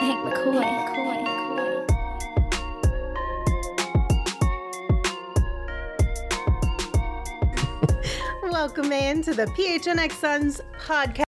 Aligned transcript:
Hank 0.00 0.20
McCoy. 0.24 0.86
Welcome 8.50 8.92
in 8.92 9.22
to 9.22 9.34
the 9.34 9.46
PHNX 9.46 10.12
Suns 10.12 10.60
podcast. 10.78 11.25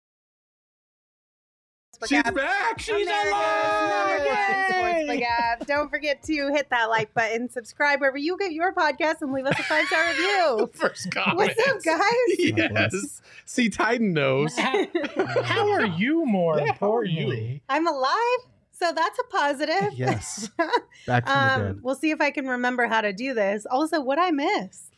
She's 2.08 2.22
back. 2.22 2.78
She's 2.80 3.06
America's 3.06 3.30
number 4.74 5.02
sports. 5.08 5.66
Don't 5.66 5.88
forget 5.90 6.22
to 6.24 6.48
hit 6.52 6.68
that 6.70 6.86
like 6.90 7.12
button, 7.14 7.48
subscribe 7.48 8.00
wherever 8.00 8.18
you 8.18 8.36
get 8.38 8.52
your 8.52 8.72
podcast, 8.72 9.22
and 9.22 9.32
leave 9.32 9.46
us 9.46 9.58
a 9.58 9.62
five 9.62 9.86
star 9.86 10.06
review. 10.08 10.70
First 10.74 11.10
comment. 11.10 11.36
What's 11.36 11.68
up, 11.68 11.82
guys? 11.82 12.02
Yes. 12.38 13.22
See, 13.44 13.68
Titan 13.68 14.12
knows. 14.12 14.56
How 14.58 15.70
are 15.70 15.86
you 15.98 16.24
more 16.24 16.58
Yeah, 16.58 16.72
how 16.80 16.94
are 16.96 17.04
you? 17.04 17.20
importantly? 17.22 17.62
I'm 17.68 17.86
alive, 17.86 18.38
so 18.72 18.92
that's 18.94 19.18
a 19.18 19.24
positive. 19.24 19.92
Yes. 19.94 20.48
Back 21.06 21.26
from 21.26 21.34
the 21.34 21.52
um, 21.54 21.62
dead. 21.62 21.82
we'll 21.82 21.94
see 21.94 22.10
if 22.10 22.20
I 22.20 22.30
can 22.30 22.46
remember 22.48 22.86
how 22.86 23.00
to 23.00 23.12
do 23.12 23.34
this. 23.34 23.66
Also, 23.70 24.00
what 24.00 24.18
I 24.18 24.30
miss? 24.30 24.88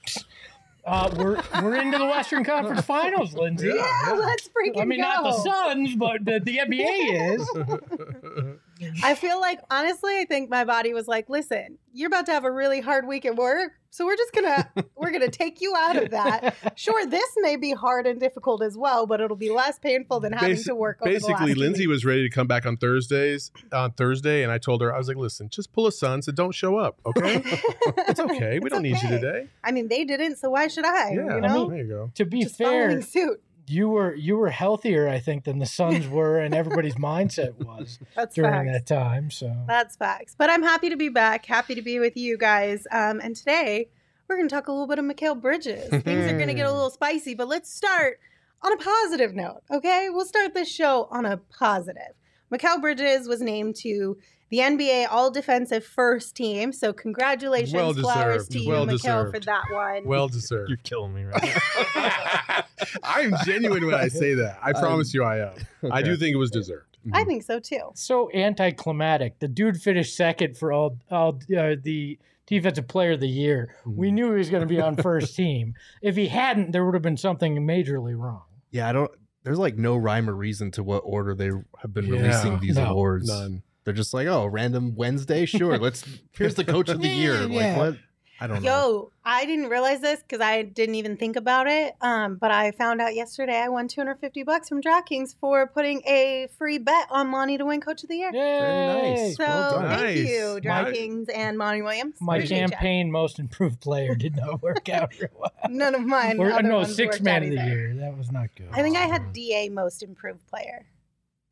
Uh, 0.86 1.10
we're 1.16 1.42
we're 1.62 1.76
into 1.76 1.96
the 1.96 2.04
Western 2.04 2.44
Conference 2.44 2.80
Finals, 2.86 3.34
Lindsay. 3.34 3.68
Yeah, 3.68 4.16
let's 4.18 4.48
freaking 4.48 4.74
go. 4.74 4.80
I 4.80 4.84
mean, 4.84 5.00
go. 5.00 5.04
not 5.04 5.24
the 5.24 5.32
Suns, 5.32 5.96
but 5.96 6.24
the, 6.24 6.40
the 6.40 6.58
NBA 6.58 7.38
is. 7.38 8.56
I 9.02 9.14
feel 9.14 9.40
like 9.40 9.60
honestly, 9.70 10.18
I 10.18 10.24
think 10.24 10.50
my 10.50 10.64
body 10.64 10.92
was 10.92 11.06
like, 11.06 11.28
"Listen, 11.28 11.78
you're 11.92 12.08
about 12.08 12.26
to 12.26 12.32
have 12.32 12.44
a 12.44 12.50
really 12.50 12.80
hard 12.80 13.06
week 13.06 13.24
at 13.24 13.36
work, 13.36 13.72
so 13.90 14.04
we're 14.04 14.16
just 14.16 14.32
gonna 14.32 14.68
we're 14.96 15.12
gonna 15.12 15.30
take 15.30 15.60
you 15.60 15.74
out 15.76 15.96
of 15.96 16.10
that. 16.10 16.72
Sure, 16.76 17.06
this 17.06 17.30
may 17.38 17.56
be 17.56 17.72
hard 17.72 18.06
and 18.06 18.18
difficult 18.18 18.62
as 18.62 18.76
well, 18.76 19.06
but 19.06 19.20
it'll 19.20 19.36
be 19.36 19.50
less 19.50 19.78
painful 19.78 20.18
than 20.20 20.32
having 20.32 20.56
Basi- 20.56 20.66
to 20.66 20.74
work. 20.74 20.98
Over 21.00 21.10
the 21.10 21.14
Basically, 21.20 21.50
last 21.50 21.56
Lindsay 21.58 21.86
week. 21.86 21.94
was 21.94 22.04
ready 22.04 22.28
to 22.28 22.34
come 22.34 22.46
back 22.48 22.66
on 22.66 22.76
Thursdays 22.76 23.52
on 23.72 23.92
Thursday, 23.92 24.42
and 24.42 24.50
I 24.50 24.58
told 24.58 24.80
her 24.82 24.92
I 24.92 24.98
was 24.98 25.06
like, 25.06 25.16
"Listen, 25.16 25.48
just 25.50 25.72
pull 25.72 25.86
a 25.86 25.92
sun, 25.92 26.22
so 26.22 26.32
don't 26.32 26.52
show 26.52 26.76
up, 26.76 26.98
okay? 27.06 27.42
it's 27.44 28.18
okay. 28.18 28.58
We 28.58 28.66
It's 28.66 28.70
don't 28.72 28.82
need 28.82 29.00
you 29.00 29.08
today. 29.08 29.46
I 29.62 29.70
mean, 29.70 29.86
they 29.88 30.04
didn't, 30.04 30.36
so 30.36 30.50
why 30.50 30.66
should 30.66 30.84
I? 30.84 31.10
Yeah, 31.10 31.34
you 31.36 31.40
know, 31.40 31.68
there 31.68 31.78
you 31.78 31.84
go. 31.88 32.10
to 32.16 32.24
be 32.24 32.42
just 32.42 32.56
fair, 32.56 33.00
suit. 33.02 33.40
You 33.66 33.88
were 33.88 34.14
you 34.14 34.36
were 34.36 34.50
healthier, 34.50 35.08
I 35.08 35.18
think, 35.18 35.44
than 35.44 35.58
the 35.58 35.66
Suns 35.66 36.06
were, 36.16 36.38
and 36.38 36.54
everybody's 36.54 36.96
mindset 36.96 37.54
was 37.64 37.98
That's 38.14 38.34
during 38.34 38.52
facts. 38.52 38.88
that 38.88 38.94
time. 38.94 39.30
So 39.30 39.54
That's 39.66 39.96
facts. 39.96 40.34
But 40.36 40.50
I'm 40.50 40.62
happy 40.62 40.90
to 40.90 40.96
be 40.96 41.08
back. 41.08 41.46
Happy 41.46 41.74
to 41.74 41.82
be 41.82 41.98
with 41.98 42.16
you 42.16 42.36
guys. 42.36 42.86
Um, 42.90 43.20
and 43.20 43.34
today 43.34 43.88
we're 44.28 44.36
going 44.36 44.48
to 44.48 44.54
talk 44.54 44.68
a 44.68 44.72
little 44.72 44.86
bit 44.86 44.98
of 44.98 45.04
Mikal 45.04 45.40
Bridges. 45.40 45.88
Things 46.02 46.30
are 46.30 46.36
going 46.36 46.48
to 46.48 46.54
get 46.54 46.66
a 46.66 46.72
little 46.72 46.90
spicy, 46.90 47.34
but 47.34 47.48
let's 47.48 47.72
start 47.72 48.20
on 48.62 48.72
a 48.72 48.76
positive 48.76 49.34
note. 49.34 49.60
Okay, 49.70 50.08
we'll 50.10 50.24
start 50.24 50.54
this 50.54 50.70
show 50.70 51.08
on 51.10 51.26
a 51.26 51.36
positive. 51.36 52.14
Mikal 52.54 52.80
Bridges 52.80 53.26
was 53.26 53.40
named 53.40 53.76
to 53.76 54.16
the 54.50 54.58
NBA 54.58 55.08
All 55.10 55.30
Defensive 55.30 55.84
First 55.84 56.36
Team. 56.36 56.72
So 56.72 56.92
congratulations, 56.92 57.72
Well 57.72 57.92
flowers 57.94 58.48
to 58.48 58.58
you, 58.58 58.68
Well 58.68 58.86
Mikal, 58.86 59.30
for 59.32 59.40
that 59.40 59.64
one. 59.70 60.04
Well 60.04 60.28
deserved. 60.28 60.68
You're 60.68 60.78
killing 60.78 61.14
me 61.14 61.24
right 61.24 61.42
now. 61.42 62.64
I'm 63.02 63.34
genuine 63.44 63.86
when 63.86 63.94
I 63.94 64.08
say 64.08 64.34
that. 64.34 64.58
I 64.62 64.72
promise 64.72 65.12
you, 65.14 65.24
I 65.24 65.38
am. 65.38 65.54
I 65.90 66.02
do 66.02 66.16
think 66.16 66.34
it 66.34 66.38
was 66.38 66.50
deserved. 66.50 66.98
I 67.12 67.24
think 67.24 67.42
so 67.42 67.60
too. 67.60 67.90
so 67.94 68.30
anticlimactic. 68.32 69.38
The 69.38 69.48
dude 69.48 69.80
finished 69.80 70.16
second 70.16 70.56
for 70.56 70.72
all 70.72 70.98
all 71.10 71.38
uh, 71.56 71.74
the 71.82 72.18
defensive 72.46 72.88
player 72.88 73.12
of 73.12 73.20
the 73.20 73.28
year. 73.28 73.76
We 73.84 74.10
knew 74.10 74.30
he 74.30 74.38
was 74.38 74.50
going 74.50 74.62
to 74.62 74.66
be 74.66 74.80
on 74.80 74.96
first 74.96 75.36
team. 75.36 75.74
If 76.00 76.16
he 76.16 76.28
hadn't, 76.28 76.72
there 76.72 76.84
would 76.84 76.94
have 76.94 77.02
been 77.02 77.16
something 77.16 77.56
majorly 77.66 78.18
wrong. 78.18 78.42
Yeah, 78.70 78.88
I 78.88 78.92
don't. 78.92 79.10
There's 79.44 79.58
like 79.58 79.76
no 79.76 79.96
rhyme 79.96 80.28
or 80.28 80.34
reason 80.34 80.70
to 80.72 80.82
what 80.82 81.02
order 81.04 81.34
they 81.34 81.50
have 81.80 81.92
been 81.94 82.06
Yeah. 82.06 82.20
releasing 82.20 82.58
these 82.60 82.76
No. 82.76 82.86
awards. 82.86 83.28
None. 83.28 83.62
They're 83.84 83.94
just 83.94 84.14
like, 84.14 84.26
oh, 84.26 84.46
random 84.46 84.94
Wednesday, 84.96 85.44
sure. 85.44 85.78
Let's. 85.78 86.02
Here's 86.32 86.54
the 86.54 86.64
coach 86.64 86.88
of 86.88 87.00
the 87.02 87.08
year. 87.08 87.34
Yeah, 87.40 87.42
Like 87.42 87.52
yeah. 87.52 87.76
what? 87.78 87.96
I 88.44 88.46
don't 88.46 88.62
know. 88.62 88.70
Yo, 88.70 89.12
I 89.24 89.46
didn't 89.46 89.68
realize 89.70 90.00
this 90.00 90.20
because 90.22 90.40
I 90.40 90.62
didn't 90.62 90.96
even 90.96 91.16
think 91.16 91.36
about 91.36 91.66
it. 91.66 91.94
Um, 92.00 92.36
but 92.36 92.50
I 92.50 92.72
found 92.72 93.00
out 93.00 93.14
yesterday 93.14 93.56
I 93.56 93.68
won 93.68 93.88
250 93.88 94.42
bucks 94.42 94.68
from 94.68 94.82
DraftKings 94.82 95.34
for 95.40 95.66
putting 95.66 96.02
a 96.06 96.48
free 96.58 96.78
bet 96.78 97.06
on 97.10 97.28
Monty 97.28 97.56
to 97.58 97.64
win 97.64 97.80
Coach 97.80 98.02
of 98.02 98.08
the 98.10 98.16
Year. 98.16 98.30
Yay! 98.34 99.14
nice. 99.14 99.36
So 99.36 99.44
Well 99.44 99.70
thank 99.80 100.00
Nice. 100.00 100.18
you, 100.28 100.54
My- 100.54 100.60
DraftKings 100.60 101.26
and 101.34 101.56
Monty 101.56 101.82
Williams. 101.82 102.16
My 102.20 102.36
Appreciate 102.36 102.60
ya. 102.60 102.68
campaign 102.68 103.10
most 103.10 103.38
improved 103.38 103.80
player 103.80 104.14
did 104.14 104.36
not 104.36 104.62
work 104.62 104.88
out 104.88 105.12
real 105.18 105.30
well. 105.38 105.50
None 105.70 105.94
of 105.94 106.02
mine. 106.02 106.38
Or, 106.38 106.62
no, 106.62 106.84
six 106.84 107.20
man 107.20 107.42
of 107.44 107.50
the 107.50 107.56
year. 107.56 107.94
That 107.94 108.16
was 108.18 108.30
not 108.30 108.48
good. 108.56 108.68
I 108.72 108.82
think 108.82 108.96
I 108.96 109.06
had 109.06 109.32
DA 109.32 109.68
most 109.70 110.02
improved 110.02 110.46
player. 110.48 110.86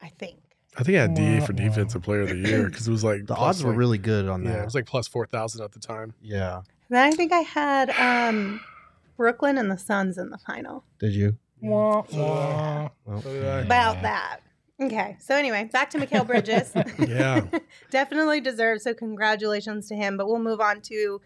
I 0.01 0.09
think. 0.09 0.37
I 0.77 0.85
think 0.85 0.97
I 0.97 1.03
had 1.03 1.15
DA 1.15 1.41
for 1.41 1.53
Wow. 1.53 1.57
defensive 1.69 2.03
player 2.03 2.23
of 2.23 2.29
the 2.31 2.37
year 2.39 2.67
because 2.69 2.89
it 2.89 2.91
was 2.91 3.05
like 3.05 3.27
The 3.27 3.35
plus 3.35 3.57
odds 3.57 3.65
were 3.65 3.75
really 3.75 3.99
good 3.99 4.27
on 4.27 4.43
that. 4.45 4.51
Yeah, 4.55 4.63
it 4.63 4.65
was 4.65 4.75
like 4.75 4.87
plus 4.87 5.07
four 5.07 5.27
thousand 5.27 5.63
at 5.63 5.73
the 5.73 5.79
time. 5.79 6.15
yeah. 6.23 6.63
Then 6.93 7.11
I 7.11 7.11
think 7.13 7.33
I 7.33 7.41
had 7.41 7.89
um, 7.91 8.61
Brooklyn 9.17 9.57
and 9.57 9.71
the 9.71 9.79
Suns 9.79 10.19
in 10.19 10.29
the 10.29 10.37
final. 10.37 10.85
Did 10.99 11.15
you? 11.15 11.39
Wah, 11.63 12.05
wah. 12.13 12.91
Well, 13.07 13.23
So 13.23 13.33
did 13.33 13.47
I. 13.47 13.61
About 13.61 14.03
that. 14.03 14.41
Okay. 14.79 15.17
So 15.19 15.35
anyway, 15.35 15.71
back 15.73 15.89
to 15.91 15.99
Mikal 15.99 16.27
Bridges. 16.27 16.75
Yeah. 17.09 17.47
Definitely 17.91 18.43
deserved. 18.43 18.83
So 18.83 18.93
congratulations 18.93 19.89
to 19.89 19.95
him. 19.95 20.19
But 20.19 20.27
we'll 20.27 20.39
move 20.39 20.61
on 20.61 20.83
to 20.83 21.23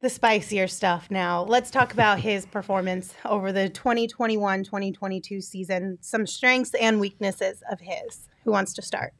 the 0.00 0.08
spicier 0.08 0.66
stuff 0.66 1.10
now. 1.10 1.42
Let's 1.42 1.70
talk 1.70 1.92
about 1.92 2.20
his 2.20 2.46
performance 2.56 3.12
over 3.26 3.52
the 3.52 3.68
2021-2022 3.68 5.42
season. 5.42 5.98
Some 6.00 6.26
strengths 6.26 6.72
and 6.74 7.00
weaknesses 7.00 7.62
of 7.70 7.80
his. 7.80 8.28
Who 8.44 8.52
wants 8.52 8.72
to 8.74 8.82
start? 8.82 9.12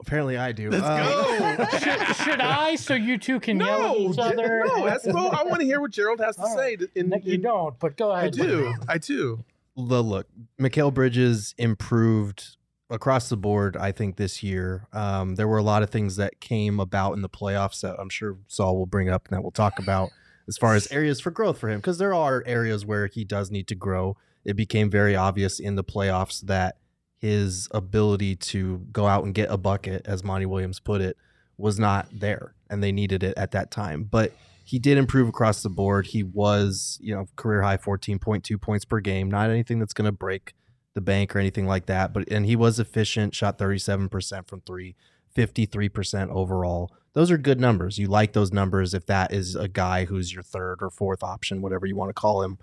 Apparently 0.00 0.36
I 0.36 0.52
do. 0.52 0.70
Let's 0.70 0.84
Um, 0.84 1.56
go. 1.56 1.64
should, 1.78 2.16
should 2.16 2.40
I 2.40 2.76
so 2.76 2.94
you 2.94 3.18
two 3.18 3.40
can 3.40 3.58
yell 3.58 3.68
at 3.68 3.80
No, 3.82 3.96
each 4.12 4.18
other? 4.18 4.64
no. 4.66 4.84
That's, 4.84 5.04
well, 5.06 5.30
I 5.32 5.42
want 5.44 5.60
to 5.60 5.66
hear 5.66 5.80
what 5.80 5.90
Gerald 5.90 6.20
has 6.20 6.36
to 6.36 6.42
All 6.42 6.48
say. 6.56 6.76
right. 6.76 6.82
In, 6.94 7.08
No, 7.08 7.18
you 7.22 7.38
don't, 7.38 7.78
but 7.80 7.96
go 7.96 8.12
ahead. 8.12 8.26
I 8.26 8.30
do. 8.30 8.74
I 8.88 8.98
do. 8.98 9.44
the 9.76 10.02
look, 10.02 10.26
Mikal 10.60 10.94
Bridges 10.94 11.54
improved 11.58 12.56
across 12.90 13.28
the 13.28 13.36
board. 13.36 13.76
I 13.76 13.90
think 13.92 14.16
this 14.16 14.42
year, 14.42 14.86
um, 14.92 15.34
there 15.34 15.48
were 15.48 15.58
a 15.58 15.62
lot 15.62 15.82
of 15.82 15.90
things 15.90 16.16
that 16.16 16.40
came 16.40 16.78
about 16.80 17.14
in 17.14 17.22
the 17.22 17.28
playoffs 17.28 17.80
that 17.80 17.96
I'm 17.98 18.08
sure 18.08 18.38
Saul 18.46 18.76
will 18.78 18.86
bring 18.86 19.08
up 19.08 19.26
and 19.28 19.36
that 19.36 19.42
we'll 19.42 19.50
talk 19.50 19.78
about 19.80 20.10
as 20.46 20.56
far 20.56 20.74
as 20.74 20.90
areas 20.92 21.20
for 21.20 21.30
growth 21.30 21.58
for 21.58 21.68
him 21.68 21.78
because 21.80 21.98
there 21.98 22.14
are 22.14 22.42
areas 22.46 22.86
where 22.86 23.08
he 23.08 23.24
does 23.24 23.50
need 23.50 23.66
to 23.68 23.74
grow. 23.74 24.16
It 24.44 24.54
became 24.54 24.88
very 24.90 25.14
obvious 25.16 25.58
in 25.60 25.74
the 25.74 25.84
playoffs 25.84 26.40
that 26.42 26.76
his 27.18 27.68
ability 27.72 28.36
to 28.36 28.78
go 28.92 29.06
out 29.06 29.24
and 29.24 29.34
get 29.34 29.50
a 29.50 29.58
bucket, 29.58 30.02
as 30.06 30.24
Monty 30.24 30.46
Williams 30.46 30.80
put 30.80 31.00
it, 31.00 31.16
was 31.56 31.78
not 31.78 32.08
there, 32.12 32.54
and 32.70 32.82
they 32.82 32.92
needed 32.92 33.22
it 33.22 33.36
at 33.36 33.50
that 33.50 33.70
time. 33.70 34.04
But 34.04 34.32
he 34.64 34.78
did 34.78 34.98
improve 34.98 35.28
across 35.28 35.62
the 35.62 35.70
board. 35.70 36.06
He 36.08 36.22
was, 36.22 36.98
you 37.00 37.14
know, 37.14 37.26
career 37.36 37.62
high 37.62 37.76
14.2 37.76 38.60
points 38.60 38.84
per 38.84 39.00
game. 39.00 39.30
Not 39.30 39.50
anything 39.50 39.78
that's 39.78 39.94
going 39.94 40.06
to 40.06 40.12
break 40.12 40.54
the 40.94 41.00
bank 41.00 41.34
or 41.34 41.38
anything 41.38 41.66
like 41.66 41.86
that, 41.86 42.12
but 42.12 42.28
and 42.30 42.46
he 42.46 42.56
was 42.56 42.78
efficient, 42.78 43.34
shot 43.34 43.58
37% 43.58 44.48
from 44.48 44.60
3, 44.60 44.96
53% 45.36 46.28
overall. 46.30 46.92
Those 47.14 47.30
are 47.30 47.38
good 47.38 47.60
numbers. 47.60 47.98
You 47.98 48.08
like 48.08 48.32
those 48.32 48.52
numbers 48.52 48.94
if 48.94 49.06
that 49.06 49.32
is 49.32 49.54
a 49.54 49.68
guy 49.68 50.04
who's 50.04 50.32
your 50.32 50.42
third 50.42 50.78
or 50.82 50.90
fourth 50.90 51.22
option, 51.22 51.62
whatever 51.62 51.86
you 51.86 51.96
want 51.96 52.10
to 52.10 52.14
call 52.14 52.42
him. 52.42 52.58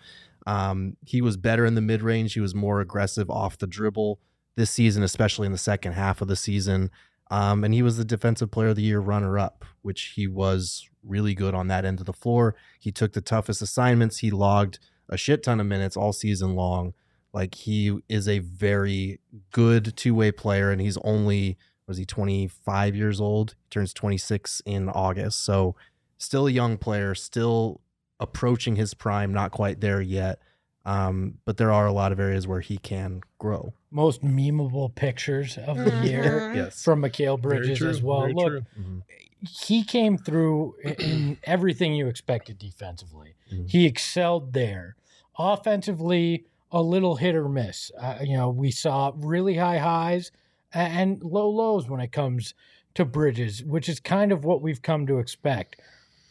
Um, 0.48 0.98
he 1.06 1.22
was 1.22 1.38
better 1.38 1.66
in 1.66 1.76
the 1.76 1.82
mid 1.82 2.02
range. 2.02 2.34
He 2.34 2.40
was 2.40 2.54
more 2.54 2.82
aggressive 2.82 3.30
off 3.30 3.58
the 3.58 3.68
dribble 3.68 4.20
this 4.56 4.72
season, 4.72 5.04
especially 5.04 5.46
in 5.46 5.52
the 5.52 5.58
second 5.58 5.94
half 5.94 6.22
of 6.22 6.28
the 6.28 6.36
season. 6.36 6.90
Um, 7.32 7.64
and 7.64 7.74
he 7.74 7.82
was 7.82 7.98
the 7.98 8.06
defensive 8.06 8.52
player 8.52 8.70
of 8.70 8.76
the 8.76 8.84
year 8.84 9.00
runner 9.00 9.38
up, 9.40 9.66
which 9.82 10.14
he 10.16 10.28
was 10.28 10.88
really 11.04 11.34
good 11.34 11.54
on 11.54 11.68
that 11.68 11.86
end 11.86 12.00
of 12.00 12.06
the 12.06 12.14
floor. 12.14 12.56
He 12.80 12.92
took 12.92 13.14
the 13.14 13.22
toughest 13.22 13.62
assignments. 13.62 14.20
He 14.20 14.32
logged 14.32 14.80
a 15.10 15.18
shit 15.18 15.44
ton 15.44 15.60
of 15.60 15.68
minutes 15.68 15.98
all 15.98 16.14
season 16.14 16.56
long. 16.56 16.94
Like 17.34 17.56
he 17.56 18.00
is 18.08 18.28
a 18.28 18.40
very 18.40 19.20
good 19.52 19.98
two 19.98 20.16
way 20.16 20.32
player, 20.32 20.72
and 20.72 20.80
he's 20.80 20.98
only 21.04 21.58
was 21.88 21.98
he 21.98 22.06
25 22.06 22.96
years 22.96 23.22
old? 23.22 23.56
He 23.66 23.70
turns 23.70 23.94
26 23.94 24.62
in 24.66 24.90
August, 24.90 25.44
so 25.44 25.76
still 26.18 26.48
a 26.48 26.52
young 26.52 26.78
player, 26.78 27.14
still 27.14 27.82
approaching 28.20 28.76
his 28.78 28.94
prime, 28.94 29.34
not 29.34 29.52
quite 29.52 29.82
there 29.82 30.02
yet. 30.02 30.40
Um, 30.86 31.40
but 31.46 31.58
there 31.58 31.72
are 31.72 31.88
a 31.88 31.92
lot 31.92 32.12
of 32.12 32.20
areas 32.20 32.48
where 32.48 32.60
he 32.62 32.78
can 32.78 33.22
grow. 33.40 33.74
Most 33.90 34.22
memeable 34.24 34.94
pictures 34.94 35.58
of 35.58 35.78
the 35.78 35.92
year 36.08 36.24
Mhm. 36.42 36.56
Yes. 36.56 36.84
from 36.84 37.02
Mikal 37.02 37.42
Bridges 37.42 37.80
true, 37.80 37.90
as 37.90 38.02
well. 38.04 38.22
very 38.22 38.34
Look, 38.34 38.48
true. 38.50 38.62
Mhm. 38.80 39.02
he 39.42 39.84
came 39.84 40.18
through 40.18 40.76
in- 40.84 40.94
in 41.02 41.38
everything 41.44 41.96
you 41.96 42.08
expected 42.08 42.60
defensively. 42.60 43.34
Mhm. 43.52 43.70
He 43.70 43.86
excelled 43.88 44.54
there. 44.54 44.96
Offensively, 45.38 46.46
a 46.72 46.82
little 46.82 47.16
hit 47.16 47.36
or 47.36 47.48
miss. 47.50 47.92
Uh, 48.00 48.18
you 48.22 48.36
know, 48.38 48.50
we 48.50 48.70
saw 48.72 49.12
really 49.16 49.56
high 49.56 49.78
highs 49.78 50.32
and 50.74 51.24
low 51.24 51.50
lows 51.50 51.90
when 51.90 52.00
it 52.02 52.12
comes 52.12 52.54
to 52.96 53.06
Bridges, 53.06 53.64
which 53.64 53.88
is 53.90 54.00
kind 54.00 54.32
of 54.32 54.44
what 54.46 54.62
we've 54.62 54.82
come 54.82 55.08
to 55.08 55.20
expect. 55.20 55.80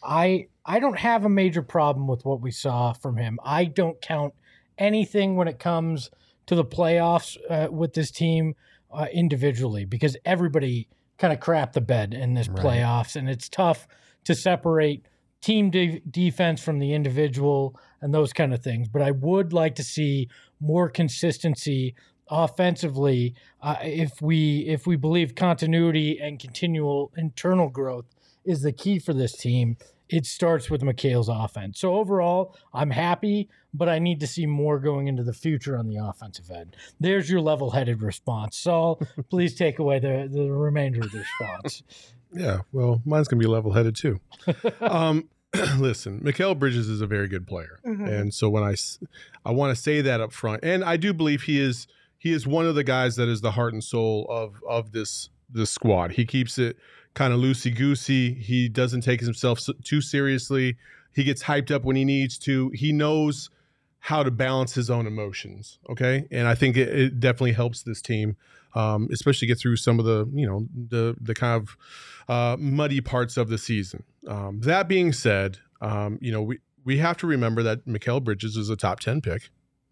I 0.03 0.47
I 0.65 0.79
don't 0.79 0.97
have 0.99 1.25
a 1.25 1.29
major 1.29 1.61
problem 1.61 2.07
with 2.07 2.25
what 2.25 2.41
we 2.41 2.51
saw 2.51 2.93
from 2.93 3.17
him. 3.17 3.39
I 3.43 3.65
don't 3.65 3.99
count 4.01 4.33
anything 4.77 5.35
when 5.35 5.47
it 5.47 5.59
comes 5.59 6.09
to 6.47 6.55
the 6.55 6.65
playoffs 6.65 7.37
uh, 7.49 7.71
with 7.71 7.93
this 7.93 8.11
team 8.11 8.55
uh, 8.93 9.07
individually 9.11 9.85
because 9.85 10.15
everybody 10.25 10.87
kind 11.17 11.33
of 11.33 11.39
crap 11.39 11.73
the 11.73 11.81
bed 11.81 12.13
in 12.13 12.33
this 12.33 12.47
Right. 12.47 12.57
playoffs, 12.57 13.15
and 13.15 13.29
it's 13.29 13.49
tough 13.49 13.87
to 14.25 14.35
separate 14.35 15.05
team 15.41 15.69
de- 15.69 16.01
defense 16.09 16.61
from 16.61 16.79
the 16.79 16.93
individual 16.93 17.79
and 18.01 18.13
those 18.13 18.33
kind 18.33 18.53
of 18.53 18.63
things. 18.63 18.87
But 18.89 19.01
I 19.01 19.11
would 19.11 19.53
like 19.53 19.75
to 19.75 19.83
see 19.83 20.27
more 20.59 20.89
consistency 20.89 21.95
offensively 22.29 23.35
uh, 23.61 23.75
if 23.81 24.21
we 24.21 24.65
if 24.67 24.87
we 24.87 24.95
believe 24.95 25.35
continuity 25.35 26.19
and 26.19 26.39
continual 26.39 27.11
internal 27.15 27.69
growth 27.69 28.05
is 28.43 28.61
the 28.61 28.71
key 28.71 28.99
for 28.99 29.13
this 29.13 29.33
team. 29.33 29.77
It 30.09 30.25
starts 30.25 30.69
with 30.69 30.81
Mikal's 30.81 31.29
offense. 31.29 31.79
So 31.79 31.95
overall, 31.95 32.55
I'm 32.73 32.91
happy, 32.91 33.49
but 33.73 33.89
I 33.89 33.99
need 33.99 34.19
to 34.19 34.27
see 34.27 34.45
more 34.45 34.79
going 34.79 35.07
into 35.07 35.23
the 35.23 35.33
future 35.33 35.77
on 35.77 35.87
the 35.87 35.97
offensive 35.97 36.49
end. 36.51 36.75
There's 36.99 37.29
your 37.29 37.41
level-headed 37.41 38.01
response. 38.01 38.57
Saul, 38.57 39.01
please 39.29 39.55
take 39.55 39.79
away 39.79 39.99
the, 39.99 40.29
the 40.31 40.51
remainder 40.51 41.01
of 41.01 41.11
the 41.11 41.19
response. 41.19 41.83
Yeah, 42.37 42.61
well, 42.73 43.01
mine's 43.05 43.29
gonna 43.29 43.39
be 43.39 43.45
level 43.47 43.71
headed 43.71 43.95
too. 43.95 44.19
um, 44.81 45.29
listen, 45.77 46.19
Mikal 46.19 46.57
Bridges 46.59 46.89
is 46.89 46.99
a 46.99 47.07
very 47.07 47.29
good 47.29 47.47
player, 47.47 47.79
Mhm. 47.85 48.09
and 48.09 48.33
so 48.33 48.49
when 48.49 48.61
I, 48.61 48.75
I 49.45 49.51
want 49.51 49.73
to 49.73 49.81
say 49.81 50.01
that 50.01 50.19
up 50.19 50.33
front, 50.33 50.61
and 50.65 50.83
I 50.83 50.97
do 50.97 51.13
believe 51.13 51.43
he 51.43 51.61
is 51.61 51.87
he 52.17 52.33
is 52.33 52.45
one 52.45 52.65
of 52.65 52.75
the 52.75 52.83
guys 52.83 53.15
that 53.15 53.29
is 53.29 53.39
the 53.39 53.51
heart 53.51 53.71
and 53.71 53.81
soul 53.81 54.25
of 54.29 54.55
of 54.67 54.91
this 54.91 55.29
this 55.49 55.69
squad. 55.69 56.13
He 56.13 56.25
keeps 56.25 56.57
it 56.57 56.75
kind 57.15 57.33
of 57.33 57.39
loosey 57.39 57.75
goosey. 57.75 58.33
He 58.35 58.69
doesn't 58.69 59.01
take 59.01 59.21
himself 59.21 59.59
too 59.83 60.01
seriously. 60.01 60.77
He 61.13 61.23
gets 61.23 61.43
hyped 61.43 61.71
up 61.71 61.83
when 61.83 61.95
he 61.95 62.05
needs 62.05 62.37
to. 62.39 62.69
He 62.75 62.91
knows 62.91 63.49
how 63.99 64.21
to 64.21 64.29
balance 64.29 64.75
his 64.75 64.89
own 64.91 65.07
emotions. 65.07 65.79
Okay, 65.89 66.27
and 66.29 66.47
I 66.47 66.53
think 66.53 66.77
it, 66.77 66.89
it 66.89 67.19
definitely 67.19 67.53
helps 67.53 67.81
this 67.81 68.01
team, 68.01 68.35
um, 68.75 69.07
especially 69.11 69.47
get 69.47 69.57
through 69.57 69.77
some 69.77 69.97
of 69.97 70.05
the 70.05 70.29
you 70.33 70.45
know 70.45 70.67
the 70.89 71.15
the 71.19 71.33
kind 71.33 71.59
of 71.63 71.77
uh, 72.29 72.55
muddy 72.59 73.01
parts 73.01 73.35
of 73.37 73.49
the 73.49 73.57
season. 73.57 74.03
Um, 74.27 74.59
that 74.61 74.87
being 74.87 75.11
said, 75.11 75.57
um, 75.81 76.19
you 76.21 76.31
know 76.31 76.41
we 76.43 76.59
we 76.83 76.97
have 76.99 77.17
to 77.17 77.27
remember 77.27 77.63
that 77.63 77.85
Mikal 77.87 78.23
Bridges 78.23 78.55
is 78.57 78.69
a 78.69 78.75
top 78.75 78.99
ten 78.99 79.21
pick. 79.21 79.49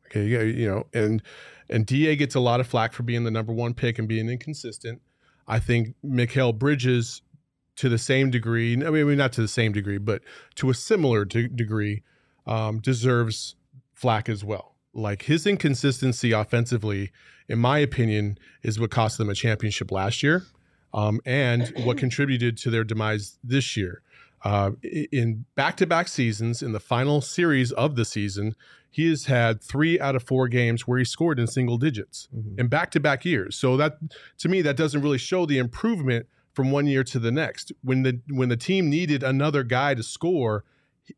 Okay, 0.07 0.25
you- 0.27 0.67
know, 0.69 0.85
and 0.93 1.23
and 1.69 1.85
Da 1.87 2.15
gets 2.15 2.35
a 2.35 2.39
lot 2.39 2.59
of 2.59 2.67
flack 2.67 2.93
for 2.93 3.01
being 3.03 3.23
the 3.23 3.31
number 3.31 3.53
one 3.53 3.73
pick 3.73 3.97
and 3.97 4.07
being 4.07 4.29
inconsistent. 4.29 5.01
I 5.47 5.59
think 5.59 5.95
Mikal 6.05 6.57
Bridges, 6.57 7.21
to 7.75 7.89
the 7.89 7.97
same 7.97 8.29
degree, 8.29 8.73
I 8.73 8.89
mean, 8.89 9.17
not 9.17 9.33
to 9.33 9.41
the 9.41 9.47
same 9.47 9.71
degree, 9.71 9.97
but 9.97 10.21
to 10.55 10.69
a 10.69 10.73
similar 10.73 11.25
de- 11.25 11.47
degree, 11.47 12.03
um, 12.45 12.79
deserves 12.79 13.55
flack 13.93 14.29
as 14.29 14.43
well. 14.43 14.75
Like 14.93 15.23
his 15.23 15.47
inconsistency 15.47 16.33
offensively, 16.33 17.11
in 17.47 17.59
my 17.59 17.79
opinion, 17.79 18.37
is 18.61 18.79
what 18.79 18.91
cost 18.91 19.17
them 19.17 19.29
a 19.29 19.33
championship 19.33 19.91
last 19.91 20.21
year, 20.21 20.43
um, 20.93 21.19
and 21.25 21.73
what 21.83 21.97
contributed 21.97 22.57
to 22.57 22.69
their 22.69 22.83
demise 22.83 23.39
this 23.43 23.75
year. 23.75 24.01
Uh, 24.43 24.71
in 25.11 25.45
back-to-back 25.55 26.07
seasons, 26.07 26.61
in 26.61 26.73
the 26.73 26.79
final 26.79 27.21
series 27.21 27.71
of 27.71 27.95
the 27.95 28.05
season, 28.05 28.55
he 28.93 29.09
has 29.09 29.25
had 29.25 29.61
three 29.61 29.99
out 29.99 30.15
of 30.15 30.21
four 30.23 30.47
games 30.47 30.87
where 30.87 30.99
he 30.99 31.03
scored 31.05 31.39
in 31.39 31.47
single 31.47 31.77
digits 31.79 32.27
Mhm. 32.35 32.59
in 32.59 32.67
back-to-back 32.67 33.25
years. 33.25 33.55
So 33.55 33.75
that, 33.77 33.97
to 34.37 34.47
me, 34.47 34.61
that 34.61 34.77
doesn't 34.77 35.01
really 35.01 35.17
show 35.17 35.45
the 35.47 35.57
improvement 35.57 36.27
from 36.53 36.69
one 36.71 36.85
year 36.85 37.03
to 37.05 37.17
the 37.17 37.31
next. 37.31 37.71
When 37.83 38.03
the 38.03 38.21
when 38.29 38.49
the 38.49 38.55
team 38.57 38.89
needed 38.89 39.23
another 39.23 39.63
guy 39.63 39.95
to 39.95 40.03
score, 40.03 40.63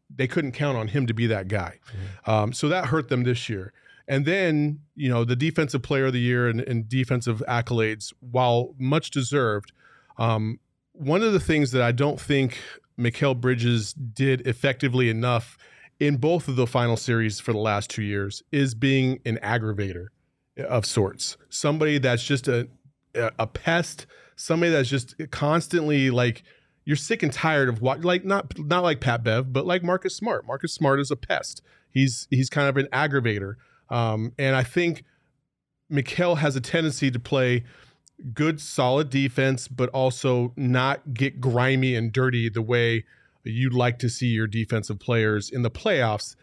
they 0.10 0.28
couldn't 0.28 0.54
count 0.54 0.78
on 0.78 0.88
him 0.88 1.06
to 1.08 1.14
be 1.14 1.28
that 1.28 1.48
guy. 1.50 1.80
Um, 2.26 2.54
so 2.54 2.70
that 2.70 2.86
hurt 2.86 3.10
them 3.10 3.24
this 3.24 3.50
year. 3.50 3.74
And 4.08 4.26
then, 4.26 4.80
you 4.96 5.10
know, 5.10 5.26
the 5.26 5.36
defensive 5.36 5.82
player 5.82 6.06
of 6.06 6.14
the 6.14 6.20
year 6.22 6.48
and, 6.48 6.62
and 6.62 6.88
defensive 6.88 7.44
accolades, 7.48 8.14
while 8.22 8.74
much 8.80 9.12
deserved, 9.12 9.74
um, 10.18 10.60
one 10.94 11.22
of 11.22 11.34
the 11.34 11.40
things 11.40 11.72
that 11.72 11.82
I 11.82 11.92
don't 11.92 12.22
think 12.22 12.58
Mikal 12.98 13.36
Bridges 13.40 13.94
did 13.94 14.48
effectively 14.48 15.10
enough 15.10 15.58
in 16.00 16.18
both 16.18 16.48
of 16.48 16.56
the 16.56 16.68
final 16.68 16.98
series 16.98 17.40
for 17.40 17.54
the 17.54 17.60
last 17.60 17.90
two 17.90 18.04
years 18.04 18.44
is 18.52 18.76
being 18.76 19.20
an 19.26 19.38
aggravator 19.42 20.08
of 20.58 20.86
sorts. 20.86 21.38
Somebody 21.50 21.98
that's 21.98 22.24
just 22.24 22.48
a 22.48 22.68
a 23.16 23.48
pest, 23.48 24.06
somebody 24.36 24.72
that's 24.72 24.90
just 24.90 25.16
constantly 25.32 26.10
like 26.10 26.44
you're 26.84 26.96
sick 26.96 27.24
and 27.24 27.32
tired 27.32 27.70
of 27.70 27.82
what 27.82 28.04
like 28.04 28.26
not 28.26 28.58
not 28.60 28.84
like 28.84 29.00
Pat 29.00 29.24
Bev, 29.24 29.52
but 29.52 29.66
like 29.66 29.84
Marcus 29.84 30.16
Smart. 30.16 30.46
Marcus 30.46 30.74
Smart 30.74 31.00
is 31.00 31.12
a 31.12 31.16
pest. 31.16 31.62
He's 31.92 32.28
he's 32.30 32.50
kind 32.50 32.68
of 32.68 32.78
an 32.78 32.88
aggravator. 32.92 33.56
Um, 33.90 34.34
and 34.38 34.56
I 34.56 34.64
think 34.64 35.04
Mikal 35.92 36.38
has 36.38 36.56
a 36.56 36.62
tendency 36.62 37.12
to 37.12 37.20
play 37.20 37.64
good, 38.34 38.60
solid 38.60 39.10
defense, 39.10 39.68
but 39.68 39.90
also 39.90 40.54
not 40.56 41.14
get 41.14 41.40
grimy 41.40 41.96
and 41.96 42.12
dirty 42.12 42.50
the 42.50 42.62
way 42.62 43.06
you'd 43.52 43.74
like 43.74 44.00
to 44.00 44.10
see 44.10 44.28
your 44.28 44.48
defensive 44.48 45.00
players 45.00 45.50
in 45.50 45.62
the 45.62 45.72
playoffs 45.72 46.36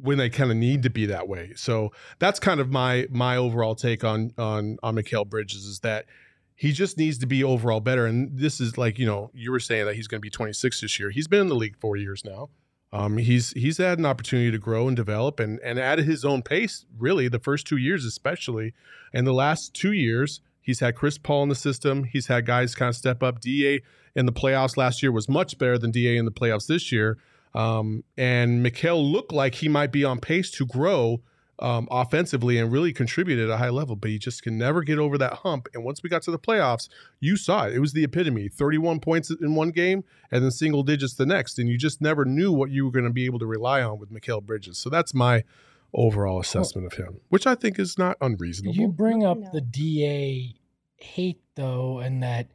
when 0.00 0.18
they 0.18 0.30
kind 0.30 0.50
of 0.50 0.56
need 0.56 0.82
to 0.82 0.90
be 0.90 1.06
that 1.06 1.28
way. 1.28 1.52
So 1.56 1.92
that's 2.18 2.40
kind 2.40 2.60
of 2.60 2.70
my 2.70 3.06
my 3.10 3.36
overall 3.36 3.74
take 3.74 4.04
on 4.04 4.32
on 4.38 4.78
on 4.82 4.96
Mikal 4.96 5.28
Bridges 5.28 5.64
is 5.64 5.80
that 5.80 6.06
he 6.54 6.72
just 6.72 6.96
needs 6.96 7.18
to 7.18 7.26
be 7.26 7.42
overall 7.42 7.80
better. 7.80 8.06
And 8.06 8.38
this 8.38 8.60
is 8.60 8.78
like 8.78 8.98
you 8.98 9.06
know 9.06 9.30
you 9.34 9.50
were 9.50 9.60
saying 9.60 9.86
that 9.86 9.96
he's 9.96 10.08
going 10.08 10.20
to 10.20 10.22
be 10.22 10.30
26 10.30 10.80
this 10.80 10.98
year. 10.98 11.10
He's 11.10 11.28
been 11.28 11.40
in 11.40 11.48
the 11.48 11.54
league 11.54 11.76
four 11.78 11.96
years 11.96 12.24
now. 12.24 12.50
Um, 12.92 13.16
he's 13.16 13.52
he's 13.52 13.78
had 13.78 13.98
an 13.98 14.06
opportunity 14.06 14.50
to 14.50 14.58
grow 14.58 14.86
and 14.86 14.96
develop 14.96 15.40
and 15.40 15.58
and 15.60 15.78
at 15.78 15.98
his 15.98 16.24
own 16.24 16.42
pace. 16.42 16.84
Really, 16.98 17.28
the 17.28 17.38
first 17.38 17.66
two 17.66 17.78
years 17.78 18.04
especially, 18.04 18.74
and 19.12 19.26
the 19.26 19.32
last 19.32 19.74
two 19.74 19.92
years 19.92 20.40
he's 20.62 20.80
had 20.80 20.94
Chris 20.96 21.18
Paul 21.18 21.42
in 21.42 21.48
the 21.48 21.54
system. 21.54 22.04
He's 22.04 22.28
had 22.28 22.46
guys 22.46 22.74
kind 22.74 22.88
of 22.88 22.96
step 22.96 23.22
up. 23.22 23.40
Da 23.40 23.80
in 24.14 24.26
the 24.26 24.32
playoffs 24.32 24.76
last 24.76 25.02
year 25.02 25.12
was 25.12 25.28
much 25.28 25.58
better 25.58 25.78
than 25.78 25.90
Da 25.90 26.16
in 26.16 26.24
the 26.24 26.30
playoffs 26.30 26.66
this 26.66 26.90
year. 26.90 27.18
Um, 27.54 28.04
and 28.16 28.64
Mikal 28.64 29.12
looked 29.12 29.32
like 29.32 29.56
he 29.56 29.68
might 29.68 29.92
be 29.92 30.04
on 30.04 30.20
pace 30.20 30.50
to 30.52 30.64
grow 30.64 31.20
um, 31.58 31.86
offensively 31.90 32.58
and 32.58 32.72
really 32.72 32.92
contribute 32.92 33.38
at 33.38 33.48
a 33.48 33.56
high 33.56 33.68
level, 33.68 33.94
but 33.94 34.10
he 34.10 34.18
just 34.18 34.42
can 34.42 34.58
never 34.58 34.82
get 34.82 34.98
over 34.98 35.16
that 35.18 35.34
hump. 35.34 35.68
And 35.74 35.84
once 35.84 36.02
we 36.02 36.08
got 36.08 36.22
to 36.22 36.30
the 36.30 36.38
playoffs, 36.38 36.88
you 37.20 37.36
saw 37.36 37.66
it. 37.66 37.74
It 37.74 37.78
was 37.78 37.92
the 37.92 38.04
epitome 38.04 38.48
31 38.48 39.00
points 39.00 39.30
in 39.30 39.54
one 39.54 39.70
game 39.70 40.02
and 40.30 40.42
then 40.42 40.50
single 40.50 40.82
digits 40.82 41.14
the 41.14 41.26
next. 41.26 41.58
And 41.58 41.68
you 41.68 41.78
just 41.78 42.00
never 42.00 42.24
knew 42.24 42.52
what 42.52 42.70
you 42.70 42.86
were 42.86 42.90
going 42.90 43.04
to 43.04 43.12
be 43.12 43.26
able 43.26 43.38
to 43.38 43.46
rely 43.46 43.82
on 43.82 43.98
with 43.98 44.10
Mikal 44.10 44.42
Bridges. 44.42 44.78
So 44.78 44.90
that's 44.90 45.14
my 45.14 45.44
overall 45.94 46.40
assessment 46.40 46.86
of 46.86 46.94
him, 46.94 47.20
which 47.28 47.46
I 47.46 47.54
think 47.54 47.78
is 47.78 47.98
not 47.98 48.16
unreasonable. 48.20 48.74
You 48.74 48.88
bring 48.88 49.24
up 49.24 49.38
No. 49.38 49.50
the 49.52 49.60
DA 49.60 50.54
hate 50.96 51.40
though, 51.54 51.98
and 51.98 52.22
that 52.22 52.48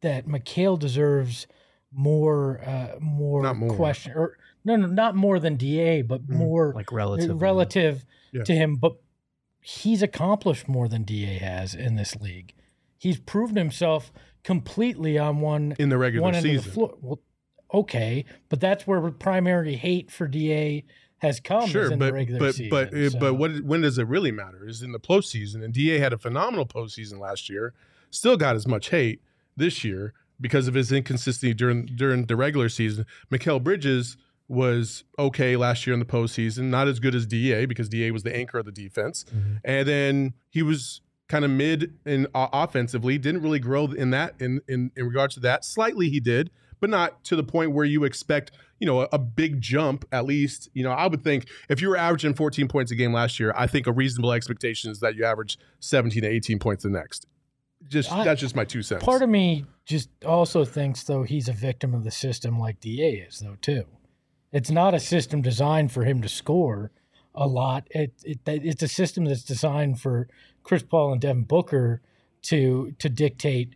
that 0.00 0.26
Mikal 0.26 0.78
deserves 0.78 1.46
more 1.92 2.60
uh 2.64 2.96
more, 3.00 3.42
Not 3.42 3.56
more. 3.56 3.74
question 3.74 4.12
or 4.14 4.36
no 4.64 4.76
no 4.76 4.86
not 4.86 5.14
more 5.14 5.38
than 5.38 5.56
DA, 5.56 6.02
but 6.02 6.26
Mm, 6.26 6.36
more 6.36 6.72
Like 6.74 6.92
relative. 6.92 7.40
relative 7.40 8.04
Yeah. 8.32 8.44
to 8.44 8.54
him. 8.54 8.76
But 8.76 8.96
he's 9.60 10.02
accomplished 10.02 10.68
more 10.68 10.88
than 10.88 11.02
DA 11.02 11.38
has 11.38 11.74
in 11.74 11.96
this 11.96 12.16
league. 12.16 12.54
He's 12.98 13.18
proven 13.18 13.56
himself 13.56 14.12
completely 14.44 15.18
on 15.18 15.40
one 15.40 15.74
in 15.78 15.88
the 15.88 15.98
regular 15.98 16.22
one 16.22 16.34
end 16.34 16.44
the 16.44 16.56
season. 16.58 16.72
floor. 16.72 16.94
Well, 17.02 17.20
okay, 17.74 18.24
but 18.48 18.60
that's 18.60 18.86
where 18.86 19.00
primary 19.10 19.74
hate 19.76 20.10
for 20.10 20.26
DA 20.28 20.84
has 21.18 21.40
come. 21.40 21.68
Sure, 21.68 21.90
in 21.92 21.98
but 21.98 22.06
the 22.06 22.12
regular 22.12 22.40
but 22.40 22.54
season. 22.54 22.70
but 22.70 22.94
uh, 22.94 23.10
so- 23.10 23.18
but 23.18 23.34
what 23.34 23.60
when 23.62 23.80
does 23.82 23.98
it 23.98 24.06
really 24.06 24.32
matter? 24.32 24.66
Is 24.66 24.82
in 24.82 24.92
the 24.92 25.00
postseason, 25.00 25.64
and 25.64 25.72
Da 25.72 25.98
had 25.98 26.12
a 26.12 26.18
phenomenal 26.18 26.66
postseason 26.66 27.18
last 27.18 27.48
year. 27.48 27.72
Still 28.10 28.36
got 28.36 28.54
as 28.56 28.66
much 28.66 28.90
hate 28.90 29.20
this 29.56 29.82
year 29.84 30.12
because 30.40 30.68
of 30.68 30.74
his 30.74 30.92
inconsistency 30.92 31.54
during 31.54 31.86
during 31.86 32.26
the 32.26 32.36
regular 32.36 32.68
season. 32.68 33.06
Mikal 33.30 33.62
Bridges 33.62 34.16
was 34.48 35.02
okay 35.18 35.56
last 35.56 35.86
year 35.86 35.94
in 35.94 35.98
the 36.00 36.06
postseason, 36.06 36.64
not 36.64 36.86
as 36.86 37.00
good 37.00 37.14
as 37.14 37.26
Da 37.26 37.66
because 37.66 37.88
Da 37.88 38.10
was 38.12 38.22
the 38.22 38.34
anchor 38.36 38.58
of 38.58 38.64
the 38.66 38.70
defense, 38.72 39.24
Mhm. 39.34 39.60
and 39.64 39.88
then 39.88 40.34
he 40.50 40.62
was 40.62 41.00
kind 41.28 41.44
of 41.44 41.50
mid 41.50 41.92
in 42.04 42.28
uh, 42.34 42.46
offensively. 42.52 43.18
Didn't 43.18 43.42
really 43.42 43.58
grow 43.58 43.86
in 43.86 44.10
that 44.10 44.34
in 44.38 44.60
in 44.68 44.92
in 44.96 45.06
regards 45.06 45.34
to 45.34 45.40
that. 45.40 45.64
Slightly 45.64 46.08
he 46.10 46.20
did, 46.20 46.50
but 46.78 46.90
not 46.90 47.24
to 47.24 47.34
the 47.34 47.42
point 47.42 47.72
where 47.72 47.84
you 47.84 48.04
expect, 48.04 48.52
you 48.78 48.86
know, 48.86 49.02
a, 49.02 49.08
a 49.12 49.18
big 49.18 49.60
jump 49.60 50.04
at 50.12 50.24
least. 50.26 50.68
You 50.74 50.84
know, 50.84 50.90
I 50.90 51.06
would 51.06 51.22
think 51.24 51.48
if 51.68 51.80
you 51.80 51.88
were 51.88 51.96
averaging 51.96 52.34
14 52.34 52.68
points 52.68 52.90
a 52.92 52.94
game 52.94 53.12
last 53.12 53.40
year, 53.40 53.52
I 53.56 53.66
think 53.66 53.86
a 53.86 53.92
reasonable 53.92 54.32
expectation 54.32 54.90
is 54.90 55.00
that 55.00 55.14
you 55.16 55.24
average 55.24 55.58
17 55.80 56.22
to 56.22 56.28
18 56.28 56.58
points 56.58 56.82
the 56.84 56.90
next. 56.90 57.26
Just 57.88 58.12
I- 58.12 58.24
that's 58.24 58.40
just 58.40 58.56
my 58.56 58.64
two 58.64 58.82
cents. 58.82 59.04
Part 59.04 59.22
of 59.22 59.28
me 59.28 59.64
just 59.84 60.08
also 60.24 60.64
thinks 60.64 61.04
though 61.04 61.22
he's 61.22 61.48
a 61.48 61.52
victim 61.52 61.94
of 61.94 62.04
the 62.04 62.10
system 62.10 62.58
like 62.58 62.80
Da 62.80 62.90
is 63.26 63.38
though 63.40 63.56
too. 63.60 63.84
It's 64.52 64.70
not 64.70 64.94
a 64.94 65.00
system 65.00 65.42
designed 65.42 65.92
for 65.92 66.04
him 66.04 66.22
to 66.22 66.28
score 66.28 66.90
a 67.34 67.46
lot. 67.46 67.86
It, 67.90 68.12
it 68.24 68.40
it's 68.46 68.82
a 68.82 68.88
system 68.88 69.26
that's 69.26 69.42
designed 69.42 70.00
for 70.00 70.28
Chris 70.62 70.82
Paul 70.82 71.12
and 71.12 71.20
Devin 71.20 71.44
Booker 71.44 72.00
to 72.42 72.92
to 72.98 73.08
dictate 73.08 73.74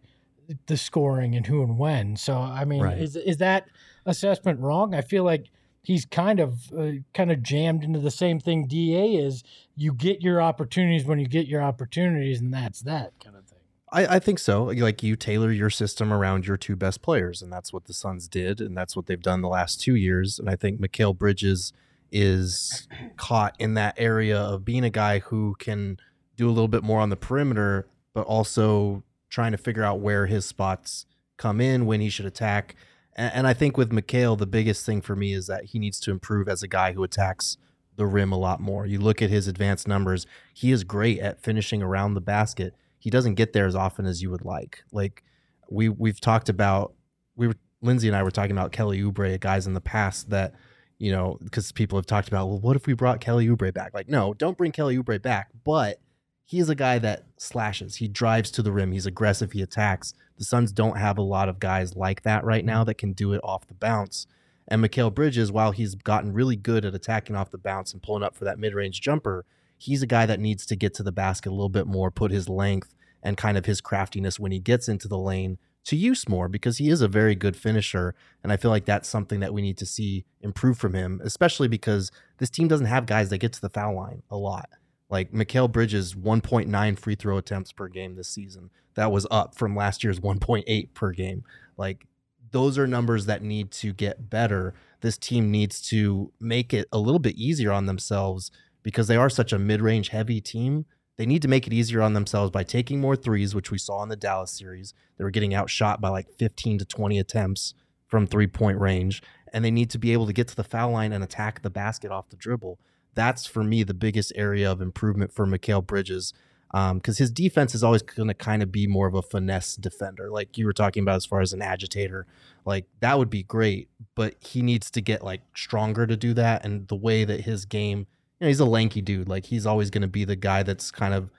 the 0.66 0.76
scoring 0.76 1.36
and 1.36 1.46
who 1.46 1.62
and 1.62 1.78
when. 1.78 2.16
So 2.16 2.34
I 2.38 2.64
mean, 2.64 2.82
Right. 2.82 2.98
is 2.98 3.14
is 3.16 3.36
that 3.36 3.66
assessment 4.10 4.60
wrong? 4.60 4.94
I 4.94 5.00
feel 5.00 5.24
like 5.24 5.46
he's 5.82 6.04
kind 6.04 6.40
of 6.40 6.72
uh, 6.76 6.90
kind 7.14 7.32
of 7.32 7.42
jammed 7.42 7.84
into 7.84 7.98
the 7.98 8.10
same 8.10 8.38
thing 8.40 8.66
Da 8.66 9.16
is. 9.16 9.42
You 9.76 9.94
get 9.94 10.20
your 10.20 10.42
opportunities 10.42 11.04
when 11.06 11.18
you 11.18 11.26
get 11.26 11.46
your 11.46 11.62
opportunities, 11.62 12.40
and 12.40 12.52
that's 12.52 12.82
that 12.82 13.12
kind 13.22 13.36
of 13.36 13.46
thing. 13.46 13.58
I, 13.92 14.16
I 14.16 14.18
think 14.18 14.38
so. 14.38 14.64
Like 14.64 15.02
you 15.02 15.16
tailor 15.16 15.50
your 15.50 15.70
system 15.70 16.12
around 16.12 16.46
your 16.46 16.56
two 16.56 16.76
best 16.76 17.02
players, 17.02 17.42
and 17.42 17.52
that's 17.52 17.72
what 17.72 17.86
the 17.86 17.94
Suns 17.94 18.28
did, 18.28 18.60
and 18.60 18.76
that's 18.76 18.94
what 18.94 19.06
they've 19.06 19.20
done 19.20 19.40
the 19.40 19.48
last 19.48 19.80
two 19.80 19.94
years. 19.94 20.38
And 20.38 20.48
I 20.48 20.56
think 20.56 20.80
Mikal 20.80 21.16
Bridges 21.16 21.72
is 22.12 22.88
caught 23.16 23.54
in 23.58 23.74
that 23.74 23.94
area 23.96 24.38
of 24.38 24.64
being 24.64 24.84
a 24.84 24.90
guy 24.90 25.20
who 25.20 25.54
can 25.58 25.96
do 26.36 26.48
a 26.48 26.52
little 26.52 26.68
bit 26.68 26.82
more 26.82 27.00
on 27.00 27.10
the 27.10 27.16
perimeter, 27.16 27.86
but 28.12 28.26
also 28.26 29.02
trying 29.28 29.52
to 29.52 29.58
figure 29.58 29.84
out 29.84 30.00
where 30.00 30.26
his 30.26 30.44
spots 30.44 31.06
come 31.36 31.60
in, 31.60 31.86
when 31.86 32.00
he 32.00 32.10
should 32.10 32.26
attack. 32.26 32.74
And, 33.16 33.32
and 33.34 33.46
I 33.46 33.54
think 33.54 33.76
with 33.76 33.90
Mikal, 33.90 34.38
the 34.38 34.46
biggest 34.46 34.84
thing 34.86 35.00
for 35.00 35.16
me 35.16 35.32
is 35.32 35.46
that 35.46 35.66
he 35.66 35.78
needs 35.78 36.00
to 36.00 36.10
improve 36.10 36.48
as 36.48 36.62
a 36.62 36.68
guy 36.68 36.92
who 36.92 37.02
attacks 37.02 37.56
the 37.96 38.06
rim 38.06 38.32
a 38.32 38.38
lot 38.38 38.60
more. 38.60 38.86
You 38.86 38.98
look 38.98 39.20
at 39.20 39.30
his 39.30 39.46
advanced 39.46 39.86
numbers, 39.86 40.26
he 40.54 40.72
is 40.72 40.84
great 40.84 41.18
at 41.20 41.42
finishing 41.42 41.82
around 41.82 42.14
the 42.14 42.20
basket. 42.20 42.74
He 42.98 43.10
doesn't 43.10 43.34
get 43.34 43.52
there 43.52 43.66
as 43.66 43.74
often 43.74 44.06
as 44.06 44.22
you 44.22 44.30
would 44.30 44.44
like. 44.44 44.82
Like 44.92 45.22
we 45.70 45.88
we've 45.88 46.20
talked 46.20 46.48
about 46.48 46.94
we 47.36 47.48
were 47.48 47.54
Lindsay 47.82 48.08
and 48.08 48.16
I 48.16 48.22
were 48.22 48.30
talking 48.30 48.52
about 48.52 48.72
Kelly 48.72 49.00
Oubre, 49.00 49.38
guys 49.40 49.66
in 49.66 49.74
the 49.74 49.80
past 49.80 50.30
that 50.30 50.54
you 51.00 51.10
know, 51.10 51.38
because 51.42 51.72
people 51.72 51.98
have 51.98 52.04
talked 52.04 52.28
about, 52.28 52.46
well, 52.46 52.60
what 52.60 52.76
if 52.76 52.86
we 52.86 52.92
brought 52.92 53.20
Kelly 53.22 53.48
Oubre 53.48 53.72
back? 53.72 53.94
Like, 53.94 54.08
no, 54.08 54.34
don't 54.34 54.58
bring 54.58 54.70
Kelly 54.70 54.98
Oubre 54.98 55.20
back. 55.20 55.48
But 55.64 55.98
he 56.44 56.58
is 56.58 56.68
a 56.68 56.74
guy 56.74 56.98
that 56.98 57.24
slashes. 57.38 57.96
He 57.96 58.06
drives 58.06 58.50
to 58.50 58.62
the 58.62 58.70
rim. 58.70 58.92
He's 58.92 59.06
aggressive. 59.06 59.52
He 59.52 59.62
attacks. 59.62 60.12
The 60.40 60.46
Suns 60.46 60.72
don't 60.72 60.96
have 60.96 61.18
a 61.18 61.22
lot 61.22 61.50
of 61.50 61.60
guys 61.60 61.94
like 61.94 62.22
that 62.22 62.44
right 62.44 62.64
now 62.64 62.82
that 62.84 62.96
can 62.96 63.12
do 63.12 63.34
it 63.34 63.42
off 63.44 63.66
the 63.66 63.74
bounce. 63.74 64.26
And 64.66 64.82
Mikal 64.82 65.12
Bridges, 65.12 65.52
while 65.52 65.72
he's 65.72 65.94
gotten 65.94 66.32
really 66.32 66.56
good 66.56 66.86
at 66.86 66.94
attacking 66.94 67.36
off 67.36 67.50
the 67.50 67.58
bounce 67.58 67.92
and 67.92 68.02
pulling 68.02 68.22
up 68.22 68.34
for 68.34 68.46
that 68.46 68.58
mid 68.58 68.72
range 68.72 69.02
jumper, 69.02 69.44
he's 69.76 70.02
a 70.02 70.06
guy 70.06 70.24
that 70.24 70.40
needs 70.40 70.64
to 70.64 70.76
get 70.76 70.94
to 70.94 71.02
the 71.02 71.12
basket 71.12 71.50
a 71.50 71.52
little 71.52 71.68
bit 71.68 71.86
more, 71.86 72.10
put 72.10 72.30
his 72.30 72.48
length 72.48 72.94
and 73.22 73.36
kind 73.36 73.58
of 73.58 73.66
his 73.66 73.82
craftiness 73.82 74.40
when 74.40 74.50
he 74.50 74.58
gets 74.58 74.88
into 74.88 75.08
the 75.08 75.18
lane 75.18 75.58
to 75.84 75.94
use 75.94 76.26
more 76.26 76.48
because 76.48 76.78
he 76.78 76.88
is 76.88 77.02
a 77.02 77.08
very 77.08 77.34
good 77.34 77.54
finisher. 77.54 78.14
And 78.42 78.50
I 78.50 78.56
feel 78.56 78.70
like 78.70 78.86
that's 78.86 79.10
something 79.10 79.40
that 79.40 79.52
we 79.52 79.60
need 79.60 79.76
to 79.76 79.84
see 79.84 80.24
improve 80.40 80.78
from 80.78 80.94
him, 80.94 81.20
especially 81.22 81.68
because 81.68 82.10
this 82.38 82.48
team 82.48 82.66
doesn't 82.66 82.86
have 82.86 83.04
guys 83.04 83.28
that 83.28 83.38
get 83.38 83.52
to 83.52 83.60
the 83.60 83.68
foul 83.68 83.94
line 83.94 84.22
a 84.30 84.38
lot. 84.38 84.70
Like 85.10 85.32
Mikal 85.32 85.70
Bridges, 85.70 86.14
1.9 86.14 86.98
free 86.98 87.14
throw 87.14 87.36
attempts 87.36 87.72
per 87.72 87.88
game 87.88 88.14
this 88.14 88.28
season. 88.28 88.70
That 88.94 89.12
was 89.12 89.26
up 89.30 89.54
from 89.54 89.76
last 89.76 90.02
year's 90.04 90.20
1.8 90.20 90.94
per 90.94 91.12
game. 91.12 91.44
Like 91.76 92.06
those 92.50 92.78
are 92.78 92.86
numbers 92.86 93.26
that 93.26 93.42
need 93.42 93.70
to 93.72 93.92
get 93.92 94.30
better. 94.30 94.74
This 95.00 95.16
team 95.16 95.50
needs 95.50 95.80
to 95.88 96.32
make 96.40 96.74
it 96.74 96.88
a 96.92 96.98
little 96.98 97.18
bit 97.18 97.36
easier 97.36 97.72
on 97.72 97.86
themselves 97.86 98.50
because 98.82 99.08
they 99.08 99.16
are 99.16 99.30
such 99.30 99.52
a 99.52 99.58
mid 99.58 99.80
range 99.80 100.08
heavy 100.08 100.40
team. 100.40 100.86
They 101.16 101.26
need 101.26 101.42
to 101.42 101.48
make 101.48 101.66
it 101.66 101.72
easier 101.72 102.00
on 102.00 102.14
themselves 102.14 102.50
by 102.50 102.64
taking 102.64 103.00
more 103.00 103.14
threes, 103.16 103.54
which 103.54 103.70
we 103.70 103.78
saw 103.78 104.02
in 104.02 104.08
the 104.08 104.16
Dallas 104.16 104.52
series. 104.52 104.94
They 105.18 105.24
were 105.24 105.30
getting 105.30 105.54
outshot 105.54 106.00
by 106.00 106.08
like 106.08 106.32
15 106.38 106.78
to 106.78 106.84
20 106.84 107.18
attempts 107.18 107.74
from 108.06 108.26
three 108.26 108.46
point 108.46 108.78
range. 108.78 109.22
And 109.52 109.64
they 109.64 109.70
need 109.70 109.90
to 109.90 109.98
be 109.98 110.12
able 110.12 110.26
to 110.26 110.32
get 110.32 110.48
to 110.48 110.56
the 110.56 110.64
foul 110.64 110.92
line 110.92 111.12
and 111.12 111.22
attack 111.22 111.62
the 111.62 111.70
basket 111.70 112.10
off 112.10 112.30
the 112.30 112.36
dribble. 112.36 112.78
That's 113.14 113.44
for 113.44 113.62
me 113.62 113.82
the 113.82 113.94
biggest 113.94 114.32
area 114.36 114.70
of 114.70 114.80
improvement 114.80 115.32
for 115.32 115.46
Mikal 115.46 115.84
Bridges 115.84 116.32
Um, 116.72 116.98
because 116.98 117.18
his 117.18 117.32
defense 117.32 117.74
is 117.74 117.82
always 117.82 118.02
going 118.02 118.28
to 118.28 118.34
kind 118.34 118.62
of 118.62 118.70
be 118.70 118.86
more 118.86 119.08
of 119.08 119.14
a 119.14 119.22
finesse 119.22 119.74
defender, 119.74 120.30
like 120.30 120.56
you 120.56 120.66
were 120.66 120.72
talking 120.72 121.02
about 121.02 121.16
as 121.16 121.26
far 121.26 121.40
as 121.40 121.52
an 121.52 121.62
agitator. 121.62 122.26
Like 122.64 122.86
that 123.00 123.18
would 123.18 123.30
be 123.30 123.42
great, 123.42 123.88
but 124.14 124.36
he 124.40 124.62
needs 124.62 124.90
to 124.92 125.00
get 125.00 125.24
like 125.24 125.40
stronger 125.54 126.06
to 126.06 126.16
do 126.16 126.32
that. 126.34 126.64
And 126.64 126.86
the 126.86 126.96
way 126.96 127.24
that 127.24 127.40
his 127.40 127.64
game, 127.64 127.98
you 128.38 128.42
know, 128.42 128.48
he's 128.48 128.60
a 128.60 128.64
lanky 128.64 129.00
dude. 129.00 129.28
Like 129.28 129.46
he's 129.46 129.66
always 129.66 129.90
going 129.90 130.02
to 130.02 130.08
be 130.08 130.24
the 130.24 130.36
guy 130.36 130.62
that's 130.62 130.92
kind 130.92 131.12
of, 131.12 131.30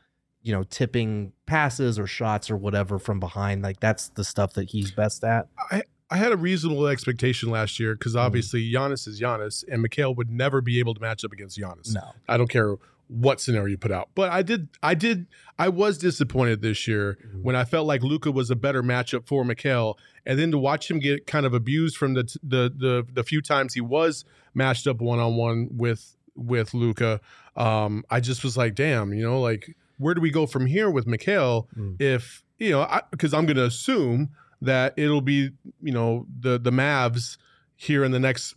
you 0.41 0.51
know, 0.51 0.63
tipping 0.63 1.31
passes 1.45 1.97
or 1.97 2.07
shots 2.07 2.51
or 2.51 2.57
whatever 2.57 2.99
from 2.99 3.21
behind. 3.21 3.61
Like 3.61 3.79
that's 3.79 4.09
the 4.09 4.25
stuff 4.25 4.53
that 4.53 4.71
he's 4.71 4.91
best 4.91 5.23
at. 5.23 5.47
I, 5.71 5.83
I 6.09 6.17
had 6.17 6.33
a 6.33 6.37
reasonable 6.37 6.87
expectation 6.87 7.49
last 7.49 7.79
year 7.79 7.95
because 7.95 8.15
mm. 8.15 8.19
obviously 8.19 8.69
Giannis 8.69 9.07
is 9.07 9.21
Giannis, 9.21 9.63
and 9.71 9.81
Mikal 9.81 10.13
would 10.17 10.29
never 10.29 10.59
be 10.59 10.79
able 10.79 10.93
to 10.93 10.99
match 10.99 11.23
up 11.23 11.31
against 11.31 11.57
Giannis. 11.57 11.93
No. 11.93 12.11
I 12.27 12.35
don't 12.35 12.49
care 12.49 12.75
what 13.13 13.41
scenario 13.41 13.71
you 13.71 13.77
put 13.77 13.91
out. 13.91 14.09
But 14.15 14.31
I 14.31 14.41
did, 14.41 14.69
I 14.81 14.93
did, 14.93 15.27
I 15.59 15.67
was 15.67 15.97
disappointed 15.97 16.61
this 16.61 16.87
year 16.87 17.17
Mm-hmm. 17.21 17.43
when 17.43 17.55
I 17.57 17.65
felt 17.65 17.85
like 17.85 18.03
Luka 18.03 18.31
was 18.31 18.49
a 18.49 18.55
better 18.55 18.81
matchup 18.81 19.27
for 19.27 19.43
Mikal, 19.43 19.95
and 20.25 20.39
then 20.39 20.49
to 20.51 20.57
watch 20.57 20.89
him 20.89 20.99
get 20.99 21.27
kind 21.27 21.45
of 21.45 21.53
abused 21.53 21.97
from 21.97 22.13
the 22.13 22.23
the 22.41 22.73
the, 22.75 23.05
the 23.13 23.23
few 23.23 23.41
times 23.41 23.73
he 23.73 23.81
was 23.81 24.23
matched 24.53 24.87
up 24.87 25.01
one 25.01 25.19
on 25.19 25.35
one 25.35 25.67
with 25.71 26.15
with 26.35 26.73
Luka, 26.73 27.19
um, 27.57 28.03
I 28.09 28.21
just 28.21 28.43
was 28.43 28.55
like, 28.55 28.75
damn, 28.75 29.13
you 29.13 29.23
know, 29.23 29.41
like 29.41 29.75
where 29.97 30.13
do 30.13 30.21
we 30.21 30.31
go 30.31 30.45
from 30.47 30.65
here 30.65 30.89
with 30.89 31.05
Mikal? 31.05 31.67
Mm. 31.77 32.01
If 32.01 32.43
you 32.59 32.71
know, 32.71 32.81
I 32.81 33.01
because 33.11 33.33
I'm 33.33 33.45
going 33.45 33.57
to 33.57 33.65
assume 33.65 34.29
that 34.61 34.93
it'll 34.95 35.21
be 35.21 35.51
you 35.81 35.91
know 35.91 36.25
the 36.39 36.57
the 36.57 36.71
Mavs 36.71 37.37
here 37.75 38.03
in 38.05 38.11
the 38.11 38.19
next 38.19 38.55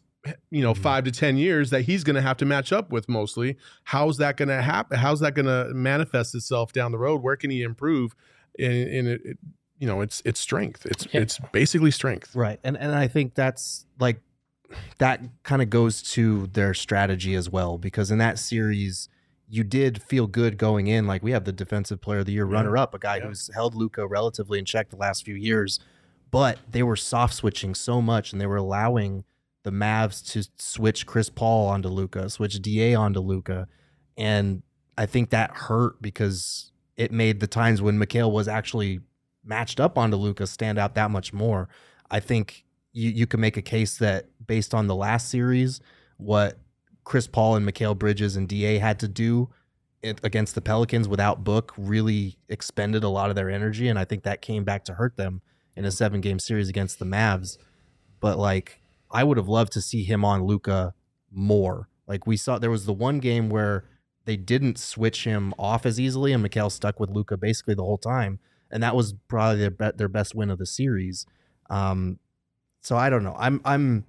you 0.50 0.62
know 0.62 0.73
Mhm. 0.75 0.78
five 0.78 1.04
to 1.04 1.11
ten 1.11 1.37
years 1.37 1.71
that 1.71 1.83
he's 1.83 2.04
going 2.04 2.16
to 2.16 2.23
have 2.23 2.37
to 2.38 2.45
match 2.45 2.73
up 2.73 2.90
with 2.90 3.09
mostly 3.09 3.57
how's 3.85 4.16
that 4.19 4.37
going 4.37 4.49
to 4.49 4.62
happen 4.62 4.99
how's 4.99 5.21
that 5.21 5.35
going 5.35 5.47
to 5.47 5.73
manifest 5.75 6.35
itself 6.35 6.73
down 6.73 6.93
the 6.93 6.99
road 6.99 7.23
where 7.23 7.37
can 7.37 7.50
he 7.50 7.62
improve 7.62 8.14
And, 8.59 8.73
in 8.73 9.07
it, 9.07 9.21
it- 9.25 9.38
you 9.78 9.87
know 9.88 10.00
it's 10.00 10.23
it's 10.25 10.40
strength 10.40 10.87
it's 10.87 11.07
Yeah. 11.12 11.21
it's 11.23 11.38
basically 11.52 11.90
strength 11.90 12.35
Right. 12.35 12.59
And 12.64 12.76
and 12.78 12.93
I 12.95 13.09
think 13.09 13.35
that's 13.35 13.87
like 13.99 14.21
that 14.99 15.21
kind 15.43 15.61
of 15.62 15.69
goes 15.71 16.00
to 16.12 16.47
their 16.49 16.75
strategy 16.75 17.35
as 17.35 17.50
well 17.50 17.76
because 17.78 18.11
in 18.11 18.19
that 18.19 18.38
series 18.38 19.09
you 19.49 19.62
did 19.62 20.00
feel 20.02 20.26
good 20.26 20.57
going 20.57 20.87
in 20.87 21.07
like 21.07 21.23
we 21.23 21.33
have 21.33 21.45
the 21.45 21.52
defensive 21.52 22.00
player 22.00 22.21
of 22.21 22.26
the 22.26 22.33
year 22.33 22.47
runner 22.47 22.76
up 22.76 22.95
a 22.95 22.99
guy 22.99 23.16
Yeah. 23.16 23.26
who's 23.26 23.50
held 23.54 23.75
Luka 23.75 24.07
relatively 24.07 24.59
in 24.59 24.64
check 24.64 24.88
the 24.90 24.97
last 24.97 25.25
few 25.25 25.35
years 25.35 25.81
but 26.31 26.59
they 26.71 26.83
were 26.83 26.97
soft 26.97 27.35
switching 27.35 27.75
so 27.75 28.00
much 28.00 28.33
and 28.33 28.40
they 28.40 28.47
were 28.47 28.57
allowing 28.57 29.25
the 29.64 29.73
Mavs 29.73 30.25
to 30.33 30.49
switch 30.56 31.04
Chris 31.04 31.28
Paul 31.28 31.68
onto 31.68 31.88
Luka, 31.88 32.30
switch 32.30 32.62
DA 32.62 32.94
onto 32.94 33.21
Luka 33.21 33.66
and 34.16 34.62
I 34.97 35.06
think 35.06 35.30
that 35.30 35.50
hurt 35.50 36.00
because 36.00 36.71
it 36.97 37.11
made 37.11 37.40
the 37.40 37.47
times 37.47 37.83
when 37.83 37.99
Mikal 37.99 38.30
was 38.30 38.49
actually 38.49 39.00
matched 39.44 39.80
up 39.80 39.99
onto 39.99 40.16
Luka 40.16 40.47
stand 40.47 40.78
out 40.78 40.94
that 40.94 41.11
much 41.11 41.33
more. 41.33 41.68
I 42.11 42.21
think 42.21 42.64
you 42.92 43.11
you 43.11 43.26
can 43.26 43.40
make 43.40 43.56
a 43.56 43.62
case 43.62 43.99
that 43.99 44.26
based 44.47 44.75
on 44.75 44.87
the 44.87 44.94
last 44.94 45.28
series, 45.28 45.80
what 46.16 46.59
Chris 47.02 47.26
Paul 47.26 47.56
and 47.56 47.68
Mikal 47.68 47.99
Bridges 47.99 48.37
and 48.37 48.49
Da 48.49 48.78
had 48.78 48.99
to 49.00 49.09
do 49.09 49.50
against 50.23 50.54
the 50.54 50.61
Pelicans 50.61 51.09
without 51.09 51.44
Book 51.44 51.73
really 51.78 52.37
expended 52.49 53.04
a 53.04 53.09
lot 53.09 53.30
of 53.30 53.37
their 53.37 53.50
energy, 53.50 53.88
and 53.88 53.99
I 53.99 54.04
think 54.04 54.23
that 54.23 54.42
came 54.42 54.62
back 54.62 54.85
to 54.85 54.94
hurt 54.94 55.16
them 55.16 55.40
in 55.76 55.85
a 55.85 55.90
seven 55.90 56.21
game 56.21 56.38
series 56.38 56.68
against 56.68 56.99
the 56.99 57.04
Mavs. 57.04 57.59
But 58.21 58.38
like, 58.38 58.80
I 59.14 59.23
would 59.25 59.37
have 59.37 59.49
loved 59.49 59.73
to 59.75 59.80
see 59.80 60.02
him 60.02 60.25
on 60.25 60.44
Luka 60.44 60.92
more. 61.30 61.88
Like 62.06 62.26
we 62.26 62.37
saw, 62.37 62.59
there 62.59 62.71
was 62.71 62.85
the 62.85 62.92
one 62.92 63.21
game 63.21 63.49
where 63.49 63.85
they 64.25 64.37
didn't 64.37 64.76
switch 64.76 65.25
him 65.25 65.54
off 65.59 65.87
as 65.87 66.00
easily, 66.00 66.33
and 66.33 66.44
Mikal 66.44 66.71
stuck 66.71 66.99
with 66.99 67.11
Luka 67.11 67.37
basically 67.37 67.75
the 67.75 67.85
whole 67.85 67.97
time, 67.97 68.40
and 68.71 68.83
that 68.83 68.97
was 68.97 69.14
probably 69.28 69.61
their 69.61 69.71
be- 69.71 69.97
their 69.97 70.09
best 70.09 70.35
win 70.35 70.50
of 70.50 70.59
the 70.59 70.66
series. 70.66 71.26
Um, 71.71 72.18
so 72.83 72.97
I 72.97 73.09
don't 73.09 73.23
know. 73.23 73.37
I'm 73.38 73.61
I'm 73.64 74.04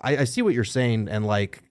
I, 0.00 0.18
I 0.18 0.24
see 0.24 0.42
what 0.42 0.54
you're 0.54 0.64
saying, 0.64 1.08
and 1.08 1.26
like 1.26 1.62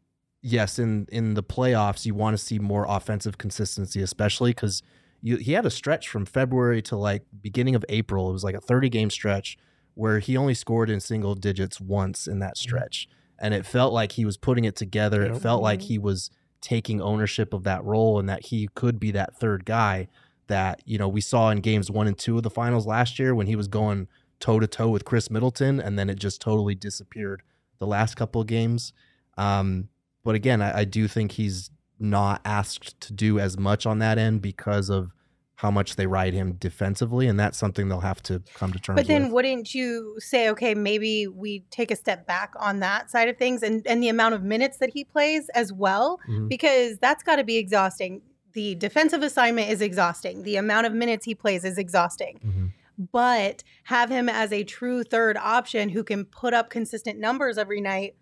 yes, 0.42 0.78
in 0.78 1.08
in 1.12 1.34
the 1.34 1.44
playoffs, 1.44 2.06
you 2.06 2.14
want 2.14 2.38
to 2.38 2.44
see 2.44 2.60
more 2.60 2.86
offensive 2.88 3.38
consistency, 3.40 4.02
especially 4.02 4.52
because 4.52 4.84
you 5.22 5.38
he 5.38 5.54
had 5.54 5.66
a 5.66 5.72
stretch 5.72 6.08
from 6.08 6.26
February 6.26 6.84
to 6.84 6.96
like 6.98 7.24
beginning 7.42 7.74
of 7.74 7.84
April. 7.90 8.30
It 8.30 8.34
was 8.34 8.44
like 8.44 8.56
a 8.56 8.62
30 8.62 8.90
game 8.90 9.10
stretch 9.10 9.58
where 9.96 10.20
he 10.20 10.36
only 10.36 10.54
scored 10.54 10.90
in 10.90 11.00
single 11.00 11.36
digits 11.36 11.80
once 11.80 12.28
in 12.28 12.40
that 12.40 12.58
stretch, 12.58 13.08
and 13.40 13.54
it 13.54 13.66
felt 13.66 13.94
like 13.94 14.14
he 14.14 14.26
was 14.26 14.38
putting 14.38 14.66
it 14.66 14.76
together. 14.76 15.24
It 15.24 15.38
felt 15.38 15.62
like 15.62 15.82
he 15.84 15.98
was 15.98 16.30
taking 16.62 17.02
ownership 17.02 17.54
of 17.54 17.64
that 17.64 17.84
role 17.84 18.18
and 18.18 18.30
that 18.30 18.46
he 18.46 18.70
could 18.74 19.00
be 19.00 19.12
that 19.12 19.36
third 19.36 19.66
guy 19.66 20.08
that 20.48 20.82
you 20.86 20.98
know 20.98 21.08
we 21.08 21.22
saw 21.22 21.50
in 21.50 21.60
games 21.60 21.92
one 21.92 22.08
and 22.08 22.18
two 22.18 22.38
of 22.38 22.44
the 22.44 22.50
finals 22.50 22.88
last 22.88 23.20
year 23.20 23.36
when 23.36 23.48
he 23.48 23.56
was 23.56 23.68
going 23.68 24.08
toe 24.40 24.60
to 24.60 24.68
toe 24.68 24.90
with 24.90 25.06
Khris 25.06 25.30
Middleton, 25.30 25.80
and 25.80 25.98
then 25.98 26.10
it 26.10 26.20
just 26.20 26.42
totally 26.42 26.76
disappeared 26.76 27.44
the 27.80 27.88
last 27.88 28.16
couple 28.16 28.42
of 28.42 28.48
games. 28.48 28.94
Um, 29.38 29.90
but 30.24 30.36
again, 30.36 30.62
I, 30.62 30.80
I 30.80 30.84
do 30.84 31.08
think 31.08 31.34
he's 31.34 31.70
not 32.00 32.42
asked 32.44 33.00
to 33.02 33.14
do 33.14 33.40
as 33.40 33.58
much 33.58 33.86
on 33.86 34.00
that 34.00 34.18
end 34.18 34.42
because 34.42 34.90
of 34.90 35.12
how 35.56 35.70
much 35.72 35.96
they 35.96 36.08
ride 36.08 36.34
him 36.34 36.54
defensively, 36.54 37.28
and 37.28 37.40
that's 37.40 37.58
something 37.58 37.88
they'll 37.88 38.00
have 38.00 38.22
to 38.24 38.42
come 38.56 38.74
to 38.74 38.80
terms 38.80 38.98
But 39.00 39.08
then 39.08 39.24
with. 39.26 39.32
wouldn't 39.34 39.74
you 39.76 40.16
say, 40.20 40.50
okay, 40.50 40.74
maybe 40.74 41.28
we 41.28 41.64
take 41.70 41.92
a 41.92 41.96
step 41.96 42.26
back 42.26 42.54
on 42.60 42.80
that 42.80 43.10
side 43.12 43.30
of 43.30 43.38
things 43.38 43.62
and, 43.64 43.86
and 43.86 44.02
the 44.02 44.10
amount 44.10 44.34
of 44.36 44.44
minutes 44.44 44.78
that 44.80 44.90
he 44.90 45.04
plays 45.04 45.50
as 45.50 45.72
well? 45.72 46.20
Mhm. 46.28 46.50
Because 46.50 46.98
that's 46.98 47.24
got 47.24 47.36
to 47.38 47.44
be 47.44 47.58
exhausting. 47.58 48.22
The 48.54 48.76
defensive 48.76 49.22
assignment 49.24 49.70
is 49.70 49.82
exhausting. 49.82 50.44
The 50.44 50.58
amount 50.58 50.86
of 50.88 50.94
minutes 50.94 51.26
he 51.26 51.36
plays 51.36 51.64
is 51.64 51.78
exhausting. 51.78 52.40
Mhm. 52.46 52.72
But 53.12 53.64
have 53.86 54.10
him 54.10 54.30
as 54.30 54.52
a 54.52 54.64
true 54.64 55.04
third 55.04 55.38
option 55.38 55.90
who 55.90 56.04
can 56.04 56.26
put 56.26 56.54
up 56.54 56.70
consistent 56.70 57.20
numbers 57.20 57.58
every 57.58 57.82
night. 57.82 58.16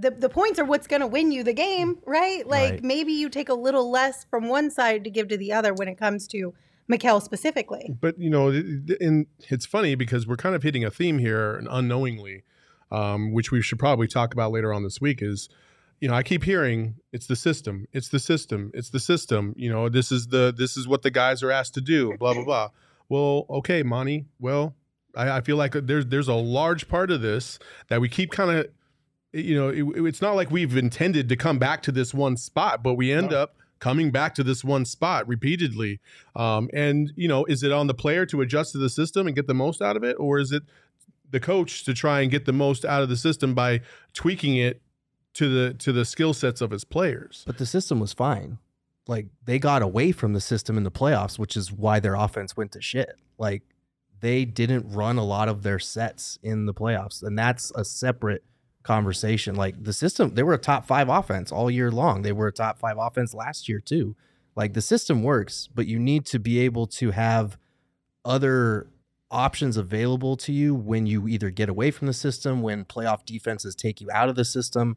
The, 0.00 0.10
the 0.12 0.28
points 0.28 0.58
are 0.58 0.64
what's 0.64 0.86
going 0.86 1.00
to 1.00 1.06
win 1.06 1.32
you 1.32 1.42
the 1.42 1.52
game, 1.52 1.98
right? 2.06 2.46
Like 2.46 2.70
Right. 2.72 2.84
maybe 2.84 3.12
you 3.12 3.28
take 3.28 3.48
a 3.48 3.54
little 3.54 3.90
less 3.90 4.24
from 4.30 4.48
one 4.48 4.70
side 4.70 5.02
to 5.04 5.10
give 5.10 5.28
to 5.28 5.36
the 5.36 5.52
other 5.52 5.74
when 5.74 5.88
it 5.88 5.98
comes 5.98 6.26
to 6.28 6.54
Mikal 6.90 7.20
specifically. 7.22 7.94
But 8.00 8.18
you 8.18 8.30
know, 8.30 8.50
th- 8.52 8.64
th- 8.86 8.98
and 9.00 9.26
it's 9.48 9.66
funny 9.66 9.94
because 9.94 10.26
we're 10.26 10.36
kind 10.36 10.54
of 10.54 10.62
hitting 10.62 10.84
a 10.84 10.90
theme 10.90 11.18
here 11.18 11.54
and 11.56 11.66
unknowingly, 11.70 12.44
um, 12.90 13.32
which 13.32 13.50
we 13.50 13.60
should 13.60 13.78
probably 13.78 14.06
talk 14.06 14.32
about 14.32 14.52
later 14.52 14.72
on 14.72 14.82
this 14.84 15.00
week. 15.00 15.20
Is 15.20 15.48
you 16.00 16.08
know, 16.08 16.14
I 16.14 16.22
keep 16.22 16.44
hearing 16.44 16.94
it's 17.12 17.26
the 17.26 17.36
system, 17.36 17.86
it's 17.92 18.08
the 18.08 18.20
system, 18.20 18.70
it's 18.72 18.90
the 18.90 19.00
system. 19.00 19.52
You 19.56 19.70
know, 19.70 19.88
this 19.88 20.12
is 20.12 20.28
the 20.28 20.54
this 20.56 20.76
is 20.76 20.86
what 20.88 21.02
the 21.02 21.10
guys 21.10 21.42
are 21.42 21.50
asked 21.50 21.74
to 21.74 21.80
do. 21.80 22.16
Blah 22.18 22.34
blah 22.34 22.44
blah. 22.44 22.68
Well, 23.08 23.46
okay, 23.50 23.82
Monty. 23.82 24.26
Well, 24.38 24.74
I, 25.14 25.38
I 25.38 25.40
feel 25.40 25.56
like 25.56 25.72
there's 25.72 26.06
there's 26.06 26.28
a 26.28 26.34
large 26.34 26.88
part 26.88 27.10
of 27.10 27.20
this 27.20 27.58
that 27.88 28.00
we 28.00 28.08
keep 28.08 28.30
kind 28.30 28.50
of. 28.50 28.68
You 29.32 29.54
know, 29.54 29.68
it, 29.68 30.06
it's 30.06 30.22
not 30.22 30.36
like 30.36 30.50
we've 30.50 30.76
intended 30.76 31.28
to 31.28 31.36
come 31.36 31.58
back 31.58 31.82
to 31.82 31.92
this 31.92 32.14
one 32.14 32.36
spot, 32.36 32.82
but 32.82 32.94
we 32.94 33.12
end 33.12 33.30
No. 33.30 33.42
up 33.42 33.56
coming 33.78 34.10
back 34.10 34.34
to 34.34 34.42
this 34.42 34.64
one 34.64 34.84
spot 34.84 35.28
repeatedly. 35.28 36.00
Um, 36.34 36.68
and 36.72 37.12
you 37.14 37.28
know, 37.28 37.44
is 37.44 37.62
it 37.62 37.70
on 37.70 37.86
the 37.86 37.94
player 37.94 38.24
to 38.26 38.40
adjust 38.40 38.72
to 38.72 38.78
the 38.78 38.90
system 38.90 39.26
and 39.26 39.36
get 39.36 39.46
the 39.46 39.54
most 39.54 39.82
out 39.82 39.96
of 39.96 40.02
it, 40.04 40.16
or 40.18 40.38
is 40.38 40.50
it 40.52 40.62
the 41.30 41.40
coach 41.40 41.84
to 41.84 41.92
try 41.94 42.20
and 42.20 42.30
get 42.30 42.46
the 42.46 42.52
most 42.52 42.84
out 42.84 43.02
of 43.02 43.08
the 43.10 43.16
system 43.16 43.54
by 43.54 43.80
tweaking 44.14 44.56
it 44.56 44.80
to 45.34 45.48
the 45.48 45.74
to 45.74 45.92
the 45.92 46.04
skill 46.04 46.32
sets 46.32 46.60
of 46.60 46.70
his 46.70 46.84
players? 46.84 47.44
But 47.46 47.58
the 47.58 47.66
system 47.66 48.00
was 48.00 48.12
fine. 48.14 48.58
Like 49.06 49.26
they 49.44 49.58
got 49.58 49.82
away 49.82 50.12
from 50.12 50.32
the 50.32 50.40
system 50.40 50.76
in 50.78 50.84
the 50.84 50.90
playoffs, 50.90 51.38
which 51.38 51.56
is 51.56 51.70
why 51.70 52.00
their 52.00 52.14
offense 52.14 52.56
went 52.56 52.72
to 52.72 52.80
shit. 52.80 53.14
Like 53.38 53.62
they 54.20 54.44
didn't 54.46 54.90
run 54.90 55.18
a 55.18 55.24
lot 55.24 55.48
of 55.48 55.62
their 55.62 55.78
sets 55.78 56.38
in 56.42 56.64
the 56.66 56.74
playoffs, 56.74 57.22
and 57.22 57.38
that's 57.38 57.70
a 57.74 57.84
separate 57.84 58.42
conversation. 58.82 59.54
Like 59.54 59.82
the 59.82 59.92
system, 59.92 60.34
they 60.34 60.42
were 60.42 60.54
a 60.54 60.58
top 60.58 60.86
five 60.86 61.08
offense 61.08 61.52
all 61.52 61.70
year 61.70 61.90
long. 61.90 62.22
They 62.22 62.32
were 62.32 62.48
a 62.48 62.52
top 62.52 62.78
five 62.78 62.96
offense 62.98 63.34
last 63.34 63.68
year 63.68 63.80
too. 63.80 64.16
Like 64.56 64.72
the 64.74 64.80
system 64.80 65.22
works, 65.22 65.68
but 65.72 65.86
you 65.86 65.98
need 65.98 66.26
to 66.26 66.38
be 66.38 66.58
able 66.60 66.86
to 66.88 67.12
have 67.12 67.58
other 68.24 68.88
options 69.30 69.76
available 69.76 70.36
to 70.36 70.52
you 70.52 70.74
when 70.74 71.06
you 71.06 71.28
either 71.28 71.50
get 71.50 71.68
away 71.68 71.90
from 71.90 72.06
the 72.06 72.12
system, 72.12 72.62
when 72.62 72.84
playoff 72.84 73.24
defenses 73.24 73.74
take 73.74 74.00
you 74.00 74.10
out 74.10 74.28
of 74.28 74.36
the 74.36 74.44
system. 74.44 74.96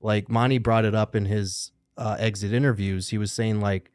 Like 0.00 0.28
Monty 0.28 0.58
brought 0.58 0.84
it 0.84 0.94
up 0.94 1.14
in 1.14 1.26
his 1.26 1.72
uh, 1.96 2.16
exit 2.18 2.52
interviews. 2.52 3.10
He 3.10 3.18
was 3.18 3.32
saying 3.32 3.60
like 3.60 3.90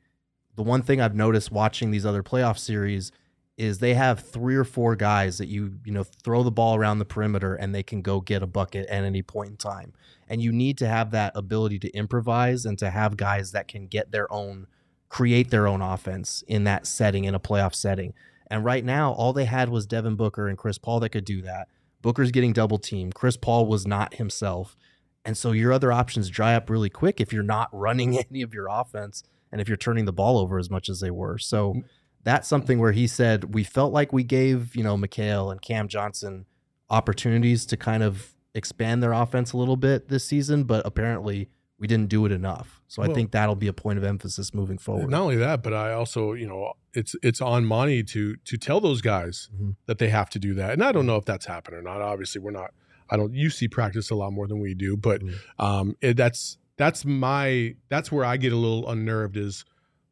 the 0.56 0.64
one 0.64 0.82
thing 0.82 1.02
I've 1.02 1.16
noticed 1.16 1.52
watching 1.52 1.92
these 1.92 2.06
other 2.06 2.24
playoff 2.24 2.58
series 2.58 3.12
is 3.58 3.80
they 3.80 3.96
have 3.96 4.20
three 4.20 4.56
or 4.56 4.64
four 4.64 4.96
guys 4.96 5.40
that 5.40 5.48
you 5.48 5.80
you 5.84 5.92
know 5.92 6.04
throw 6.04 6.44
the 6.44 6.52
ball 6.52 6.76
around 6.76 7.00
the 7.00 7.06
perimeter 7.06 7.56
and 7.56 7.74
they 7.74 7.84
can 7.84 8.02
go 8.02 8.22
get 8.22 8.44
a 8.44 8.48
bucket 8.48 8.88
at 8.88 9.04
any 9.04 9.24
point 9.24 9.50
in 9.50 9.58
time. 9.58 9.94
And 10.30 10.42
you 10.42 10.52
need 10.52 10.78
to 10.80 10.88
have 10.88 11.12
that 11.12 11.32
ability 11.36 11.80
to 11.80 11.90
improvise 11.92 12.66
and 12.66 12.78
to 12.80 12.90
have 12.90 13.18
guys 13.18 13.52
that 13.54 13.68
can 13.68 13.88
get 13.88 14.12
their 14.12 14.32
own 14.32 14.68
create 15.10 15.50
their 15.50 15.68
own 15.68 15.82
offense 15.82 16.44
in 16.48 16.66
that 16.66 16.86
setting 16.86 17.24
in 17.24 17.34
a 17.34 17.40
playoff 17.40 17.74
setting. 17.74 18.14
And 18.50 18.64
right 18.64 18.86
now 18.86 19.14
all 19.14 19.34
they 19.34 19.46
had 19.46 19.70
was 19.70 19.86
Devin 19.86 20.16
Booker 20.16 20.48
and 20.48 20.58
Chris 20.58 20.78
Paul 20.78 21.00
that 21.00 21.10
could 21.10 21.26
do 21.26 21.42
that. 21.42 21.68
Booker's 22.02 22.32
getting 22.32 22.54
double 22.54 22.78
teamed. 22.78 23.16
Chris 23.16 23.38
Paul 23.38 23.66
was 23.66 23.88
not 23.88 24.16
himself. 24.16 24.78
And 25.26 25.36
so 25.36 25.52
your 25.52 25.74
other 25.74 25.92
options 25.92 26.30
dry 26.30 26.56
up 26.56 26.70
really 26.70 26.90
quick 26.90 27.20
if 27.20 27.34
you're 27.34 27.44
not 27.44 27.70
running 27.74 28.18
any 28.18 28.42
of 28.42 28.54
your 28.54 28.68
offense 28.70 29.24
and 29.52 29.60
if 29.60 29.68
you're 29.68 29.78
turning 29.78 30.06
the 30.06 30.14
ball 30.14 30.38
over 30.38 30.60
as 30.60 30.70
much 30.70 30.90
as 30.90 31.00
they 31.00 31.12
were. 31.12 31.38
So 31.38 31.82
that's 32.24 32.48
something 32.48 32.80
where 32.80 32.92
he 32.92 33.08
said 33.08 33.54
we 33.54 33.64
felt 33.64 33.94
like 33.94 34.12
we 34.12 34.24
gave, 34.24 34.76
you 34.76 34.84
know, 34.84 34.98
Mikal 34.98 35.52
and 35.52 35.62
Cam 35.62 35.88
Johnson 35.88 36.46
opportunities 36.90 37.66
to 37.68 37.78
kind 37.78 38.04
of 38.04 38.34
expand 38.54 39.04
their 39.04 39.14
offense 39.14 39.54
a 39.54 39.58
little 39.58 39.76
bit 39.78 40.10
this 40.10 40.26
season, 40.26 40.64
but 40.64 40.86
apparently 40.86 41.50
we 41.80 41.86
didn't 41.86 42.10
do 42.10 42.26
it 42.26 42.32
enough. 42.32 42.82
So 42.88 43.04
I 43.04 43.14
think 43.14 43.32
that'll 43.32 43.56
be 43.56 43.68
a 43.68 43.74
point 43.74 44.00
of 44.00 44.04
emphasis 44.04 44.54
moving 44.54 44.78
forward. 44.80 45.10
Not 45.10 45.22
only 45.22 45.36
that, 45.36 45.62
but 45.62 45.74
I 45.74 45.92
also, 45.94 46.34
you 46.34 46.48
know, 46.48 46.74
it's 46.94 47.16
it's 47.22 47.40
on 47.42 47.66
Monty 47.66 48.02
to 48.04 48.36
to 48.38 48.58
tell 48.58 48.80
those 48.80 49.02
guys 49.02 49.50
Mhm. 49.56 49.76
that 49.86 50.00
they 50.00 50.10
have 50.10 50.30
to 50.32 50.40
do 50.40 50.54
that. 50.56 50.72
And 50.74 50.84
I 50.84 50.92
don't 50.92 51.06
know 51.06 51.18
if 51.18 51.26
that's 51.26 51.46
happened 51.46 51.78
or 51.78 51.82
not. 51.84 52.02
Obviously, 52.02 52.42
we're 52.42 52.52
not. 52.52 52.72
I 53.10 53.18
don't. 53.18 53.34
You 53.34 53.50
see 53.52 53.68
practice 53.68 54.10
a 54.10 54.16
lot 54.16 54.32
more 54.34 54.48
than 54.48 54.60
we 54.60 54.74
do, 54.74 54.98
but 54.98 55.22
Mhm. 55.22 55.34
um, 55.60 55.96
it, 56.02 56.18
that's 56.18 56.58
that's 56.78 57.06
my 57.06 57.76
that's 57.90 58.12
where 58.12 58.26
I 58.26 58.38
get 58.38 58.54
a 58.54 58.58
little 58.58 58.90
unnerved. 58.90 59.38
Is 59.38 59.64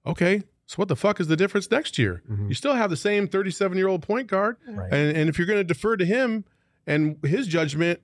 okay. 0.06 0.44
So 0.68 0.76
what 0.78 0.88
the 0.88 0.96
fuck 0.96 1.20
is 1.20 1.28
the 1.28 1.36
difference 1.36 1.70
next 1.70 1.98
year? 2.00 2.24
Mhm. 2.30 2.48
You 2.50 2.56
still 2.56 2.74
have 2.74 2.90
the 2.90 2.98
same 2.98 3.28
37 3.28 3.78
year 3.78 3.88
old 3.88 4.02
point 4.02 4.28
guard, 4.28 4.58
Right. 4.68 4.92
and 4.92 5.16
and 5.18 5.30
if 5.30 5.38
you're 5.38 5.48
going 5.48 5.60
to 5.60 5.64
defer 5.64 5.96
to 5.98 6.06
him 6.06 6.44
and 6.88 7.18
his 7.24 7.48
judgment 7.48 8.00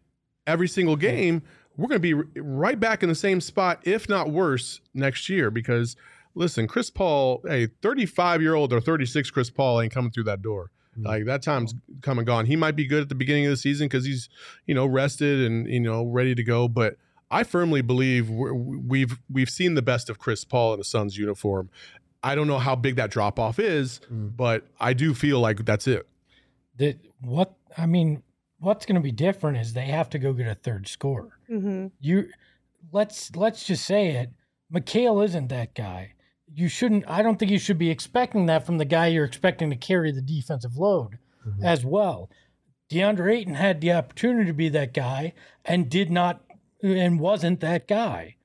every 0.45 0.67
single 0.67 0.95
game, 0.95 1.41
we're 1.77 1.87
going 1.87 2.01
to 2.01 2.23
be 2.33 2.39
right 2.39 2.79
back 2.79 3.01
in 3.03 3.09
the 3.09 3.15
same 3.15 3.41
spot, 3.41 3.79
if 3.83 4.07
not 4.09 4.29
worse, 4.29 4.81
next 4.93 5.27
year. 5.29 5.49
Because 5.49 5.95
listen, 6.35 6.67
Chris 6.67 6.89
Paul, 6.89 7.41
a 7.49 7.67
35 7.81 8.41
year 8.41 8.53
old 8.53 8.73
or 8.73 8.79
36 8.81 9.31
Chris 9.31 9.49
Paul 9.49 9.81
ain't 9.81 9.91
coming 9.93 10.11
through 10.11 10.23
that 10.25 10.41
door. 10.41 10.69
Mhm. 10.99 11.05
Like 11.05 11.25
that 11.25 11.41
time's 11.41 11.73
come 12.01 12.19
and 12.19 12.27
gone. 12.27 12.45
He 12.45 12.55
might 12.55 12.75
be 12.75 12.85
good 12.85 13.01
at 13.01 13.09
the 13.09 13.15
beginning 13.15 13.45
of 13.45 13.51
the 13.51 13.57
season 13.57 13.87
because 13.87 14.05
he's 14.05 14.29
you 14.67 14.75
know 14.75 14.85
rested 14.85 15.39
and 15.49 15.67
you 15.67 15.79
know 15.79 16.05
ready 16.05 16.35
to 16.35 16.43
go, 16.43 16.67
but. 16.67 16.97
I 17.33 17.45
firmly 17.45 17.81
believe 17.81 18.29
we're, 18.29 18.53
we've 18.53 19.17
we've 19.31 19.49
seen 19.49 19.75
the 19.75 19.81
best 19.81 20.09
of 20.09 20.19
Chris 20.19 20.43
Paul 20.43 20.73
in 20.73 20.81
a 20.81 20.83
Suns 20.83 21.17
uniform. 21.17 21.69
I 22.23 22.35
don't 22.35 22.47
know 22.47 22.59
how 22.59 22.75
big 22.75 22.95
that 22.97 23.09
drop 23.11 23.39
off 23.39 23.57
is, 23.59 23.99
Mm. 24.11 24.35
but 24.37 24.65
I 24.79 24.93
do 24.93 25.13
feel 25.13 25.39
like 25.39 25.65
that's 25.65 25.87
it. 25.87 26.07
That 26.77 26.97
what 27.21 27.53
I 27.77 27.85
mean, 27.85 28.21
what's 28.59 28.85
going 28.85 28.95
to 28.95 29.01
be 29.01 29.11
different 29.11 29.57
is 29.57 29.73
they 29.73 29.85
have 29.87 30.09
to 30.11 30.19
go 30.19 30.33
get 30.33 30.47
a 30.47 30.55
third 30.55 30.87
scorer. 30.87 31.39
Mm-hmm. 31.49 31.87
You 31.99 32.29
let's 32.91 33.35
let's 33.35 33.63
just 33.65 33.85
say 33.85 34.09
it. 34.09 34.29
Mikal 34.73 35.23
isn't 35.25 35.47
that 35.49 35.73
guy. 35.73 36.13
You 36.53 36.67
shouldn't. 36.67 37.05
I 37.07 37.21
don't 37.21 37.37
think 37.39 37.49
you 37.51 37.59
should 37.59 37.77
be 37.77 37.89
expecting 37.89 38.45
that 38.47 38.65
from 38.65 38.77
the 38.77 38.85
guy 38.85 39.07
you're 39.07 39.25
expecting 39.25 39.69
to 39.69 39.75
carry 39.75 40.11
the 40.11 40.21
defensive 40.21 40.77
load 40.77 41.17
Mhm. 41.47 41.63
as 41.63 41.85
well. 41.85 42.29
DeAndre 42.89 43.37
Ayton 43.37 43.55
had 43.55 43.79
the 43.81 43.91
opportunity 43.93 44.45
to 44.47 44.53
be 44.53 44.67
that 44.69 44.93
guy 44.93 45.33
and 45.65 45.89
did 45.89 46.11
not 46.11 46.43
and 46.83 47.19
wasn't 47.19 47.61
that 47.61 47.87
guy. 47.87 48.35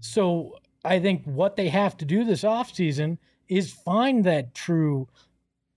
So 0.00 0.58
I 0.84 1.00
think 1.00 1.24
what 1.24 1.56
they 1.56 1.68
have 1.68 1.96
to 1.98 2.04
do 2.04 2.24
this 2.24 2.42
offseason 2.42 3.18
is 3.48 3.72
find 3.72 4.24
that 4.24 4.54
true 4.54 5.08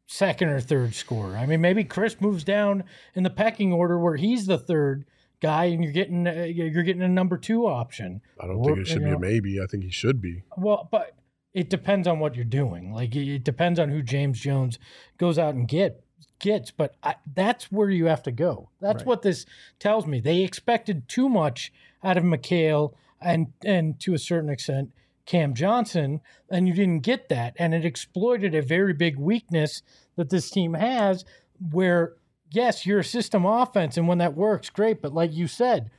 second 0.07 0.49
or 0.49 0.59
third 0.61 0.93
scorer. 0.95 1.37
I 1.37 1.45
mean, 1.45 1.61
maybe 1.61 1.83
Chris 1.83 2.19
moves 2.21 2.43
down 2.43 2.83
in 3.13 3.23
the 3.23 3.29
pecking 3.29 3.73
order 3.73 3.99
where 3.99 4.15
he's 4.15 4.45
the 4.45 4.57
third 4.57 5.05
guy, 5.41 5.65
and 5.65 5.83
you're 5.83 5.93
getting 5.93 6.27
uh, 6.27 6.43
you're 6.49 6.83
getting 6.83 7.01
a 7.01 7.07
number 7.07 7.37
two 7.37 7.67
option. 7.67 8.21
I 8.41 8.47
don't 8.47 8.57
Or, 8.57 8.65
think 8.65 8.79
it 8.79 8.87
should 8.87 9.03
be 9.03 9.09
know- 9.11 9.17
a 9.17 9.19
maybe. 9.19 9.61
I 9.61 9.65
think 9.65 9.83
he 9.83 9.91
should 9.91 10.21
be. 10.21 10.43
Well, 10.57 10.87
but 10.91 11.13
it 11.53 11.69
depends 11.69 12.07
on 12.07 12.19
what 12.19 12.35
you're 12.35 12.45
doing. 12.45 12.91
Like 12.93 13.15
it 13.15 13.27
it 13.35 13.43
depends 13.43 13.79
on 13.79 13.89
who 13.89 14.01
James 14.01 14.39
Jones 14.39 14.79
goes 15.17 15.37
out 15.39 15.55
and 15.55 15.67
get 15.67 16.03
gets. 16.39 16.71
But 16.71 16.95
I, 17.03 17.15
that's 17.33 17.71
where 17.71 17.89
you 17.89 18.05
have 18.05 18.23
to 18.23 18.31
go. 18.31 18.69
That's 18.81 18.97
Right. 19.01 19.07
what 19.07 19.21
this 19.23 19.45
tells 19.79 20.05
me. 20.05 20.19
They 20.19 20.41
expected 20.43 21.07
too 21.07 21.29
much 21.29 21.71
out 22.03 22.17
of 22.17 22.23
Mikal 22.23 22.93
and 23.21 23.47
and 23.65 23.99
to 24.01 24.13
a 24.13 24.19
certain 24.19 24.49
extent 24.49 24.91
Cam 25.27 25.53
Johnson, 25.53 26.21
and 26.49 26.67
you 26.67 26.73
didn't 26.73 27.01
get 27.03 27.29
that, 27.29 27.53
and 27.57 27.75
it 27.75 27.85
exploited 27.85 28.55
a 28.55 28.61
very 28.61 28.93
big 28.93 29.19
weakness 29.19 29.83
that 30.15 30.29
this 30.29 30.49
team 30.49 30.73
has, 30.73 31.25
where 31.71 32.13
yes, 32.49 32.85
you're 32.85 32.99
a 32.99 33.03
system 33.03 33.45
offense, 33.45 33.97
and 33.97 34.07
when 34.07 34.17
that 34.19 34.35
works, 34.35 34.69
great. 34.69 35.01
But 35.01 35.13
like 35.13 35.33
you 35.33 35.47
said, 35.47 35.91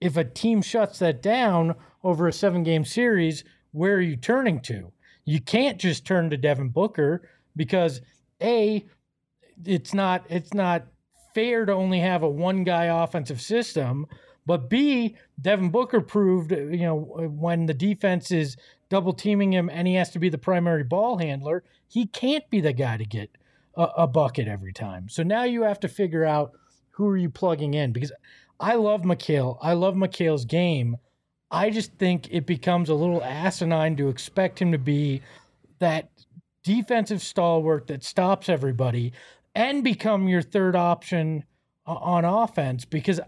if 0.00 0.16
a 0.16 0.24
team 0.24 0.62
shuts 0.62 0.98
that 0.98 1.22
down 1.22 1.74
over 2.04 2.28
a 2.28 2.32
seven 2.32 2.62
game 2.62 2.84
series, 2.84 3.44
where 3.72 3.94
are 3.94 4.00
you 4.00 4.16
turning 4.16 4.60
to? 4.60 4.92
You 5.24 5.40
can't 5.40 5.78
just 5.78 6.04
turn 6.04 6.30
to 6.30 6.36
Devin 6.36 6.68
Booker 6.68 7.28
because 7.56 8.02
A, 8.42 8.86
it's 9.64 9.94
not 9.94 10.26
it's 10.28 10.52
not 10.52 10.86
fair 11.34 11.64
to 11.64 11.72
only 11.72 12.00
have 12.00 12.22
a 12.22 12.28
one 12.28 12.62
guy 12.62 12.84
offensive 12.84 13.40
system, 13.40 14.06
but 14.46 14.70
B, 14.70 15.16
Devin 15.40 15.70
Booker 15.70 16.00
proved, 16.00 16.52
uh, 16.52 16.56
you 16.56 16.78
know, 16.86 17.16
uh, 17.18 17.22
when 17.28 17.66
the 17.66 17.74
defense 17.74 18.30
is 18.30 18.56
double 18.88 19.12
teaming 19.12 19.52
him 19.52 19.68
and 19.68 19.88
he 19.88 19.94
has 19.94 20.10
to 20.10 20.18
be 20.18 20.28
the 20.28 20.38
primary 20.38 20.84
ball 20.84 21.18
handler, 21.18 21.64
he 21.88 22.06
can't 22.06 22.48
be 22.48 22.60
the 22.60 22.72
guy 22.72 22.96
to 22.96 23.04
get 23.04 23.30
a, 23.76 23.82
a 23.98 24.06
bucket 24.06 24.48
every 24.48 24.72
time. 24.72 25.08
So 25.08 25.22
now 25.22 25.42
you 25.42 25.62
have 25.62 25.80
to 25.80 25.88
figure 25.88 26.24
out 26.24 26.52
who 26.90 27.08
are 27.08 27.16
you 27.16 27.28
plugging 27.28 27.74
in? 27.74 27.92
Because 27.92 28.12
I 28.58 28.76
love 28.76 29.02
Mikal. 29.02 29.58
I 29.60 29.74
love 29.74 29.94
Mikal's 29.94 30.44
game. 30.44 30.96
I 31.50 31.70
just 31.70 31.92
think 31.94 32.28
it 32.30 32.46
becomes 32.46 32.88
a 32.88 32.94
little 32.94 33.22
asinine 33.22 33.96
to 33.96 34.08
expect 34.08 34.60
him 34.60 34.72
to 34.72 34.78
be 34.78 35.22
that 35.78 36.10
defensive 36.64 37.22
stalwart 37.22 37.86
that 37.88 38.02
stops 38.02 38.48
everybody 38.48 39.12
and 39.54 39.84
become 39.84 40.28
your 40.28 40.42
third 40.42 40.74
option 40.74 41.44
uh, 41.86 41.94
on 41.94 42.24
offense 42.24 42.84
because 42.84 43.20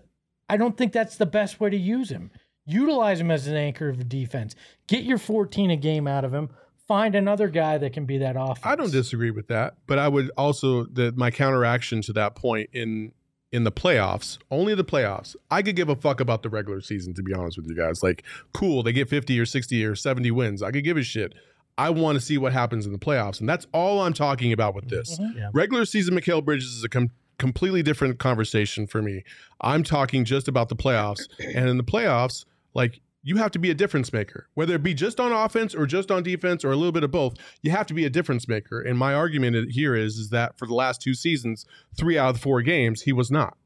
I 0.48 0.56
don't 0.56 0.76
think 0.76 0.92
that's 0.92 1.16
the 1.16 1.26
best 1.26 1.60
way 1.60 1.70
to 1.70 1.76
use 1.76 2.10
him. 2.10 2.30
Utilize 2.66 3.20
him 3.20 3.30
as 3.30 3.46
an 3.46 3.56
anchor 3.56 3.88
of 3.88 4.08
defense. 4.08 4.54
Get 4.88 5.04
your 5.04 5.18
14 5.18 5.70
a 5.70 5.76
game 5.76 6.06
out 6.06 6.24
of 6.24 6.32
him. 6.34 6.50
Find 6.86 7.14
another 7.14 7.48
guy 7.48 7.76
that 7.78 7.92
can 7.92 8.06
be 8.06 8.18
that 8.18 8.36
offense. 8.38 8.60
I 8.64 8.74
don't 8.76 8.90
disagree 8.90 9.30
with 9.30 9.48
that, 9.48 9.74
but 9.86 9.98
I 9.98 10.08
would 10.08 10.30
also 10.36 10.84
the 10.84 11.12
my 11.12 11.30
counteraction 11.30 12.00
to 12.02 12.12
that 12.14 12.34
point 12.34 12.70
in 12.72 13.12
in 13.52 13.64
the 13.64 13.72
playoffs, 13.72 14.36
only 14.50 14.74
the 14.74 14.84
playoffs. 14.84 15.34
I 15.50 15.62
could 15.62 15.76
give 15.76 15.88
a 15.88 15.96
fuck 15.96 16.20
about 16.20 16.42
the 16.42 16.50
regular 16.50 16.82
season, 16.82 17.14
to 17.14 17.22
be 17.22 17.32
honest 17.32 17.56
with 17.56 17.66
you 17.66 17.74
guys. 17.74 18.02
Like, 18.02 18.22
cool, 18.52 18.82
they 18.82 18.92
get 18.92 19.08
50 19.08 19.38
or 19.40 19.46
60 19.46 19.84
or 19.86 19.94
70 19.94 20.30
wins. 20.32 20.62
I 20.62 20.70
could 20.70 20.84
give 20.84 20.98
a 20.98 21.02
shit. 21.02 21.32
I 21.78 21.88
want 21.90 22.16
to 22.16 22.20
see 22.20 22.36
what 22.36 22.52
happens 22.52 22.84
in 22.84 22.92
the 22.92 22.98
playoffs. 22.98 23.40
And 23.40 23.48
that's 23.48 23.66
all 23.72 24.00
I'm 24.02 24.12
talking 24.12 24.52
about 24.52 24.74
with 24.74 24.90
this. 24.90 25.18
Mhm. 25.18 25.36
Yeah. 25.36 25.50
Regular 25.54 25.86
season 25.86 26.14
Mikal 26.14 26.44
Bridges 26.44 26.68
is 26.74 26.84
a 26.84 26.88
com- 26.90 27.10
completely 27.38 27.82
different 27.82 28.18
conversation 28.18 28.86
for 28.86 29.00
me. 29.00 29.24
I'm 29.60 29.82
talking 29.82 30.24
just 30.24 30.48
about 30.48 30.68
the 30.68 30.76
playoffs. 30.76 31.28
And 31.54 31.68
in 31.68 31.76
the 31.76 31.84
playoffs, 31.84 32.44
like 32.74 33.00
you 33.22 33.36
have 33.36 33.50
to 33.52 33.58
be 33.58 33.70
a 33.70 33.74
difference 33.74 34.12
maker, 34.12 34.48
whether 34.54 34.74
it 34.74 34.82
be 34.82 34.94
just 34.94 35.20
on 35.20 35.32
offense 35.32 35.74
or 35.74 35.86
just 35.86 36.10
on 36.10 36.22
defense 36.22 36.64
or 36.64 36.72
a 36.72 36.76
little 36.76 36.92
bit 36.92 37.04
of 37.04 37.10
both. 37.10 37.34
You 37.62 37.70
have 37.72 37.86
to 37.88 37.94
be 37.94 38.04
a 38.04 38.10
difference 38.10 38.48
maker. 38.48 38.80
And 38.80 38.98
my 38.98 39.14
argument 39.14 39.72
here 39.72 39.94
is 39.94 40.16
is 40.16 40.30
that 40.30 40.58
for 40.58 40.66
the 40.66 40.74
last 40.74 41.00
two 41.00 41.14
seasons, 41.14 41.66
three 41.96 42.18
out 42.18 42.30
of 42.30 42.34
the 42.36 42.40
four 42.40 42.62
games, 42.62 43.02
he 43.02 43.12
was 43.12 43.30
not. 43.30 43.56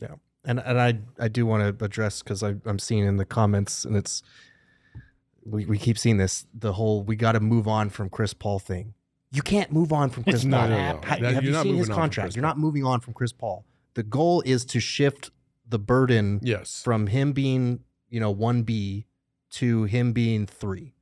Yeah. 0.00 0.14
And 0.44 0.58
and 0.60 0.80
I 0.80 0.98
I 1.18 1.28
do 1.28 1.46
want 1.46 1.78
to 1.78 1.84
address 1.84 2.22
because 2.22 2.42
I'm 2.42 2.78
seeing 2.78 3.04
in 3.04 3.16
the 3.16 3.24
comments 3.24 3.84
and 3.84 3.96
it's 3.96 4.22
we, 5.44 5.66
we 5.66 5.78
keep 5.78 5.98
seeing 5.98 6.16
this 6.16 6.46
the 6.54 6.72
whole 6.72 7.02
we 7.02 7.16
got 7.16 7.32
to 7.32 7.40
move 7.40 7.68
on 7.68 7.90
from 7.90 8.08
Chris 8.08 8.34
Paul 8.34 8.58
thing. 8.58 8.94
You 9.34 9.42
can't 9.42 9.72
move 9.72 9.92
on 9.92 10.10
from 10.10 10.24
Chris 10.24 10.36
It's 10.36 10.44
Paul. 10.44 10.50
not 10.50 10.70
no, 10.70 10.76
no. 10.76 10.82
happening. 10.82 11.22
That- 11.22 11.34
have 11.34 11.44
you're 11.44 11.52
not 11.52 11.62
seen 11.64 11.74
his 11.76 11.88
moving 11.88 11.94
contract? 12.00 12.36
You're 12.36 12.42
not 12.42 12.58
moving 12.58 12.84
on 12.84 13.00
from 13.00 13.14
Chris 13.14 13.32
Paul. 13.32 13.64
The 13.94 14.02
goal 14.02 14.42
is 14.46 14.64
to 14.66 14.80
shift 14.80 15.30
the 15.68 15.78
burden 15.78 16.40
Yes. 16.42 16.82
from 16.82 17.06
him 17.08 17.32
being 17.32 17.80
you 18.10 18.20
know 18.20 18.30
one 18.30 18.62
B 18.62 19.06
to 19.52 19.84
him 19.84 20.12
being 20.12 20.46
three 20.46 20.94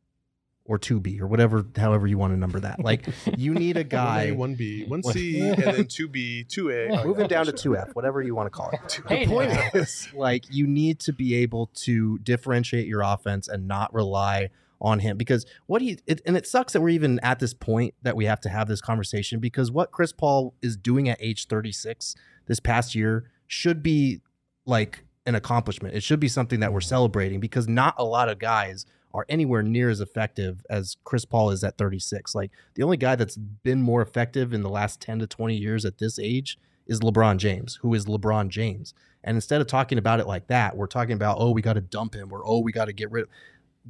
or 0.64 0.78
two 0.78 1.00
B 1.00 1.20
or 1.20 1.26
whatever 1.26 1.66
however 1.76 2.06
you 2.06 2.16
want 2.16 2.32
to 2.32 2.38
number 2.38 2.60
that. 2.60 2.82
Like 2.82 3.06
you 3.36 3.52
need 3.52 3.76
a 3.76 3.84
guy. 4.00 4.30
one 4.30 4.54
B, 4.54 4.86
1C, 4.88 5.42
and 5.66 5.76
then 5.76 5.86
two 5.86 6.06
B, 6.08 6.44
two 6.44 6.70
A. 6.70 6.88
Oh, 6.90 7.04
moving 7.04 7.26
down 7.26 7.46
to 7.46 7.52
two 7.52 7.76
F, 7.76 7.94
whatever 7.94 8.22
you 8.22 8.34
want 8.34 8.46
to 8.46 8.50
call 8.50 8.70
it. 8.70 9.00
The 9.08 9.26
point 9.26 9.52
is, 9.74 10.08
like, 10.14 10.44
you 10.50 10.66
need 10.66 11.00
to 11.00 11.12
be 11.12 11.34
able 11.34 11.66
to 11.84 12.18
differentiate 12.18 12.86
your 12.86 13.02
offense 13.02 13.48
and 13.48 13.66
not 13.66 13.92
rely 13.92 14.50
on 14.82 14.98
him 14.98 15.16
because 15.16 15.46
what 15.66 15.80
he 15.80 15.98
it, 16.06 16.20
and 16.26 16.36
it 16.36 16.46
sucks 16.46 16.72
that 16.74 16.80
we're 16.82 16.90
even 16.90 17.18
at 17.20 17.38
this 17.38 17.54
point 17.54 17.94
that 18.02 18.16
we 18.16 18.26
have 18.26 18.40
to 18.40 18.48
have 18.48 18.68
this 18.68 18.80
conversation 18.80 19.38
because 19.38 19.70
what 19.70 19.92
Chris 19.92 20.12
Paul 20.12 20.54
is 20.60 20.76
doing 20.76 21.08
at 21.08 21.16
age 21.20 21.46
36 21.46 22.14
this 22.46 22.60
past 22.60 22.94
year 22.94 23.30
should 23.46 23.82
be 23.82 24.20
like 24.66 25.04
an 25.24 25.36
accomplishment. 25.36 25.94
It 25.94 26.02
should 26.02 26.20
be 26.20 26.28
something 26.28 26.60
that 26.60 26.72
we're 26.72 26.80
celebrating 26.80 27.38
because 27.38 27.68
not 27.68 27.94
a 27.96 28.04
lot 28.04 28.28
of 28.28 28.38
guys 28.38 28.84
are 29.14 29.24
anywhere 29.28 29.62
near 29.62 29.88
as 29.88 30.00
effective 30.00 30.64
as 30.68 30.96
Chris 31.04 31.24
Paul 31.24 31.50
is 31.50 31.62
at 31.62 31.78
36. 31.78 32.34
Like 32.34 32.50
the 32.74 32.82
only 32.82 32.96
guy 32.96 33.14
that's 33.14 33.36
been 33.36 33.82
more 33.82 34.02
effective 34.02 34.52
in 34.52 34.62
the 34.62 34.70
last 34.70 35.00
10 35.00 35.20
to 35.20 35.26
20 35.26 35.54
years 35.54 35.84
at 35.84 35.98
this 35.98 36.18
age 36.18 36.58
is 36.86 37.00
LeBron 37.00 37.36
James, 37.36 37.78
who 37.82 37.94
is 37.94 38.06
LeBron 38.06 38.48
James. 38.48 38.94
And 39.24 39.36
instead 39.36 39.60
of 39.60 39.68
talking 39.68 39.98
about 39.98 40.18
it 40.18 40.26
like 40.26 40.48
that, 40.48 40.76
we're 40.76 40.86
talking 40.86 41.14
about, 41.14 41.36
oh, 41.38 41.52
we 41.52 41.62
got 41.62 41.74
to 41.74 41.80
dump 41.80 42.14
him 42.14 42.32
or 42.32 42.42
oh, 42.44 42.58
we 42.58 42.72
got 42.72 42.86
to 42.86 42.92
get 42.92 43.10
rid 43.10 43.24
of 43.24 43.28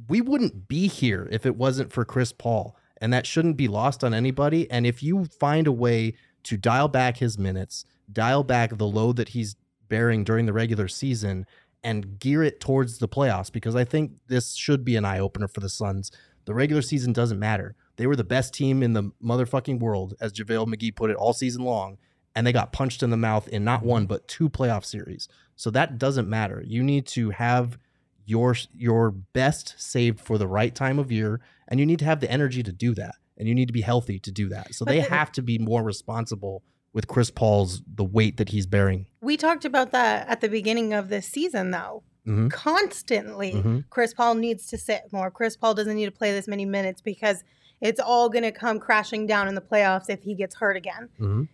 we 0.07 0.21
wouldn't 0.21 0.67
be 0.67 0.87
here 0.87 1.27
if 1.31 1.45
it 1.45 1.55
wasn't 1.55 1.91
for 1.91 2.05
Chris 2.05 2.31
Paul. 2.31 2.75
And 3.01 3.11
that 3.11 3.25
shouldn't 3.25 3.57
be 3.57 3.67
lost 3.67 4.03
on 4.03 4.13
anybody. 4.13 4.69
And 4.71 4.87
if 4.87 5.03
you 5.03 5.25
find 5.25 5.67
a 5.67 5.71
way 5.71 6.15
to 6.43 6.57
dial 6.57 6.87
back 6.87 7.17
his 7.17 7.37
minutes, 7.37 7.85
dial 8.11 8.43
back 8.43 8.77
the 8.77 8.87
load 8.87 9.17
that 9.17 9.29
he's 9.29 9.55
bearing 9.89 10.23
during 10.23 10.45
the 10.45 10.53
regular 10.53 10.87
season, 10.87 11.45
and 11.83 12.17
gear 12.17 12.41
it 12.43 12.61
towards 12.61 12.99
the 12.99 13.09
playoffs, 13.09 13.51
because 13.51 13.75
I 13.75 13.83
think 13.83 14.13
this 14.27 14.55
should 14.55 14.85
be 14.85 14.95
an 14.95 15.03
eye 15.03 15.19
opener 15.19 15.49
for 15.49 15.59
the 15.59 15.67
Suns. 15.67 16.11
The 16.45 16.53
regular 16.53 16.81
season 16.81 17.11
doesn't 17.11 17.39
matter. 17.39 17.75
They 17.97 18.07
were 18.07 18.15
the 18.15 18.23
best 18.23 18.53
team 18.53 18.81
in 18.81 18.93
the 18.93 19.11
motherfucking 19.21 19.79
world, 19.79 20.13
as 20.21 20.31
JaVale 20.31 20.73
McGee 20.73 20.95
put 20.95 21.09
it, 21.09 21.17
all 21.17 21.33
season 21.33 21.63
long. 21.63 21.97
And 22.35 22.47
they 22.47 22.53
got 22.53 22.71
punched 22.71 23.03
in 23.03 23.09
the 23.09 23.17
mouth 23.17 23.47
in 23.49 23.63
not 23.63 23.83
one, 23.83 24.05
but 24.05 24.27
two 24.27 24.49
playoff 24.49 24.85
series. 24.85 25.27
So 25.55 25.69
that 25.71 25.97
doesn't 25.97 26.29
matter. 26.29 26.63
You 26.65 26.81
need 26.83 27.05
to 27.07 27.29
have 27.31 27.77
your 28.25 28.55
your 28.73 29.11
best 29.11 29.75
saved 29.77 30.19
for 30.19 30.37
the 30.37 30.47
right 30.47 30.73
time 30.75 30.99
of 30.99 31.11
year 31.11 31.39
and 31.67 31.79
you 31.79 31.85
need 31.85 31.99
to 31.99 32.05
have 32.05 32.19
the 32.19 32.29
energy 32.31 32.63
to 32.63 32.71
do 32.71 32.93
that 32.95 33.15
and 33.37 33.47
you 33.47 33.55
need 33.55 33.67
to 33.67 33.73
be 33.73 33.81
healthy 33.81 34.19
to 34.19 34.31
do 34.31 34.47
that 34.49 34.73
so 34.73 34.85
they 34.85 35.01
the- 35.01 35.09
have 35.09 35.31
to 35.31 35.41
be 35.41 35.57
more 35.57 35.83
responsible 35.83 36.63
with 36.93 37.07
Chris 37.07 37.31
Paul's 37.31 37.81
the 37.95 38.03
weight 38.03 38.37
that 38.37 38.49
he's 38.49 38.65
bearing 38.67 39.07
We 39.21 39.35
talked 39.37 39.65
about 39.65 39.91
that 39.91 40.27
at 40.27 40.41
the 40.41 40.47
beginning 40.49 40.93
of 40.93 41.09
this 41.09 41.27
season, 41.27 41.71
though. 41.71 42.03
Mhm. 42.27 42.51
Constantly, 42.51 43.51
Mhm. 43.53 43.85
Chris 43.89 44.13
Paul 44.13 44.35
needs 44.35 44.67
to 44.67 44.77
sit 44.77 45.11
more. 45.11 45.31
Chris 45.31 45.57
Paul 45.57 45.73
doesn't 45.73 45.95
need 45.95 46.05
to 46.05 46.11
play 46.11 46.31
this 46.31 46.47
many 46.47 46.65
minutes 46.65 47.01
because 47.01 47.43
it's 47.81 47.99
all 47.99 48.29
going 48.29 48.43
to 48.43 48.51
come 48.51 48.79
crashing 48.79 49.25
down 49.25 49.47
in 49.47 49.55
the 49.55 49.61
playoffs 49.61 50.09
if 50.09 50.21
he 50.23 50.35
gets 50.35 50.55
hurt 50.55 50.77
again. 50.77 51.09
Mhm. 51.19 51.47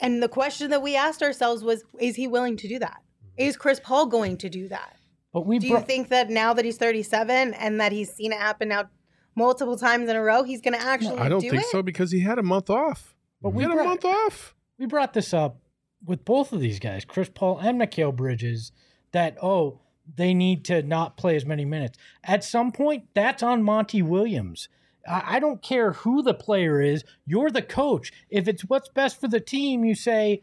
And 0.00 0.22
the 0.22 0.28
question 0.28 0.70
that 0.70 0.82
we 0.82 0.94
asked 0.96 1.22
ourselves 1.22 1.62
was 1.64 1.84
is 1.98 2.14
he 2.16 2.26
willing 2.26 2.56
to 2.58 2.68
do 2.68 2.78
that? 2.78 3.02
Is 3.36 3.56
Chris 3.56 3.80
Paul 3.82 4.06
going 4.06 4.36
to 4.38 4.48
do 4.48 4.68
that? 4.68 4.96
But 5.34 5.46
we 5.46 5.58
Do 5.58 5.66
you 5.66 5.80
think 5.80 6.10
that 6.10 6.30
now 6.30 6.54
that 6.54 6.64
he's 6.64 6.78
37 6.78 7.54
and 7.54 7.80
that 7.80 7.90
he's 7.90 8.10
seen 8.10 8.32
it 8.32 8.38
happen 8.38 8.68
now 8.68 8.88
multiple 9.34 9.76
times 9.76 10.08
in 10.08 10.14
a 10.14 10.22
row, 10.22 10.44
he's 10.44 10.60
going 10.60 10.74
to 10.74 10.80
actually 10.80 11.18
I 11.18 11.28
don't 11.28 11.40
do 11.40 11.50
think 11.50 11.62
it? 11.64 11.68
so 11.68 11.82
because 11.82 12.12
he 12.12 12.20
had 12.20 12.38
a 12.38 12.42
month 12.42 12.70
off. 12.70 13.16
But 13.42 13.50
he 13.50 13.56
we 13.56 13.62
had 13.64 13.72
a 13.72 13.82
month 13.82 14.04
off. 14.04 14.54
we 14.78 14.86
brought 14.86 15.12
this 15.12 15.34
up 15.34 15.58
with 16.04 16.24
both 16.24 16.52
of 16.52 16.60
these 16.60 16.78
guys, 16.78 17.04
Chris 17.04 17.28
Paul 17.34 17.58
and 17.58 17.80
Mikal 17.80 18.14
Bridges, 18.14 18.70
that 19.10 19.36
oh, 19.42 19.80
they 20.16 20.34
need 20.34 20.64
to 20.66 20.84
not 20.84 21.16
play 21.16 21.34
as 21.34 21.44
many 21.44 21.64
minutes. 21.64 21.98
At 22.22 22.44
some 22.44 22.70
point, 22.70 23.08
that's 23.12 23.42
on 23.42 23.64
Monty 23.64 24.02
Williams. 24.02 24.68
I, 25.08 25.22
I 25.26 25.40
don't 25.40 25.62
care 25.62 25.94
who 25.94 26.22
the 26.22 26.34
player 26.34 26.80
is, 26.80 27.02
you're 27.26 27.50
the 27.50 27.60
coach. 27.60 28.12
If 28.30 28.46
it's 28.46 28.62
what's 28.62 28.88
best 28.88 29.20
for 29.20 29.26
the 29.26 29.40
team, 29.40 29.84
you 29.84 29.96
say 29.96 30.42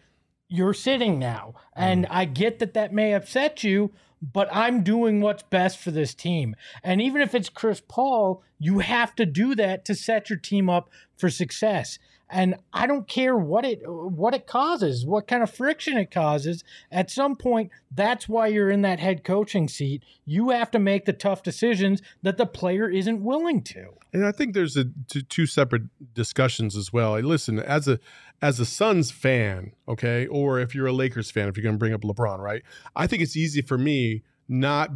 you're 0.50 0.74
sitting 0.74 1.18
now. 1.18 1.54
And 1.74 2.06
mm. 2.06 2.10
I 2.12 2.26
get 2.26 2.60
that 2.60 2.74
that 2.74 2.92
may 2.92 3.14
upset 3.14 3.64
you, 3.64 3.94
but 4.22 4.48
I'm 4.52 4.84
doing 4.84 5.22
what's 5.22 5.44
best 5.44 5.80
for 5.80 5.92
this 5.92 6.14
team. 6.14 6.56
And 6.84 7.02
even 7.02 7.22
if 7.22 7.34
it's 7.34 7.50
Chris 7.50 7.82
Paul, 7.88 8.44
you 8.60 8.80
have 8.80 9.16
to 9.16 9.26
do 9.26 9.56
that 9.56 9.86
to 9.86 9.96
set 9.96 10.30
your 10.30 10.40
team 10.40 10.70
up 10.70 10.90
for 11.18 11.30
success. 11.30 11.98
And 12.32 12.56
I 12.72 12.88
don't 12.88 13.08
care 13.08 13.36
what 13.36 13.66
it 13.66 13.82
what 13.86 14.34
it 14.34 14.48
causes, 14.48 15.06
what 15.06 15.28
kind 15.28 15.44
of 15.44 15.52
friction 15.52 15.98
it 15.98 16.12
causes. 16.12 16.64
At 16.90 17.12
some 17.12 17.36
point, 17.36 17.72
that's 17.94 18.30
why 18.30 18.48
you're 18.48 18.70
in 18.70 18.82
that 18.84 19.02
head 19.02 19.26
coaching 19.26 19.68
seat. 19.68 20.04
You 20.26 20.50
have 20.50 20.72
to 20.72 20.80
make 20.80 21.06
the 21.06 21.14
tough 21.14 21.44
decisions 21.44 22.02
that 22.24 22.38
the 22.38 22.46
player 22.46 22.90
isn't 22.90 23.22
willing 23.22 23.62
to. 23.64 23.90
And 24.14 24.26
I 24.26 24.32
think 24.32 24.54
there's 24.54 24.78
a 24.78 24.86
two, 25.10 25.22
two 25.22 25.46
separate 25.46 25.84
discussions 26.14 26.78
as 26.78 26.94
well. 26.94 27.18
Hey, 27.18 27.22
Listen, 27.22 27.60
as 27.60 27.90
a 27.90 28.00
as 28.42 28.60
a 28.60 28.66
Suns 28.66 29.12
fan, 29.12 29.74
okay, 29.88 30.26
or 30.28 30.60
if 30.60 30.74
you're 30.74 30.88
a 30.88 30.94
Lakers 30.94 31.30
fan, 31.30 31.50
if 31.50 31.58
you're 31.58 31.64
going 31.64 31.76
to 31.76 31.80
bring 31.80 31.94
up 31.94 32.02
LeBron, 32.02 32.40
right? 32.40 32.64
I 32.96 33.08
think 33.08 33.22
it's 33.22 33.36
easy 33.36 33.62
for 33.62 33.78
me 33.78 34.24
not 34.48 34.90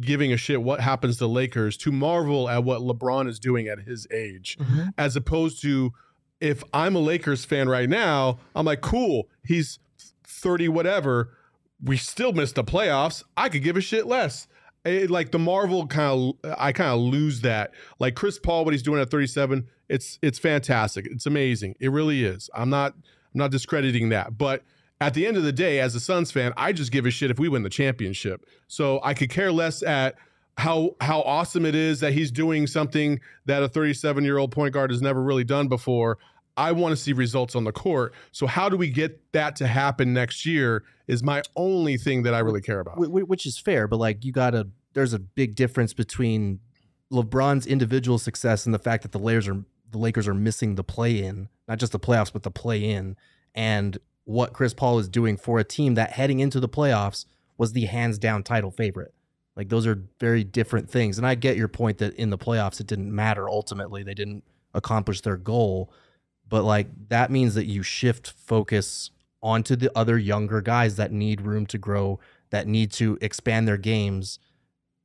giving 0.00 0.32
a 0.32 0.36
shit 0.36 0.62
what 0.62 0.80
happens 0.80 1.18
to 1.18 1.26
Lakers 1.26 1.76
to 1.78 1.92
marvel 1.92 2.48
at 2.48 2.64
what 2.64 2.80
LeBron 2.80 3.28
is 3.28 3.38
doing 3.38 3.68
at 3.68 3.80
his 3.80 4.06
age, 4.12 4.56
mm-hmm. 4.58 4.88
as 4.96 5.16
opposed 5.16 5.60
to 5.62 5.92
if 6.42 6.64
I'm 6.74 6.96
a 6.96 6.98
Lakers 6.98 7.44
fan 7.44 7.68
right 7.68 7.88
now, 7.88 8.40
I'm 8.56 8.66
like, 8.66 8.80
cool, 8.80 9.28
he's 9.46 9.78
30 10.26 10.68
whatever. 10.68 11.30
We 11.82 11.96
still 11.96 12.32
missed 12.32 12.56
the 12.56 12.64
playoffs. 12.64 13.22
I 13.36 13.48
could 13.48 13.62
give 13.62 13.76
a 13.76 13.80
shit 13.80 14.06
less. 14.06 14.48
It, 14.84 15.08
like 15.08 15.30
the 15.30 15.38
Marvel 15.38 15.86
kind 15.86 16.34
of, 16.44 16.54
I 16.58 16.72
kind 16.72 16.90
of 16.90 16.98
lose 16.98 17.42
that. 17.42 17.70
Like 18.00 18.16
Chris 18.16 18.40
Paul, 18.40 18.64
what 18.64 18.74
he's 18.74 18.82
doing 18.82 19.00
at 19.00 19.10
37, 19.10 19.68
it's 19.88 20.18
it's 20.20 20.40
fantastic. 20.40 21.06
It's 21.08 21.26
amazing. 21.26 21.76
It 21.78 21.92
really 21.92 22.24
is. 22.24 22.50
I'm 22.54 22.70
not 22.70 22.94
I'm 22.94 23.38
not 23.38 23.52
discrediting 23.52 24.08
that, 24.08 24.36
but 24.36 24.64
at 25.00 25.14
the 25.14 25.26
end 25.26 25.36
of 25.36 25.44
the 25.44 25.52
day, 25.52 25.78
as 25.78 25.94
a 25.94 26.00
Suns 26.00 26.32
fan, 26.32 26.52
I 26.56 26.72
just 26.72 26.90
give 26.90 27.06
a 27.06 27.10
shit 27.10 27.30
if 27.30 27.38
we 27.38 27.48
win 27.48 27.62
the 27.62 27.70
championship. 27.70 28.44
So 28.66 29.00
I 29.04 29.14
could 29.14 29.30
care 29.30 29.52
less 29.52 29.82
at 29.82 30.16
how 30.58 30.96
how 31.00 31.22
awesome 31.22 31.64
it 31.64 31.74
is 31.74 32.00
that 32.00 32.12
he's 32.12 32.30
doing 32.30 32.66
something 32.66 33.20
that 33.46 33.62
a 33.62 33.68
37 33.68 34.24
year 34.24 34.38
old 34.38 34.50
point 34.50 34.74
guard 34.74 34.90
has 34.90 35.00
never 35.00 35.22
really 35.22 35.44
done 35.44 35.68
before. 35.68 36.18
I 36.56 36.72
want 36.72 36.92
to 36.92 36.96
see 36.96 37.12
results 37.12 37.54
on 37.56 37.64
the 37.64 37.72
court. 37.72 38.14
So 38.30 38.46
how 38.46 38.68
do 38.68 38.76
we 38.76 38.90
get 38.90 39.32
that 39.32 39.56
to 39.56 39.66
happen 39.66 40.12
next 40.12 40.44
year? 40.44 40.84
Is 41.06 41.22
my 41.22 41.42
only 41.56 41.96
thing 41.96 42.22
that 42.24 42.34
I 42.34 42.40
really 42.40 42.60
care 42.60 42.80
about. 42.80 42.96
Wh- 42.98 43.08
wh- 43.08 43.28
which 43.28 43.46
is 43.46 43.58
fair 43.58 43.86
but 43.88 43.96
like 43.96 44.24
you 44.24 44.32
gotta 44.32 44.68
there's 44.94 45.12
a 45.12 45.18
big 45.18 45.54
difference 45.54 45.94
between 45.94 46.60
LeBron's 47.12 47.66
individual 47.66 48.18
success 48.18 48.66
and 48.66 48.74
the 48.74 48.78
fact 48.78 49.02
that 49.02 49.12
the 49.12 49.18
Lakers 49.18 49.48
are 49.48 49.64
the 49.90 49.98
Lakers 49.98 50.26
are 50.28 50.34
missing 50.34 50.74
the 50.76 50.84
play 50.84 51.22
in 51.22 51.48
not 51.68 51.78
just 51.78 51.92
the 51.92 52.00
playoffs 52.00 52.32
but 52.32 52.42
the 52.42 52.50
play 52.50 52.82
in 52.82 53.16
and 53.54 53.98
what 54.24 54.52
Chris 54.52 54.72
Paul 54.72 54.98
is 54.98 55.08
doing 55.08 55.36
for 55.36 55.58
a 55.58 55.64
team 55.64 55.94
that 55.94 56.12
heading 56.12 56.40
into 56.40 56.60
the 56.60 56.68
playoffs 56.68 57.26
was 57.58 57.72
the 57.72 57.86
hands 57.86 58.18
down 58.18 58.42
title 58.42 58.70
favorite. 58.70 59.14
Like 59.56 59.68
those 59.68 59.86
are 59.86 60.02
very 60.20 60.44
different 60.44 60.88
things. 60.88 61.18
And 61.18 61.26
I 61.26 61.34
get 61.34 61.56
your 61.56 61.68
point 61.68 61.98
that 61.98 62.14
in 62.14 62.30
the 62.30 62.38
playoffs 62.38 62.80
it 62.80 62.86
didn't 62.86 63.14
matter 63.14 63.48
ultimately. 63.48 64.02
They 64.02 64.14
didn't 64.14 64.44
accomplish 64.74 65.20
their 65.20 65.36
goal. 65.36 65.92
But 66.52 66.64
like 66.64 66.88
that 67.08 67.30
means 67.30 67.54
that 67.54 67.64
you 67.64 67.82
shift 67.82 68.30
focus 68.30 69.10
onto 69.42 69.74
the 69.74 69.90
other 69.96 70.18
younger 70.18 70.60
guys 70.60 70.96
that 70.96 71.10
need 71.10 71.40
room 71.40 71.64
to 71.64 71.78
grow, 71.78 72.20
that 72.50 72.66
need 72.66 72.92
to 72.92 73.16
expand 73.22 73.66
their 73.66 73.78
games, 73.78 74.38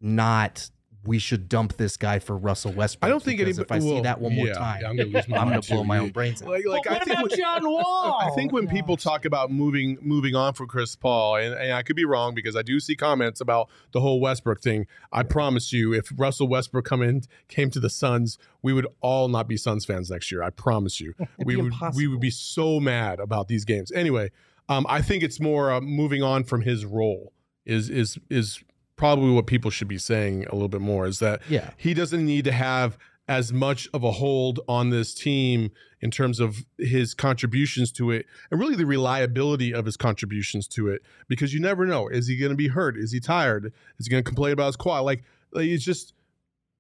not 0.02 0.70
we 1.08 1.20
should 1.20 1.48
dump 1.48 1.78
this 1.78 1.96
guy 1.96 2.20
for 2.20 2.38
Russell 2.38 2.74
Westbrook. 2.74 3.08
I 3.08 3.10
don't 3.10 3.24
think 3.24 3.40
because 3.40 3.58
anybody. 3.58 3.78
if 3.80 3.84
I 3.84 3.96
see 3.96 4.02
that 4.02 4.20
one 4.20 4.36
more 4.36 4.48
yeah, 4.48 4.54
time, 4.54 4.82
yeah, 4.82 4.90
I'm 4.90 4.98
gonna 4.98 5.10
lose 5.10 5.28
my 5.30 5.38
I'm 5.38 5.48
gonna 5.48 5.62
blow 5.62 5.84
my 5.86 6.00
own 6.00 6.10
brains 6.10 6.42
out. 6.42 6.50
Like, 6.50 6.66
like 6.66 6.84
But 6.84 6.92
I 6.92 6.94
what 6.96 7.04
think 7.06 7.18
about 7.18 7.30
when- 7.32 7.40
John 7.40 7.72
Wall? 7.72 8.20
I 8.22 8.30
think 8.36 8.52
when 8.52 8.68
people 8.68 8.98
talk 8.98 9.24
about 9.24 9.50
moving 9.50 9.98
moving 10.02 10.36
on 10.36 10.54
for 10.54 10.68
Chris 10.68 10.96
Paul, 10.98 11.38
and, 11.38 11.54
and 11.56 11.72
I 11.72 11.82
could 11.82 11.96
be 11.96 12.04
wrong 12.04 12.36
because 12.36 12.58
I 12.58 12.62
do 12.62 12.80
see 12.82 12.96
comments 12.96 13.40
about 13.40 13.70
the 13.94 14.02
whole 14.02 14.20
Westbrook 14.20 14.62
thing. 14.62 14.86
I 15.12 15.24
promise 15.24 15.72
you, 15.72 15.94
if 15.94 16.12
Russell 16.18 16.50
Westbrook 16.50 16.84
come 16.86 17.02
in 17.02 17.22
came 17.48 17.70
to 17.72 17.80
the 17.80 17.90
Suns, 17.90 18.38
we 18.62 18.74
would 18.74 18.88
all 19.00 19.30
not 19.30 19.48
be 19.48 19.56
Suns 19.56 19.86
fans 19.86 20.12
next 20.12 20.30
year. 20.30 20.44
I 20.44 20.50
promise 20.50 21.00
you, 21.00 21.14
we 21.46 21.56
be 21.56 21.62
would 21.62 21.74
we 21.96 22.08
would 22.08 22.20
be 22.20 22.32
so 22.32 22.82
mad 22.82 23.22
about 23.22 23.48
these 23.48 23.64
games. 23.64 23.94
Anyway, 23.94 24.30
um, 24.68 24.86
I 24.90 25.02
think 25.02 25.24
it's 25.24 25.40
more 25.40 25.72
uh, 25.72 25.80
moving 25.80 26.22
on 26.22 26.44
from 26.44 26.64
his 26.64 26.86
role 26.86 27.32
is 27.66 27.90
is 27.90 28.18
is 28.30 28.64
probably 28.98 29.32
what 29.32 29.48
people 29.48 29.72
should 29.72 29.88
be 29.88 29.98
saying 29.98 30.46
a 30.48 30.54
little 30.54 30.68
bit 30.68 30.82
more 30.82 31.06
is 31.06 31.20
that 31.20 31.42
yeah. 31.48 31.70
he 31.78 31.94
doesn't 31.94 32.26
need 32.26 32.44
to 32.46 32.52
have 32.52 32.98
as 33.28 33.54
much 33.54 33.88
of 33.94 34.04
a 34.04 34.12
hold 34.12 34.60
on 34.68 34.90
this 34.90 35.14
team 35.14 35.70
in 36.02 36.10
terms 36.10 36.40
of 36.40 36.66
his 36.78 37.14
contributions 37.14 37.92
to 37.92 38.12
it 38.12 38.26
and 38.50 38.60
really 38.60 38.76
the 38.76 38.86
reliability 38.86 39.74
of 39.74 39.86
his 39.86 39.98
contributions 39.98 40.68
to 40.68 40.88
it 40.88 41.02
because 41.28 41.54
you 41.54 41.60
never 41.60 41.86
know. 41.86 42.08
Is 42.08 42.28
he 42.28 42.38
going 42.38 42.52
to 42.52 42.56
be 42.56 42.70
hurt? 42.70 42.98
Is 42.98 43.12
he 43.12 43.20
tired? 43.20 43.74
Is 44.00 44.08
he 44.08 44.10
going 44.10 44.24
to 44.24 44.28
complain 44.28 44.54
about 44.54 44.68
his 44.68 44.76
quad? 44.76 45.04
Like, 45.04 45.24
like 45.52 45.68
it's 45.68 45.84
just 45.84 46.14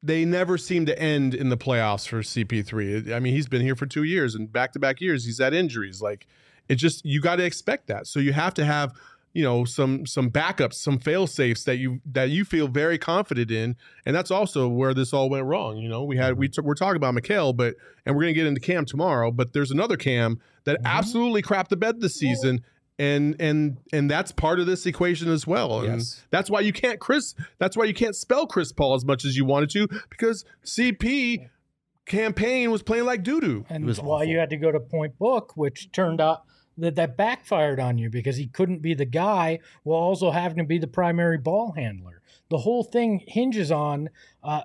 they 0.02 0.26
never 0.26 0.58
seem 0.58 0.86
to 0.86 0.98
end 1.00 1.34
in 1.34 1.50
the 1.50 1.58
playoffs 1.58 2.08
for 2.08 2.22
CP3 2.22 3.14
I 3.14 3.20
mean 3.20 3.34
he's 3.34 3.48
been 3.48 3.62
here 3.62 3.76
for 3.76 3.86
2 3.86 4.04
years 4.04 4.36
and 4.36 4.52
back 4.52 4.72
to 4.74 4.80
back 4.80 5.02
years 5.02 5.26
he's 5.26 5.40
had 5.40 5.54
injuries. 5.54 6.02
Like 6.02 6.28
it 6.70 6.76
just 6.76 7.06
you 7.06 7.22
got 7.22 7.38
to 7.38 7.46
expect 7.46 7.88
that. 7.88 8.08
So 8.08 8.20
you 8.20 8.34
have 8.34 8.54
to 8.56 8.66
have 8.66 8.94
you 9.34 9.44
know 9.44 9.66
some 9.66 10.06
some 10.06 10.32
backups 10.32 10.76
some 10.76 10.98
fail 10.98 11.28
safes 11.28 11.63
that 11.66 11.78
you 11.78 12.00
that 12.06 12.30
you 12.30 12.44
feel 12.46 12.68
very 12.68 12.98
confident 12.98 13.52
in. 13.52 13.76
And 14.06 14.16
that's 14.16 14.32
also 14.32 14.68
where 14.68 14.94
this 14.94 15.13
all 15.13 15.30
went 15.30 15.46
wrong 15.46 15.78
you 15.78 15.90
know? 15.90 16.04
We 16.04 16.18
had 16.18 16.38
we 16.38 16.48
t- 16.48 16.62
we're 16.62 16.74
talking 16.76 16.96
about 16.98 17.13
Mikal 17.13 17.56
but 17.56 17.76
and 18.06 18.16
we're 18.16 18.24
going 18.24 18.34
to 18.34 18.40
get 18.40 18.48
into 18.48 18.62
Cam 18.62 18.86
tomorrow 18.86 19.30
but 19.32 19.54
there's 19.54 19.72
another 19.72 19.98
Cam 19.98 20.40
that 20.63 20.80
Mhm. 20.82 20.86
absolutely 20.86 21.42
crapped 21.42 21.68
the 21.70 21.78
bed 21.78 22.02
this 22.02 22.16
season. 22.16 22.63
And 23.00 23.36
and 23.40 23.78
and 23.94 24.10
that's 24.10 24.32
part 24.32 24.60
of 24.60 24.66
this 24.66 24.88
equation 24.88 25.30
as 25.30 25.46
well. 25.46 25.82
And 25.82 26.00
Yes. 26.00 26.24
that's 26.32 26.50
why 26.50 26.62
you 26.62 26.74
can't 26.74 27.00
Chris 27.00 27.36
that's 27.60 27.78
why 27.78 27.86
you 27.86 27.94
can't 27.94 28.16
spell 28.16 28.48
Chris 28.48 28.72
Paul 28.72 28.96
as 28.96 29.06
much 29.06 29.24
as 29.24 29.38
you 29.38 29.46
wanted 29.46 29.70
to 29.72 29.88
because 30.10 30.46
CP 30.66 31.48
Cam 32.08 32.34
Payne 32.34 32.72
was 32.72 32.82
playing 32.82 33.06
like 33.06 33.22
doo 33.22 33.40
doo 33.42 33.66
and 33.70 33.84
It 33.84 33.88
was 33.88 33.98
that's 33.98 34.08
why 34.08 34.16
awful. 34.22 34.28
you 34.30 34.40
had 34.40 34.50
to 34.50 34.58
go 34.58 34.72
to 34.72 34.80
point 34.80 35.20
book, 35.20 35.56
which 35.56 35.92
turned 35.92 36.20
out 36.22 36.44
that 36.78 36.96
that 36.96 37.18
backfired 37.18 37.80
on 37.80 37.98
you 37.98 38.10
because 38.10 38.38
he 38.38 38.48
couldn't 38.48 38.82
be 38.82 38.94
the 38.94 39.06
guy 39.06 39.60
while 39.84 40.00
also 40.00 40.32
having 40.32 40.58
to 40.58 40.63
be 40.63 40.78
the 40.78 40.88
primary 40.88 41.38
ball 41.38 41.74
handler. 41.74 42.22
The 42.50 42.60
whole 42.60 42.84
thing 42.84 43.24
hinges 43.28 43.72
on 43.72 44.10
uh, 44.44 44.62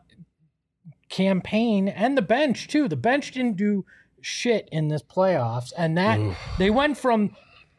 Cam 1.09 1.41
Payne 1.41 1.89
and 1.89 2.17
the 2.17 2.23
bench 2.23 2.69
too. 2.69 2.89
The 2.89 2.97
bench 2.97 3.33
didn't 3.33 3.57
do 3.57 3.85
shit 4.21 4.69
in 4.71 4.89
this 4.89 5.03
playoffs, 5.03 5.73
and 5.77 5.97
that 5.99 6.21
they 6.59 6.71
went 6.71 6.97
from 6.97 7.37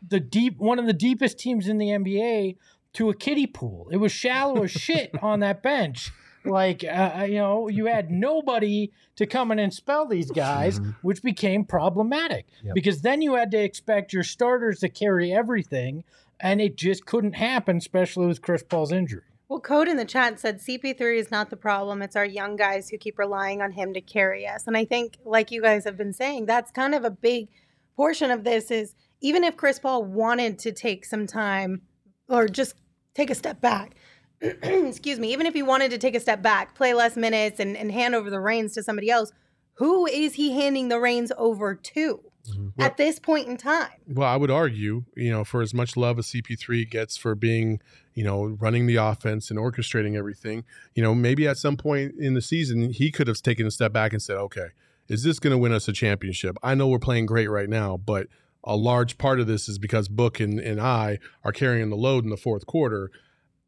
the 0.08 0.19
deep 0.19 0.58
one 0.58 0.80
of 0.80 0.86
the 0.86 0.93
deepest 0.93 1.39
teams 1.39 1.67
in 1.67 1.78
the 1.78 1.88
NBA 1.88 2.58
to 2.93 3.10
a 3.10 3.15
kiddie 3.15 3.48
pool. 3.48 3.88
It 3.91 3.98
was 3.98 4.12
shallow 4.12 4.63
as 4.63 4.72
shit 4.72 5.12
on 5.22 5.39
that 5.39 5.63
bench. 5.63 6.12
Like 6.45 6.84
uh, 6.84 7.25
you 7.27 7.36
know, 7.36 7.67
you 7.67 7.86
had 7.86 8.12
nobody 8.12 8.91
to 9.15 9.25
come 9.25 9.51
in 9.51 9.60
and 9.60 9.73
spell 9.73 10.08
these 10.08 10.32
guys, 10.32 10.79
which 11.01 11.21
became 11.23 11.65
problematic 11.65 12.45
Yep. 12.63 12.75
because 12.75 13.01
then 13.01 13.21
you 13.21 13.36
had 13.36 13.51
to 13.51 13.58
expect 13.63 14.13
your 14.13 14.23
starters 14.23 14.79
to 14.79 14.89
carry 14.89 15.32
everything, 15.32 16.03
and 16.39 16.60
it 16.62 16.75
just 16.75 17.06
couldn't 17.06 17.34
happen, 17.34 17.77
especially 17.77 18.27
with 18.27 18.41
Chris 18.41 18.63
Paul's 18.63 18.91
injury. 18.91 19.21
Well, 19.49 19.60
Code 19.60 19.88
in 19.88 19.97
the 19.97 20.06
chat 20.06 20.39
said 20.39 20.60
CP3 20.60 21.17
is 21.19 21.29
not 21.29 21.49
the 21.49 21.58
problem. 21.58 22.01
It's 22.01 22.15
our 22.15 22.25
young 22.25 22.56
guys 22.56 22.89
who 22.89 22.97
keep 22.97 23.19
relying 23.19 23.62
on 23.62 23.71
him 23.73 23.93
to 23.93 24.01
carry 24.01 24.47
us. 24.47 24.65
And 24.65 24.75
I 24.75 24.84
think, 24.86 25.17
like 25.25 25.51
you 25.51 25.62
guys 25.62 25.84
have 25.84 25.97
been 25.97 26.13
saying, 26.13 26.47
that's 26.47 26.71
kind 26.71 26.95
of 26.95 27.03
a 27.03 27.12
big 27.12 27.49
portion 27.95 28.32
of 28.32 28.43
this 28.43 28.71
is 28.71 28.95
even 29.21 29.43
if 29.43 29.56
Chris 29.56 29.79
Paul 29.79 30.06
wanted 30.06 30.58
to 30.60 30.71
take 30.71 31.06
some 31.06 31.27
time 31.27 31.84
or 32.27 32.47
just 32.47 32.75
take 33.13 33.29
a 33.29 33.36
step 33.36 33.62
back, 33.62 33.95
excuse 34.63 35.19
me, 35.19 35.32
even 35.32 35.45
if 35.45 35.53
he 35.53 35.63
wanted 35.63 35.91
to 35.91 35.97
take 35.97 36.15
a 36.15 36.19
step 36.19 36.41
back, 36.41 36.75
play 36.75 36.93
less 36.93 37.15
minutes 37.15 37.60
and, 37.60 37.77
and 37.77 37.91
hand 37.91 38.13
over 38.13 38.29
the 38.29 38.39
reins 38.39 38.73
to 38.73 38.84
somebody 38.84 39.10
else, 39.10 39.32
who 39.75 40.06
is 40.06 40.34
he 40.34 40.51
handing 40.51 40.89
the 40.89 40.99
reins 40.99 41.32
over 41.38 41.73
to 41.73 42.19
mm-hmm. 42.49 42.82
at 42.82 42.97
this 42.97 43.19
point 43.19 43.47
in 43.47 43.58
time? 43.58 43.91
Well, 44.08 44.27
I 44.27 44.36
would 44.36 44.51
argue, 44.51 45.06
you 45.15 45.32
know, 45.32 45.43
for 45.43 45.62
as 45.62 45.73
much 45.73 45.95
love 45.95 46.19
as 46.19 46.27
CP3 46.27 46.89
gets 46.89 47.15
for 47.15 47.36
being, 47.36 47.79
you 48.13 48.23
know, 48.23 48.45
running 48.45 48.86
the 48.86 48.97
offense 48.97 49.49
and 49.49 49.58
orchestrating 49.58 50.17
everything, 50.17 50.65
you 50.93 51.01
know, 51.01 51.15
maybe 51.15 51.47
at 51.47 51.58
some 51.58 51.77
point 51.77 52.15
in 52.19 52.34
the 52.34 52.41
season, 52.41 52.91
he 52.91 53.12
could 53.12 53.27
have 53.27 53.41
taken 53.41 53.65
a 53.65 53.71
step 53.71 53.93
back 53.93 54.12
and 54.12 54.21
said, 54.21 54.38
okay, 54.38 54.67
is 55.08 55.23
this 55.23 55.39
going 55.39 55.51
to 55.51 55.58
win 55.58 55.71
us 55.71 55.88
a 55.88 55.93
championship? 55.93 56.58
I 56.62 56.75
know 56.75 56.88
we're 56.88 56.99
playing 56.99 57.25
great 57.25 57.49
right 57.49 57.69
now, 57.69 57.97
but 57.97 58.27
a 58.63 58.75
large 58.75 59.17
part 59.17 59.39
of 59.39 59.47
this 59.47 59.67
is 59.67 59.77
because 59.77 60.08
Book 60.08 60.39
and, 60.39 60.60
and 60.60 60.79
I 60.79 61.19
are 61.43 61.51
carrying 61.51 61.89
the 61.89 61.97
load 61.97 62.23
in 62.23 62.29
the 62.29 62.38
fourth 62.38 62.65
quarter. 62.65 63.12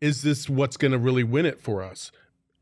Is 0.05 0.21
this 0.21 0.47
what's 0.47 0.77
going 0.77 0.91
to 0.91 0.97
really 0.97 1.23
win 1.23 1.45
it 1.45 1.59
for 1.59 1.81
us? 1.81 2.11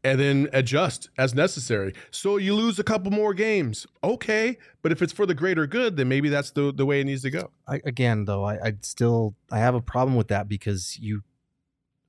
and 0.03 0.19
then 0.19 0.49
adjust 0.51 1.09
as 1.17 1.33
necessary. 1.33 1.93
So 2.11 2.37
you 2.37 2.55
lose 2.55 2.77
a 2.77 2.83
couple 2.83 3.09
more 3.11 3.33
games, 3.33 3.87
okay. 4.03 4.57
But 4.81 4.91
if 4.91 5.01
it's 5.01 5.13
for 5.13 5.25
the 5.25 5.33
greater 5.33 5.65
good, 5.65 5.95
then 5.95 6.09
maybe 6.09 6.29
that's 6.29 6.51
the 6.51 6.73
the 6.73 6.85
way 6.85 6.99
it 6.99 7.05
needs 7.05 7.21
to 7.21 7.29
go. 7.29 7.51
I, 7.67 7.81
again 7.85 8.25
though 8.25 8.43
I, 8.43 8.55
I 8.55 8.73
still 8.81 9.35
i 9.51 9.59
have 9.59 9.75
a 9.75 9.81
problem 9.81 10.15
with 10.15 10.27
that 10.27 10.49
because 10.49 10.99
you 10.99 11.23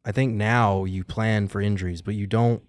i 0.05 0.13
think 0.13 0.35
now 0.35 0.85
you 0.85 1.05
plan 1.05 1.49
for 1.49 1.61
injuries 1.61 2.03
but 2.03 2.15
you 2.15 2.27
don't 2.27 2.63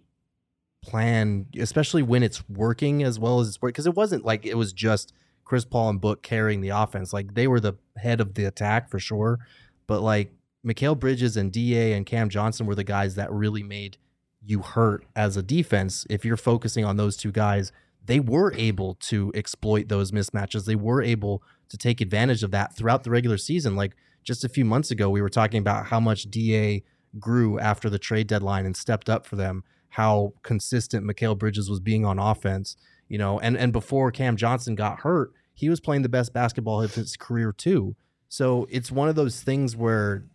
plan 0.84 1.48
especially 1.58 2.04
when 2.04 2.22
it's 2.22 2.48
working 2.48 3.02
as 3.02 3.18
well 3.18 3.40
as 3.40 3.48
it's 3.48 3.62
working 3.62 3.74
because 3.74 3.88
it 3.88 3.96
wasn't 3.96 4.24
like 4.24 4.46
it 4.46 4.56
was 4.56 4.72
just 4.72 5.14
chris 5.44 5.66
paul 5.66 5.90
and 5.90 6.00
book 6.00 6.22
carrying 6.22 6.62
the 6.62 6.70
offense 6.70 7.12
like 7.12 7.34
they 7.34 7.48
were 7.48 7.60
the 7.60 7.74
head 7.98 8.22
of 8.22 8.36
the 8.36 8.46
attack 8.46 8.90
for 8.90 9.00
sure 9.00 9.40
but 9.88 10.02
like 10.02 10.32
Mikal 10.66 11.00
Bridges 11.00 11.38
and 11.38 11.52
DA 11.52 11.94
and 11.94 12.06
Cam 12.06 12.30
Johnson 12.30 12.66
were 12.66 12.76
the 12.76 12.84
guys 12.84 13.16
that 13.16 13.32
really 13.32 13.64
made 13.64 13.98
you 14.44 14.62
hurt 14.62 15.06
as 15.16 15.38
a 15.38 15.44
defense. 15.44 16.06
If 16.10 16.26
you're 16.26 16.38
focusing 16.38 16.86
on 16.86 16.98
those 16.98 17.18
two 17.18 17.32
guys, 17.32 17.72
they 18.04 18.20
were 18.20 18.54
able 18.54 18.96
to 18.96 19.32
exploit 19.34 19.88
those 19.88 20.12
mismatches. 20.12 20.66
They 20.66 20.76
were 20.76 21.02
able 21.02 21.44
to 21.70 21.78
take 21.78 22.02
advantage 22.02 22.44
of 22.44 22.52
that 22.52 22.76
throughout 22.76 23.04
the 23.04 23.10
regular 23.10 23.38
season. 23.38 23.76
Like 23.76 23.96
just 24.24 24.44
a 24.44 24.50
few 24.50 24.66
months 24.66 24.92
ago, 24.92 25.10
we 25.10 25.22
were 25.22 25.30
talking 25.30 25.60
about 25.60 25.88
how 25.88 26.00
much 26.00 26.24
DA 26.24 26.84
grew 27.20 27.60
after 27.60 27.90
the 27.90 28.00
trade 28.00 28.28
deadline 28.28 28.66
and 28.66 28.76
stepped 28.76 29.10
up 29.10 29.26
for 29.26 29.36
them, 29.36 29.64
how 29.90 30.34
consistent 30.44 31.06
Mikal 31.06 31.38
Bridges 31.38 31.70
was 31.70 31.80
being 31.80 32.06
on 32.06 32.20
offense, 32.20 32.76
you 33.08 33.18
know, 33.18 33.40
and, 33.40 33.58
and 33.58 33.72
before 33.72 34.12
Cam 34.12 34.36
Johnson 34.36 34.76
got 34.76 35.00
hurt, 35.02 35.32
he 35.54 35.70
was 35.70 35.80
playing 35.80 36.02
the 36.02 36.10
best 36.10 36.34
basketball 36.34 36.82
of 36.82 36.96
his 36.96 37.16
career 37.16 37.54
too. 37.54 37.96
So 38.28 38.68
it's 38.70 38.92
one 38.92 39.08
of 39.08 39.16
those 39.16 39.42
things 39.42 39.76
where 39.76 40.26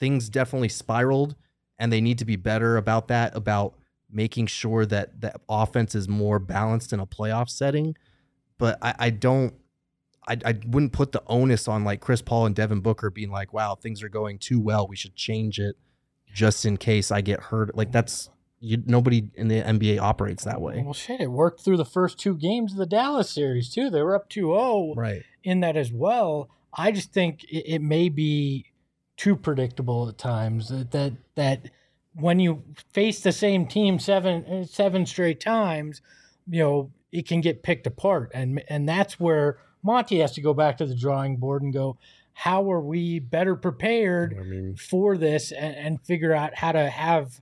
things 0.00 0.28
definitely 0.28 0.68
spiraled 0.68 1.34
and 1.78 1.92
they 1.92 2.00
need 2.00 2.18
to 2.18 2.24
be 2.24 2.36
better 2.36 2.76
about 2.76 3.08
that, 3.08 3.36
about 3.36 3.74
making 4.10 4.46
sure 4.46 4.86
that 4.86 5.20
the 5.20 5.32
offense 5.48 5.94
is 5.94 6.08
more 6.08 6.38
balanced 6.38 6.92
in 6.92 7.00
a 7.00 7.06
playoff 7.06 7.48
setting. 7.50 7.94
But 8.58 8.78
I, 8.82 8.94
I 8.98 9.10
don't 9.10 9.54
I, 10.26 10.36
I 10.44 10.58
wouldn't 10.66 10.92
put 10.92 11.12
the 11.12 11.22
onus 11.26 11.68
on 11.68 11.84
like 11.84 12.00
Chris 12.00 12.20
Paul 12.20 12.46
and 12.46 12.54
Devin 12.54 12.80
Booker 12.80 13.10
being 13.10 13.30
like, 13.30 13.52
wow, 13.54 13.74
things 13.74 14.02
are 14.02 14.08
going 14.10 14.38
too 14.38 14.60
well. 14.60 14.86
We 14.86 14.96
should 14.96 15.14
change 15.14 15.58
it 15.58 15.76
just 16.34 16.66
in 16.66 16.76
case 16.76 17.10
I 17.10 17.20
get 17.22 17.40
hurt. 17.40 17.74
Like 17.74 17.92
that's 17.92 18.28
you, 18.60 18.82
nobody 18.86 19.30
in 19.36 19.48
the 19.48 19.62
NBA 19.62 20.00
operates 20.00 20.44
that 20.44 20.60
way. 20.60 20.82
Well, 20.84 20.92
shit, 20.92 21.20
it 21.20 21.30
worked 21.30 21.60
through 21.64 21.76
the 21.78 21.84
first 21.84 22.18
two 22.18 22.34
games 22.36 22.72
of 22.72 22.78
the 22.78 22.86
Dallas 22.86 23.30
series 23.30 23.72
too. 23.72 23.88
They 23.88 24.02
were 24.02 24.14
up 24.16 24.28
2-0 24.28 24.96
Right. 24.96 25.22
in 25.44 25.60
that 25.60 25.76
as 25.76 25.92
well. 25.92 26.50
I 26.74 26.90
just 26.92 27.12
think 27.12 27.44
it, 27.44 27.64
it 27.74 27.82
may 27.82 28.08
be 28.08 28.66
too 29.18 29.36
predictable 29.36 30.08
at 30.08 30.16
times 30.16 30.68
that, 30.68 30.92
that 30.92 31.12
that 31.34 31.70
when 32.14 32.40
you 32.40 32.62
face 32.92 33.20
the 33.20 33.32
same 33.32 33.66
team 33.66 33.98
seven 33.98 34.64
seven 34.66 35.04
straight 35.04 35.40
times, 35.40 36.00
you 36.48 36.62
know 36.62 36.90
it 37.12 37.26
can 37.28 37.42
get 37.42 37.62
picked 37.62 37.86
apart, 37.86 38.30
and 38.32 38.62
and 38.68 38.88
that's 38.88 39.20
where 39.20 39.58
Monty 39.82 40.20
has 40.20 40.32
to 40.32 40.40
go 40.40 40.54
back 40.54 40.78
to 40.78 40.86
the 40.86 40.94
drawing 40.94 41.36
board 41.36 41.62
and 41.62 41.72
go, 41.72 41.98
how 42.32 42.70
are 42.72 42.80
we 42.80 43.18
better 43.18 43.56
prepared 43.56 44.36
I 44.38 44.44
mean, 44.44 44.76
for 44.76 45.16
this 45.16 45.52
and, 45.52 45.74
and 45.76 46.00
figure 46.00 46.32
out 46.32 46.54
how 46.54 46.72
to 46.72 46.88
have 46.88 47.40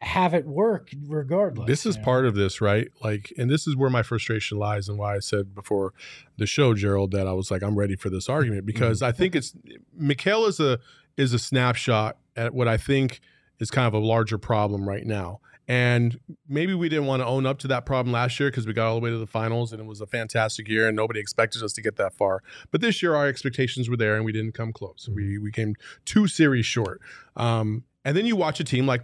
have 0.00 0.32
it 0.32 0.46
work 0.46 0.90
regardless. 1.06 1.66
This 1.66 1.84
is 1.84 1.96
you 1.96 2.02
know? 2.02 2.04
part 2.04 2.26
of 2.26 2.34
this, 2.34 2.60
right? 2.60 2.88
Like, 3.02 3.32
and 3.36 3.50
this 3.50 3.66
is 3.66 3.76
where 3.76 3.90
my 3.90 4.02
frustration 4.02 4.56
lies, 4.58 4.88
and 4.88 4.96
why 4.96 5.16
I 5.16 5.18
said 5.18 5.54
before 5.54 5.92
the 6.36 6.46
show, 6.46 6.72
Gerald, 6.74 7.10
that 7.10 7.26
I 7.26 7.32
was 7.32 7.50
like, 7.50 7.62
I'm 7.62 7.76
ready 7.76 7.96
for 7.96 8.08
this 8.08 8.28
argument 8.28 8.60
mm-hmm. 8.60 8.66
because 8.66 9.02
I 9.02 9.12
think 9.12 9.34
it's 9.34 9.54
Mikal 10.00 10.48
is 10.48 10.60
a 10.60 10.78
is 11.18 11.34
a 11.34 11.38
snapshot 11.38 12.16
at 12.36 12.54
what 12.54 12.68
I 12.68 12.78
think 12.78 13.20
is 13.58 13.70
kind 13.70 13.86
of 13.86 13.92
a 13.92 13.98
larger 13.98 14.38
problem 14.38 14.88
right 14.88 15.04
now. 15.04 15.40
And 15.70 16.18
maybe 16.48 16.72
we 16.72 16.88
didn't 16.88 17.04
want 17.04 17.20
to 17.20 17.26
own 17.26 17.44
up 17.44 17.58
to 17.58 17.68
that 17.68 17.84
problem 17.84 18.10
last 18.10 18.40
year 18.40 18.50
because 18.50 18.66
we 18.66 18.72
got 18.72 18.88
all 18.88 18.94
the 18.94 19.02
way 19.02 19.10
to 19.10 19.18
the 19.18 19.26
finals 19.26 19.70
and 19.70 19.82
it 19.82 19.84
was 19.84 20.00
a 20.00 20.06
fantastic 20.06 20.66
year 20.66 20.88
and 20.88 20.96
nobody 20.96 21.20
expected 21.20 21.62
us 21.62 21.74
to 21.74 21.82
get 21.82 21.96
that 21.96 22.14
far. 22.14 22.42
But 22.70 22.80
this 22.80 23.02
year, 23.02 23.14
our 23.14 23.26
expectations 23.26 23.90
were 23.90 23.96
there 23.96 24.16
and 24.16 24.24
we 24.24 24.32
didn't 24.32 24.52
come 24.52 24.72
close. 24.72 25.10
We 25.12 25.36
we 25.36 25.52
came 25.52 25.74
two 26.06 26.26
series 26.26 26.64
short. 26.64 27.02
Um, 27.36 27.84
and 28.02 28.16
then 28.16 28.24
you 28.24 28.34
watch 28.34 28.60
a 28.60 28.64
team 28.64 28.86
like 28.86 29.02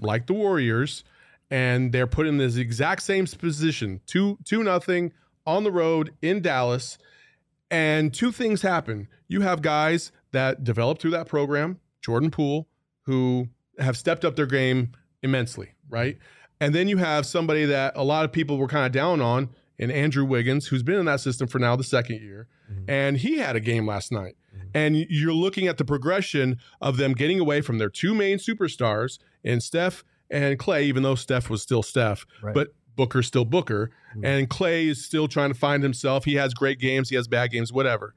like 0.00 0.26
the 0.26 0.32
Warriors, 0.32 1.04
and 1.50 1.92
they're 1.92 2.06
put 2.06 2.26
in 2.26 2.38
this 2.38 2.56
exact 2.56 3.02
same 3.02 3.26
position, 3.26 4.00
two 4.06 4.38
two 4.46 4.62
nothing 4.64 5.12
on 5.46 5.64
the 5.64 5.72
road 5.72 6.14
in 6.22 6.40
Dallas, 6.40 6.96
and 7.70 8.14
two 8.14 8.32
things 8.32 8.62
happen. 8.62 9.08
You 9.28 9.42
have 9.42 9.60
guys 9.60 10.12
that 10.32 10.64
developed 10.64 11.02
through 11.02 11.10
that 11.12 11.26
program, 11.28 11.78
Jordan 12.02 12.30
Poole, 12.30 12.68
who 13.02 13.48
have 13.78 13.96
stepped 13.96 14.24
up 14.24 14.36
their 14.36 14.46
game 14.46 14.92
immensely, 15.22 15.70
right? 15.88 16.18
And 16.60 16.74
then 16.74 16.88
you 16.88 16.98
have 16.98 17.24
somebody 17.26 17.64
that 17.66 17.94
a 17.96 18.04
lot 18.04 18.24
of 18.24 18.32
people 18.32 18.58
were 18.58 18.66
kind 18.68 18.86
of 18.86 18.92
down 18.92 19.20
on, 19.20 19.48
in 19.78 19.90
Andrew 19.90 20.24
Wiggins, 20.26 20.66
who's 20.66 20.82
been 20.82 20.98
in 20.98 21.06
that 21.06 21.20
system 21.20 21.48
for 21.48 21.58
now 21.58 21.74
the 21.74 21.84
second 21.84 22.20
year, 22.20 22.48
and 22.86 23.16
he 23.16 23.38
had 23.38 23.56
a 23.56 23.60
game 23.60 23.86
last 23.86 24.12
night. 24.12 24.36
And 24.74 24.94
you're 25.08 25.32
looking 25.32 25.66
at 25.66 25.78
the 25.78 25.84
progression 25.84 26.58
of 26.80 26.96
them 26.98 27.14
getting 27.14 27.40
away 27.40 27.60
from 27.62 27.78
their 27.78 27.88
two 27.88 28.14
main 28.14 28.38
superstars 28.38 29.18
in 29.42 29.60
Steph 29.60 30.04
and 30.30 30.58
Clay, 30.58 30.84
even 30.84 31.02
though 31.02 31.14
Steph 31.16 31.48
was 31.50 31.62
still 31.62 31.82
Steph, 31.82 32.26
Right. 32.42 32.54
but 32.54 32.68
Booker's 32.94 33.26
still 33.26 33.44
Booker. 33.46 33.90
Mhm. 34.16 34.24
And 34.24 34.50
Clay 34.50 34.86
is 34.86 35.02
still 35.04 35.26
trying 35.28 35.50
to 35.52 35.58
find 35.58 35.82
himself. 35.82 36.24
He 36.26 36.34
has 36.34 36.52
great 36.54 36.78
games, 36.78 37.08
he 37.08 37.16
has 37.16 37.26
bad 37.26 37.50
games, 37.50 37.72
whatever. 37.72 38.14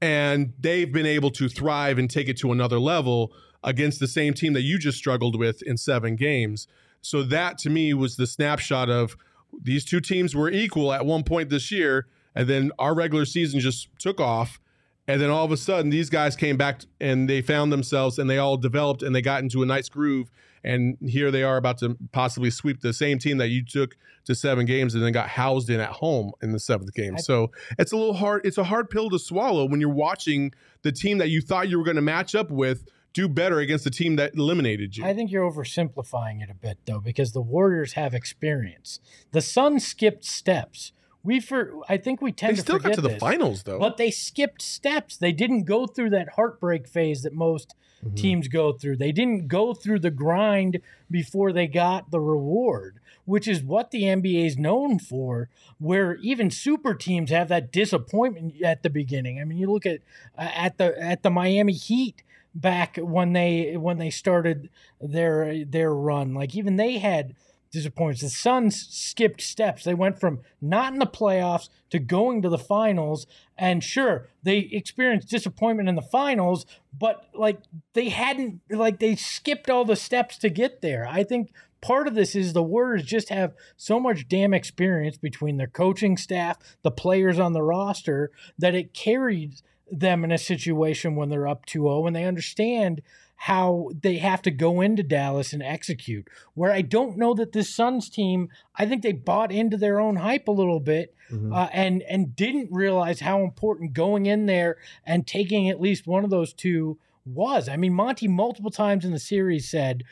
And 0.00 0.52
they've 0.58 0.92
been 0.92 1.06
able 1.06 1.30
to 1.32 1.48
thrive 1.48 1.98
and 1.98 2.10
take 2.10 2.28
it 2.28 2.36
to 2.38 2.52
another 2.52 2.78
level 2.78 3.32
against 3.64 3.98
the 3.98 4.06
same 4.06 4.34
team 4.34 4.52
that 4.52 4.62
you 4.62 4.78
just 4.78 4.98
struggled 4.98 5.38
with 5.38 5.62
in 5.62 5.76
seven 5.76 6.16
games. 6.16 6.68
So 7.00 7.22
that 7.24 7.58
to 7.58 7.70
me 7.70 7.94
was 7.94 8.16
the 8.16 8.26
snapshot 8.26 8.90
of 8.90 9.16
these 9.62 9.84
two 9.84 10.00
teams 10.00 10.34
were 10.34 10.50
equal 10.50 10.92
at 10.92 11.06
one 11.06 11.22
point 11.22 11.50
this 11.50 11.70
year, 11.70 12.06
and 12.34 12.48
then 12.48 12.70
our 12.78 12.94
regular 12.94 13.24
season 13.24 13.60
just 13.60 13.88
took 13.98 14.20
off. 14.20 14.60
And 15.08 15.20
then 15.20 15.30
all 15.30 15.44
of 15.44 15.52
a 15.52 15.56
sudden, 15.56 15.90
these 15.90 16.10
guys 16.10 16.34
came 16.34 16.56
back 16.56 16.80
and 17.00 17.28
they 17.28 17.40
found 17.40 17.72
themselves 17.72 18.18
and 18.18 18.28
they 18.28 18.38
all 18.38 18.56
developed 18.56 19.02
and 19.02 19.14
they 19.14 19.22
got 19.22 19.42
into 19.42 19.62
a 19.62 19.66
nice 19.66 19.88
groove. 19.88 20.30
And 20.66 20.98
here 21.00 21.30
they 21.30 21.42
are 21.44 21.56
about 21.56 21.78
to 21.78 21.96
possibly 22.12 22.50
sweep 22.50 22.80
the 22.80 22.92
same 22.92 23.18
team 23.18 23.38
that 23.38 23.48
you 23.48 23.64
took 23.64 23.96
to 24.24 24.34
seven 24.34 24.66
games 24.66 24.94
and 24.94 25.02
then 25.02 25.12
got 25.12 25.28
housed 25.28 25.70
in 25.70 25.78
at 25.80 25.90
home 25.90 26.32
in 26.42 26.50
the 26.52 26.58
seventh 26.58 26.92
game. 26.92 27.16
So 27.18 27.52
it's 27.78 27.92
a 27.92 27.96
little 27.96 28.14
hard. 28.14 28.44
It's 28.44 28.58
a 28.58 28.64
hard 28.64 28.90
pill 28.90 29.08
to 29.10 29.18
swallow 29.18 29.64
when 29.64 29.80
you're 29.80 29.88
watching 29.88 30.52
the 30.82 30.90
team 30.92 31.18
that 31.18 31.30
you 31.30 31.40
thought 31.40 31.68
you 31.68 31.78
were 31.78 31.84
going 31.84 31.96
to 31.96 32.02
match 32.02 32.34
up 32.34 32.50
with 32.50 32.84
do 33.16 33.28
better 33.28 33.60
against 33.60 33.84
the 33.84 33.90
team 33.90 34.16
that 34.16 34.34
eliminated 34.34 34.94
you. 34.96 35.02
I 35.04 35.14
think 35.14 35.30
you're 35.30 35.50
oversimplifying 35.50 36.42
it 36.42 36.50
a 36.50 36.54
bit 36.54 36.78
though, 36.84 37.00
because 37.00 37.32
the 37.32 37.40
Warriors 37.40 37.94
have 37.94 38.12
experience. 38.12 39.00
The 39.32 39.40
Suns 39.40 39.86
skipped 39.86 40.24
steps. 40.24 40.92
We 41.22 41.40
for 41.40 41.80
I 41.88 41.96
think 41.96 42.20
we 42.20 42.30
tend 42.30 42.52
they 42.52 42.56
to 42.56 42.62
still 42.62 42.78
got 42.78 42.92
to 42.94 43.00
the 43.00 43.08
this, 43.08 43.18
finals 43.18 43.62
though. 43.62 43.78
but 43.78 43.96
they 43.96 44.10
skipped 44.10 44.60
steps. 44.60 45.16
They 45.16 45.32
didn't 45.32 45.64
go 45.64 45.86
through 45.86 46.10
that 46.10 46.30
heartbreak 46.36 46.86
phase 46.86 47.22
that 47.22 47.32
most 47.32 47.74
Mhm. 48.06 48.16
teams 48.16 48.48
go 48.48 48.72
through. 48.72 48.96
They 48.96 49.12
didn't 49.12 49.48
go 49.48 49.74
through 49.74 50.00
the 50.00 50.10
grind 50.10 50.80
before 51.10 51.52
they 51.52 51.66
got 51.66 52.10
the 52.10 52.20
reward, 52.20 52.96
which 53.24 53.46
is 53.48 53.62
what 53.62 53.90
the 53.90 54.04
NBA 54.04 54.46
is 54.46 54.56
known 54.58 54.98
for. 54.98 55.48
Where 55.78 56.16
even 56.16 56.50
super 56.50 56.94
teams 56.94 57.30
have 57.30 57.48
that 57.48 57.70
disappointment 57.72 58.62
at 58.62 58.82
the 58.82 58.90
beginning. 58.90 59.40
I 59.40 59.44
mean, 59.44 59.58
you 59.58 59.70
look 59.70 59.86
at 59.86 60.00
uh, 60.38 60.50
at 60.54 60.78
the 60.78 61.00
at 61.00 61.22
the 61.22 61.30
Miami 61.30 61.74
Heat 61.74 62.22
back 62.54 62.96
when 62.96 63.32
they 63.34 63.76
when 63.76 63.98
they 63.98 64.10
started 64.10 64.70
their 65.00 65.64
their 65.64 65.92
run. 65.94 66.34
Like 66.34 66.54
even 66.56 66.76
they 66.76 66.98
had 66.98 67.34
disappointments. 67.70 68.22
The 68.22 68.30
Suns 68.30 68.86
skipped 68.88 69.40
steps. 69.40 69.84
They 69.84 69.94
went 69.94 70.18
from 70.18 70.40
not 70.60 70.92
in 70.92 70.98
the 70.98 71.06
playoffs 71.06 71.68
to 71.90 71.98
going 71.98 72.42
to 72.42 72.48
the 72.48 72.58
finals. 72.58 73.26
And 73.56 73.82
sure, 73.82 74.28
they 74.42 74.58
experienced 74.58 75.28
disappointment 75.28 75.88
in 75.88 75.94
the 75.94 76.02
finals, 76.02 76.66
but 76.96 77.26
like 77.34 77.58
they 77.92 78.08
hadn't 78.08 78.60
like 78.70 78.98
they 78.98 79.16
skipped 79.16 79.70
all 79.70 79.84
the 79.84 79.96
steps 79.96 80.38
to 80.38 80.50
get 80.50 80.80
there. 80.80 81.06
I 81.08 81.24
think 81.24 81.50
part 81.80 82.08
of 82.08 82.14
this 82.14 82.34
is 82.34 82.52
the 82.52 82.62
Warriors 82.62 83.04
just 83.04 83.28
have 83.28 83.54
so 83.76 84.00
much 84.00 84.28
damn 84.28 84.54
experience 84.54 85.18
between 85.18 85.56
their 85.56 85.66
coaching 85.66 86.16
staff, 86.16 86.58
the 86.82 86.90
players 86.90 87.38
on 87.38 87.52
the 87.52 87.62
roster, 87.62 88.30
that 88.58 88.74
it 88.74 88.94
carries 88.94 89.62
them 89.90 90.24
in 90.24 90.32
a 90.32 90.38
situation 90.38 91.14
when 91.16 91.28
they're 91.28 91.46
up 91.48 91.66
2-0 91.66 92.06
and 92.06 92.16
they 92.16 92.24
understand 92.24 93.02
how 93.40 93.90
they 94.00 94.16
have 94.16 94.40
to 94.42 94.50
go 94.50 94.80
into 94.80 95.02
Dallas 95.02 95.52
and 95.52 95.62
execute. 95.62 96.26
Where 96.54 96.72
I 96.72 96.80
don't 96.80 97.18
know 97.18 97.34
that 97.34 97.52
this 97.52 97.68
Suns 97.72 98.08
team, 98.08 98.48
I 98.76 98.86
think 98.86 99.02
they 99.02 99.12
bought 99.12 99.52
into 99.52 99.76
their 99.76 100.00
own 100.00 100.16
hype 100.16 100.48
a 100.48 100.52
little 100.52 100.80
bit 100.80 101.14
Mhm. 101.30 101.54
uh, 101.54 101.68
and 101.72 102.02
and 102.02 102.34
didn't 102.34 102.70
realize 102.72 103.20
how 103.20 103.42
important 103.42 103.92
going 103.92 104.26
in 104.26 104.46
there 104.46 104.76
and 105.04 105.26
taking 105.26 105.68
at 105.68 105.80
least 105.80 106.06
one 106.06 106.24
of 106.24 106.30
those 106.30 106.52
two 106.54 106.98
was. 107.26 107.68
I 107.68 107.76
mean, 107.76 107.92
Monty 107.92 108.26
multiple 108.28 108.70
times 108.70 109.04
in 109.04 109.10
the 109.12 109.18
series 109.18 109.68
said 109.68 110.02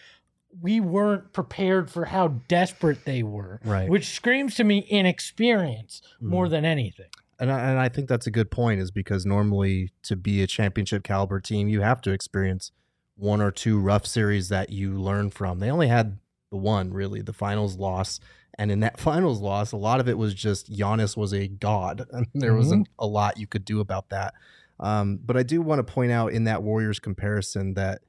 we 0.61 0.79
weren't 0.81 1.33
prepared 1.33 1.91
for 1.91 2.05
how 2.07 2.29
desperate 2.49 3.05
they 3.07 3.23
were, 3.23 3.59
Right. 3.65 3.89
which 3.89 4.07
screams 4.07 4.55
to 4.57 4.65
me 4.65 4.79
inexperience 4.91 6.03
more 6.21 6.47
Mhm. 6.47 6.51
than 6.51 6.65
anything. 6.65 7.07
And 7.41 7.51
I, 7.51 7.71
and 7.71 7.79
I 7.79 7.89
think 7.89 8.09
that's 8.09 8.27
a 8.27 8.31
good 8.31 8.51
point, 8.51 8.81
is 8.81 8.91
because 8.91 9.27
normally 9.27 9.91
to 10.03 10.17
be 10.17 10.43
a 10.43 10.47
championship 10.47 11.03
caliber 11.03 11.41
team, 11.41 11.69
you 11.69 11.81
have 11.81 12.01
to 12.03 12.13
experience 12.13 12.73
one 13.17 13.41
or 13.41 13.51
two 13.51 13.79
rough 13.79 14.07
series 14.07 14.49
that 14.49 14.71
you 14.71 14.93
learn 14.93 15.31
from. 15.31 15.59
They 15.59 15.71
only 15.71 15.89
had 15.89 16.19
the 16.51 16.57
one, 16.57 16.93
really, 16.93 17.23
the 17.23 17.33
finals 17.33 17.77
loss. 17.77 18.21
And 18.59 18.71
in 18.71 18.81
that 18.81 18.99
finals 19.01 19.41
loss, 19.41 19.73
a 19.73 19.77
lot 19.77 20.01
of 20.01 20.09
it 20.09 20.19
was 20.19 20.35
just 20.35 20.73
Giannis 20.73 21.17
was 21.17 21.33
a 21.33 21.49
god. 21.49 22.07
And 22.13 22.27
there 22.35 22.55
wasn't 22.55 22.89
a 22.99 23.07
lot 23.07 23.39
you 23.39 23.47
could 23.47 23.65
do 23.65 23.81
about 23.81 24.11
that. 24.11 24.35
Um, 24.81 25.21
but 25.25 25.37
I 25.37 25.43
do 25.43 25.63
want 25.63 25.79
to 25.85 25.93
point 25.93 26.13
out 26.13 26.33
in 26.33 26.45
that 26.45 26.63
Warriors 26.63 26.99
comparison 26.99 27.75
that 27.75 28.03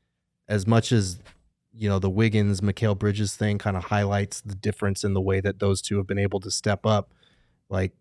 as 0.47 0.65
much 0.65 0.91
as 0.91 1.19
you 1.73 1.89
know 1.89 1.99
the 1.99 2.09
Wiggins, 2.09 2.61
Mikal 2.61 2.97
Bridges 2.97 3.35
thing 3.35 3.57
kind 3.57 3.77
of 3.77 3.85
highlights 3.85 4.41
the 4.41 4.55
difference 4.55 5.03
in 5.03 5.13
the 5.13 5.21
way 5.21 5.41
that 5.41 5.59
those 5.59 5.81
two 5.81 5.97
have 5.97 6.07
been 6.07 6.17
able 6.17 6.39
to 6.39 6.49
step 6.49 6.85
up. 6.85 7.13
Like 7.69 7.93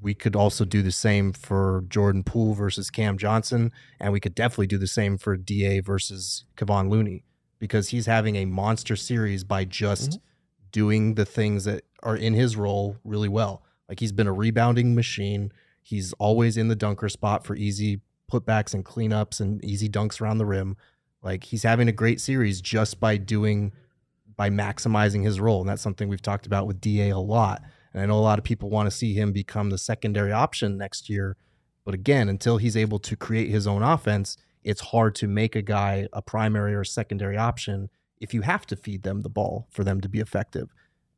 we 0.00 0.14
could 0.14 0.34
also 0.34 0.64
do 0.64 0.82
the 0.82 0.92
same 0.92 1.32
for 1.32 1.84
Jordan 1.88 2.24
Poole 2.24 2.54
versus 2.54 2.90
Cam 2.90 3.18
Johnson, 3.18 3.72
and 3.98 4.12
we 4.12 4.20
could 4.20 4.34
definitely 4.34 4.66
do 4.66 4.78
the 4.78 4.86
same 4.86 5.18
for 5.18 5.36
Da 5.36 5.80
versus 5.80 6.44
Kevon 6.56 6.88
Looney 6.88 7.24
because 7.58 7.90
he's 7.90 8.06
having 8.06 8.36
a 8.36 8.46
monster 8.46 8.96
series 8.96 9.44
by 9.44 9.64
just 9.64 10.10
mm-hmm. 10.10 10.24
doing 10.72 11.14
the 11.14 11.26
things 11.26 11.64
that 11.64 11.84
are 12.02 12.16
in 12.16 12.34
his 12.34 12.56
role 12.56 12.96
really 13.04 13.28
well. 13.28 13.62
Like 13.88 14.00
he's 14.00 14.12
been 14.12 14.26
a 14.26 14.32
rebounding 14.32 14.94
machine. 14.94 15.52
He's 15.82 16.12
always 16.14 16.56
in 16.56 16.68
the 16.68 16.76
dunker 16.76 17.08
spot 17.08 17.44
for 17.44 17.54
easy 17.54 18.00
putbacks 18.32 18.72
and 18.72 18.84
cleanups 18.84 19.40
and 19.40 19.62
easy 19.64 19.88
dunks 19.88 20.20
around 20.20 20.38
the 20.38 20.46
rim. 20.46 20.76
Like 21.22 21.44
he's 21.44 21.64
having 21.64 21.88
a 21.88 21.92
great 21.92 22.20
series 22.20 22.60
just 22.60 23.00
by 23.00 23.18
doing 23.18 23.72
by 24.36 24.48
maximizing 24.48 25.24
his 25.24 25.38
role. 25.38 25.60
And 25.60 25.68
that's 25.68 25.82
something 25.82 26.08
we've 26.08 26.22
talked 26.22 26.46
about 26.46 26.66
with 26.66 26.80
DA 26.80 27.10
a 27.10 27.18
lot. 27.18 27.62
And 27.92 28.02
I 28.02 28.06
know 28.06 28.18
a 28.18 28.20
lot 28.20 28.38
of 28.38 28.44
people 28.44 28.70
want 28.70 28.86
to 28.86 28.96
see 28.96 29.14
him 29.14 29.32
become 29.32 29.70
the 29.70 29.78
secondary 29.78 30.32
option 30.32 30.78
next 30.78 31.08
year. 31.08 31.36
But 31.84 31.94
again, 31.94 32.28
until 32.28 32.58
he's 32.58 32.76
able 32.76 32.98
to 33.00 33.16
create 33.16 33.50
his 33.50 33.66
own 33.66 33.82
offense, 33.82 34.36
it's 34.62 34.80
hard 34.80 35.14
to 35.16 35.26
make 35.26 35.56
a 35.56 35.62
guy 35.62 36.08
a 36.12 36.22
primary 36.22 36.74
or 36.74 36.84
secondary 36.84 37.36
option 37.36 37.88
if 38.20 38.34
you 38.34 38.42
have 38.42 38.66
to 38.66 38.76
feed 38.76 39.02
them 39.02 39.22
the 39.22 39.30
ball 39.30 39.66
for 39.70 39.82
them 39.82 40.00
to 40.02 40.08
be 40.08 40.20
effective. 40.20 40.68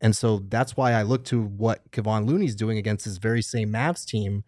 And 0.01 0.17
so 0.17 0.41
that's 0.49 0.77
why 0.77 0.93
I 0.93 1.03
look 1.03 1.25
to 1.27 1.43
what 1.43 1.91
Kevon 1.91 2.27
Looney's 2.27 2.57
doing 2.57 2.79
against 2.79 3.05
his 3.05 3.19
very 3.19 3.43
same 3.43 3.73
Mavs 3.73 4.05
team 4.05 4.45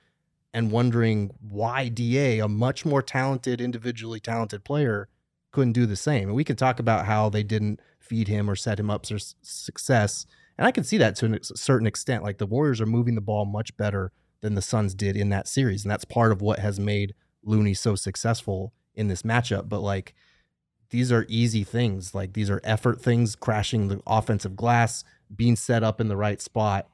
and 0.52 0.70
wondering 0.70 1.30
why 1.40 1.88
DA, 1.88 2.38
a 2.38 2.48
much 2.48 2.84
more 2.84 3.02
talented, 3.02 3.60
individually 3.60 4.20
talented 4.20 4.64
player, 4.64 5.08
couldn't 5.52 5.72
do 5.72 5.86
the 5.86 5.96
same. 5.96 6.28
And 6.28 6.34
we 6.34 6.44
can 6.44 6.56
talk 6.56 6.78
about 6.78 7.06
how 7.06 7.28
they 7.28 7.42
didn't 7.42 7.80
feed 7.98 8.28
him 8.28 8.48
or 8.48 8.56
set 8.56 8.78
him 8.78 8.90
up 8.90 9.06
for 9.06 9.18
success. 9.18 10.26
And 10.58 10.66
I 10.66 10.70
can 10.70 10.84
see 10.84 10.98
that 10.98 11.16
to 11.16 11.26
a 11.34 11.38
certain 11.42 11.86
extent. 11.86 12.22
Like 12.22 12.38
the 12.38 12.46
Warriors 12.46 12.80
are 12.80 12.86
moving 12.86 13.14
the 13.14 13.20
ball 13.20 13.44
much 13.44 13.76
better 13.76 14.12
than 14.40 14.54
the 14.54 14.62
Suns 14.62 14.94
did 14.94 15.16
in 15.16 15.30
that 15.30 15.48
series. 15.48 15.84
And 15.84 15.90
that's 15.90 16.04
part 16.04 16.32
of 16.32 16.40
what 16.42 16.58
has 16.58 16.78
made 16.78 17.14
Looney 17.42 17.74
so 17.74 17.94
successful 17.94 18.72
in 18.94 19.08
this 19.08 19.22
matchup. 19.22 19.68
But 19.68 19.80
like 19.80 20.14
these 20.90 21.10
are 21.10 21.26
easy 21.28 21.64
things. 21.64 22.14
Like 22.14 22.34
these 22.34 22.50
are 22.50 22.60
effort 22.62 23.00
things, 23.00 23.34
crashing 23.34 23.88
the 23.88 24.00
offensive 24.06 24.54
glass, 24.56 25.02
being 25.34 25.56
set 25.56 25.82
up 25.82 26.00
in 26.00 26.08
the 26.08 26.16
right 26.16 26.40
spot. 26.40 26.88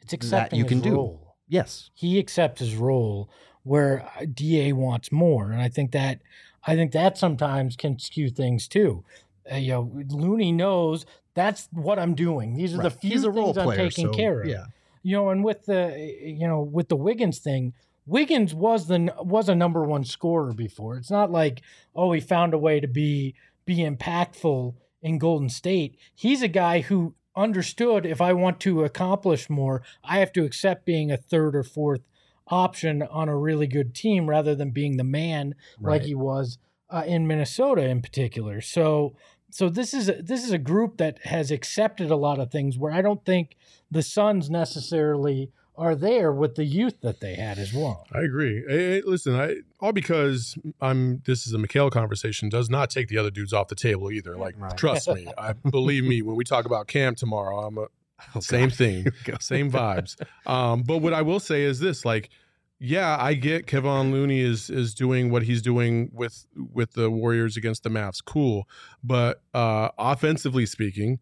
It's 0.00 0.12
accepting 0.12 0.58
you 0.58 0.64
his 0.64 0.70
can 0.70 0.80
do. 0.80 0.94
role. 0.94 1.36
Yes. 1.48 1.90
he 1.94 2.18
accepts 2.18 2.60
his 2.60 2.74
role 2.74 3.30
where 3.62 4.04
uh, 4.20 4.26
Da 4.32 4.72
wants 4.72 5.10
more, 5.10 5.50
and 5.50 5.60
I 5.60 5.68
think 5.68 5.92
that 5.92 6.20
I 6.66 6.74
think 6.74 6.92
that 6.92 7.16
sometimes 7.16 7.76
can 7.76 7.98
skew 7.98 8.28
things 8.30 8.68
too. 8.68 9.04
Uh, 9.52 9.56
you 9.56 9.72
know, 9.72 9.92
Looney 10.08 10.52
knows 10.52 11.06
that's 11.34 11.68
what 11.72 11.98
I'm 11.98 12.14
doing. 12.14 12.54
These 12.54 12.74
are 12.74 12.82
the 12.82 12.90
few 12.90 13.10
He's 13.10 13.24
a 13.24 13.30
role 13.30 13.52
things 13.52 13.68
I'm 13.68 13.76
taking 13.76 14.06
so, 14.06 14.12
care 14.12 14.42
of. 14.42 14.48
Yeah. 14.48 14.66
You 15.02 15.16
know, 15.16 15.30
and 15.30 15.44
with 15.44 15.66
the 15.66 15.94
you 16.20 16.48
know 16.48 16.62
with 16.62 16.88
the 16.88 16.96
Wiggins 16.96 17.38
thing, 17.38 17.74
Wiggins 18.06 18.54
was 18.54 18.88
the 18.88 19.14
was 19.20 19.48
a 19.48 19.54
number 19.54 19.84
one 19.84 20.04
scorer 20.04 20.52
before. 20.52 20.96
It's 20.96 21.10
not 21.10 21.30
like 21.30 21.62
oh 21.94 22.12
he 22.12 22.20
found 22.20 22.54
a 22.54 22.58
way 22.58 22.80
to 22.80 22.88
be 22.88 23.34
be 23.64 23.78
impactful 23.78 24.74
in 25.02 25.18
Golden 25.18 25.48
State. 25.48 25.98
He's 26.14 26.42
a 26.42 26.48
guy 26.48 26.80
who 26.80 27.14
understood 27.36 28.06
if 28.06 28.20
I 28.20 28.32
want 28.32 28.58
to 28.60 28.82
accomplish 28.82 29.50
more, 29.50 29.82
I 30.02 30.18
have 30.18 30.32
to 30.32 30.44
accept 30.44 30.86
being 30.86 31.12
a 31.12 31.16
third 31.16 31.54
or 31.54 31.62
fourth 31.62 32.00
option 32.48 33.02
on 33.02 33.28
a 33.28 33.36
really 33.36 33.66
good 33.66 33.94
team 33.94 34.28
rather 34.28 34.54
than 34.54 34.70
being 34.70 34.96
the 34.96 35.04
man 35.04 35.54
like 35.80 36.02
he 36.02 36.14
was 36.14 36.58
uh, 36.88 37.02
in 37.06 37.26
Minnesota 37.26 37.82
in 37.82 38.00
particular. 38.00 38.60
So 38.60 39.14
so 39.56 39.68
this 39.70 39.94
is 39.94 40.08
a, 40.08 40.14
this 40.22 40.44
is 40.44 40.50
a 40.52 40.58
group 40.58 40.98
that 40.98 41.18
has 41.24 41.50
accepted 41.50 42.10
a 42.10 42.16
lot 42.16 42.38
of 42.38 42.50
things 42.50 42.76
where 42.76 42.92
I 42.92 43.00
don't 43.00 43.24
think 43.24 43.56
the 43.90 44.02
Suns 44.02 44.50
necessarily 44.50 45.50
are 45.78 45.94
there 45.94 46.32
with 46.32 46.54
the 46.56 46.64
youth 46.64 47.00
that 47.02 47.20
they 47.20 47.34
had 47.34 47.58
as 47.58 47.72
well. 47.72 48.06
I 48.12 48.20
agree. 48.20 48.64
Eh, 48.68 49.00
listen, 49.04 49.34
I 49.34 49.56
all 49.80 49.92
because 49.92 50.56
I'm. 50.80 51.22
This 51.26 51.46
is 51.46 51.52
a 51.54 51.58
Mikal 51.58 51.90
conversation. 51.90 52.48
Does 52.48 52.68
not 52.70 52.90
take 52.90 53.08
the 53.08 53.18
other 53.18 53.30
dudes 53.30 53.52
off 53.52 53.68
the 53.68 53.74
table 53.74 54.10
either. 54.10 54.36
Like, 54.36 54.54
Right. 54.58 54.76
trust 54.76 55.08
me. 55.08 55.26
I 55.38 55.52
believe 55.70 56.04
me. 56.04 56.22
When 56.22 56.36
we 56.36 56.44
talk 56.44 56.64
about 56.66 56.86
Cam 56.86 57.14
tomorrow, 57.14 57.66
I'm 57.66 57.78
a 57.78 57.86
Oh, 58.34 58.40
same 58.40 58.70
God. 58.70 58.78
thing, 58.78 59.02
Here 59.02 59.12
we 59.26 59.32
go. 59.32 59.38
same 59.40 59.70
vibes. 59.70 60.16
Um, 60.46 60.82
but 60.82 60.98
what 60.98 61.12
I 61.12 61.20
will 61.22 61.40
say 61.40 61.62
is 61.64 61.78
this: 61.80 62.04
like, 62.06 62.30
yeah, 62.78 63.16
I 63.18 63.34
get 63.34 63.66
Kevon 63.66 64.12
Looney 64.12 64.40
is 64.40 64.68
is 64.68 64.94
doing 64.94 65.30
what 65.30 65.44
he's 65.44 65.62
doing 65.62 66.10
with 66.12 66.46
with 66.54 66.92
the 66.92 67.10
Warriors 67.10 67.56
against 67.56 67.82
the 67.82 67.88
Mavs. 67.88 68.22
Cool, 68.24 68.68
but 69.02 69.42
uh, 69.54 69.88
offensively 69.98 70.66
speaking, 70.66 71.18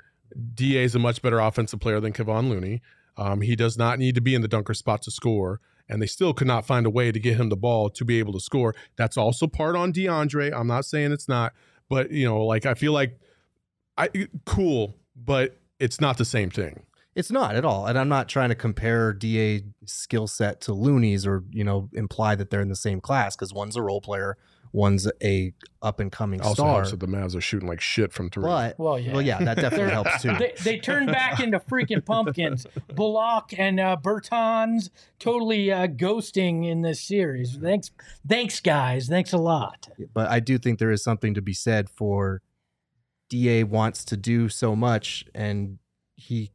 Da 0.55 0.83
is 0.83 0.95
a 0.95 0.99
much 0.99 1.23
better 1.23 1.39
offensive 1.39 1.81
player 1.81 2.01
than 2.01 2.13
Kevon 2.13 2.49
Looney. 2.49 2.83
Um, 3.17 3.41
he 3.41 3.55
does 3.55 3.79
not 3.79 3.99
need 4.01 4.17
to 4.17 4.21
be 4.21 4.35
in 4.35 4.43
the 4.43 4.49
dunker 4.49 4.75
spot 4.75 5.03
to 5.03 5.13
score, 5.13 5.61
and 5.89 6.03
they 6.03 6.07
still 6.07 6.35
could 6.35 6.49
not 6.49 6.67
find 6.67 6.87
a 6.87 6.91
way 6.91 7.13
to 7.13 7.21
get 7.21 7.39
him 7.39 7.51
the 7.51 7.57
ball 7.57 7.89
to 7.91 8.05
be 8.05 8.19
able 8.19 8.33
to 8.33 8.41
score. 8.41 8.75
That's 8.97 9.17
also 9.17 9.47
part 9.47 9.77
on 9.77 9.93
DeAndre. 9.93 10.53
I'm 10.53 10.67
not 10.67 10.85
saying 10.85 11.13
it's 11.13 11.29
not, 11.29 11.53
but 11.89 12.11
you 12.11 12.27
know, 12.27 12.45
like 12.45 12.67
I 12.67 12.75
feel 12.75 12.93
like 12.93 13.21
I 13.97 14.09
cool, 14.45 14.97
but 15.15 15.61
it's 15.79 16.01
not 16.01 16.19
the 16.19 16.25
same 16.25 16.51
thing. 16.51 16.83
It's 17.15 17.31
not 17.31 17.55
at 17.55 17.65
all. 17.65 17.87
And 17.87 17.99
I'm 17.99 18.09
not 18.09 18.29
trying 18.29 18.49
to 18.49 18.55
compare 18.55 19.13
DA 19.13 19.63
skill 19.87 20.27
set 20.27 20.61
to 20.63 20.73
Looney's 20.73 21.27
or, 21.27 21.45
you 21.51 21.63
know, 21.65 21.89
imply 21.93 22.35
that 22.35 22.51
they're 22.51 22.61
in 22.61 22.69
the 22.69 22.77
same 22.77 23.01
class 23.01 23.37
because 23.37 23.53
one's 23.55 23.77
a 23.77 23.83
role 23.83 24.01
player, 24.01 24.37
one's 24.73 25.07
a 25.23 25.53
up 25.81 26.01
and 26.01 26.11
coming 26.11 26.41
Also 26.41 26.55
star. 26.55 26.75
helps 26.75 26.91
that 26.91 26.99
the 26.99 27.07
Mavs 27.07 27.37
are 27.37 27.41
shooting 27.41 27.69
like 27.69 27.81
shit 27.81 28.13
from 28.13 28.31
three. 28.31 28.43
But 28.43 28.77
Well, 28.81 28.99
yeah. 28.99 29.13
well, 29.13 29.23
yeah, 29.23 29.45
that 29.45 29.57
definitely 29.59 29.93
helps 29.93 30.23
too. 30.23 30.35
They, 30.37 30.55
they 30.65 30.79
turned 30.79 31.07
back 31.07 31.39
into 31.39 31.61
freaking 31.61 32.05
pumpkins. 32.05 32.67
Bullock 32.97 33.57
and 33.57 33.79
uh, 33.79 33.97
Bertans 34.03 34.91
totally 35.21 35.71
uh, 35.71 35.87
ghosting 35.87 36.69
in 36.69 36.83
this 36.83 37.01
series. 37.01 37.57
Thanks, 37.57 37.93
thanks, 38.29 38.59
guys. 38.59 39.07
Thanks 39.07 39.33
a 39.33 39.39
lot. 39.39 39.89
but 40.13 40.29
I 40.29 40.41
do 40.41 40.59
think 40.59 40.81
there 40.81 40.91
is 40.91 41.05
something 41.05 41.35
to 41.35 41.43
be 41.43 41.55
said 41.55 41.89
for 41.89 42.43
DA 43.31 43.63
wants 43.63 44.05
to 44.07 44.17
do 44.17 44.49
so 44.49 44.75
much 44.75 45.25
and 45.35 45.79
he 46.17 46.51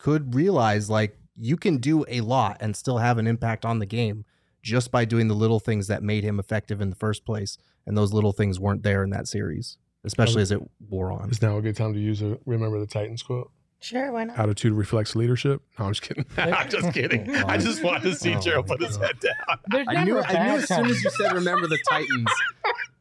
could 0.00 0.34
realize 0.34 0.88
like 0.88 1.16
you 1.36 1.56
can 1.56 1.76
do 1.78 2.04
a 2.08 2.20
lot 2.22 2.56
and 2.60 2.74
still 2.74 2.98
have 2.98 3.18
an 3.18 3.26
impact 3.26 3.64
on 3.64 3.78
the 3.78 3.86
game 3.86 4.24
just 4.62 4.90
by 4.90 5.04
doing 5.04 5.28
the 5.28 5.34
little 5.34 5.60
things 5.60 5.86
that 5.88 6.02
made 6.02 6.24
him 6.24 6.38
effective 6.38 6.80
in 6.80 6.90
the 6.90 6.96
first 6.96 7.24
place 7.24 7.58
and 7.86 7.96
those 7.96 8.12
little 8.12 8.32
things 8.32 8.58
weren't 8.58 8.82
there 8.82 9.02
in 9.02 9.10
that 9.10 9.26
series 9.28 9.78
especially 10.04 10.42
as 10.42 10.50
it 10.50 10.60
wore 10.88 11.12
on 11.12 11.28
Is 11.30 11.42
now 11.42 11.56
a 11.58 11.62
good 11.62 11.76
time 11.76 11.92
to 11.92 12.00
use 12.00 12.22
a 12.22 12.38
remember 12.46 12.78
the 12.80 12.86
Titans 12.86 13.22
quote? 13.22 13.50
Sure, 13.82 14.12
why 14.12 14.24
not? 14.24 14.38
Attitude 14.38 14.74
reflects 14.74 15.16
leadership. 15.16 15.62
No, 15.78 15.86
I'm 15.86 15.92
just 15.92 16.02
kidding. 16.02 16.26
I'm 16.36 16.68
just 16.68 16.92
kidding. 16.92 17.34
I 17.34 17.56
just 17.56 17.82
wanted 17.82 18.02
to 18.02 18.14
see 18.14 18.34
Oh, 18.34 18.40
Gerald 18.40 18.68
my 18.68 18.76
put 18.76 18.86
his 18.86 18.96
head 18.96 19.18
down. 19.20 19.86
I 19.88 20.04
knew, 20.04 20.18
a 20.18 20.22
I 20.22 20.46
knew 20.48 20.58
as 20.60 20.68
soon 20.68 20.84
as 20.86 21.02
you 21.02 21.10
said 21.10 21.32
remember 21.32 21.66
the 21.66 21.78
Titans 21.88 22.28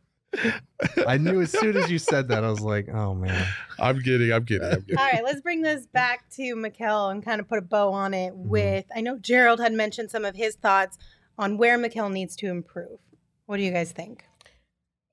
I 1.07 1.17
knew 1.17 1.41
as 1.41 1.51
soon 1.51 1.75
as 1.75 1.89
you 1.91 1.99
said 1.99 2.27
that 2.29 2.43
I 2.43 2.49
was 2.49 2.61
like 2.61 2.87
oh 2.93 3.13
man 3.15 3.45
I'm 3.79 3.99
kidding. 4.01 4.31
I'm 4.31 4.45
kidding. 4.45 4.67
I'm 4.67 4.81
kidding. 4.81 4.97
All 4.97 5.05
right, 5.11 5.23
let's 5.23 5.41
bring 5.41 5.61
this 5.61 5.85
back 5.87 6.29
to 6.31 6.41
Mikal 6.55 7.11
and 7.11 7.23
kind 7.23 7.39
of 7.39 7.47
put 7.47 7.57
a 7.59 7.61
bow 7.61 7.91
on 7.93 8.13
it 8.13 8.33
Mm-hmm. 8.33 8.49
with 8.49 8.85
I 8.95 9.01
know 9.01 9.17
Gerald 9.17 9.59
had 9.59 9.73
mentioned 9.73 10.11
some 10.11 10.25
of 10.25 10.35
his 10.35 10.55
thoughts 10.55 10.97
on 11.37 11.57
where 11.57 11.77
Mikal 11.77 12.11
needs 12.11 12.35
to 12.37 12.47
improve. 12.47 12.99
What 13.45 13.57
do 13.57 13.63
you 13.63 13.71
guys 13.71 13.91
think? 13.91 14.25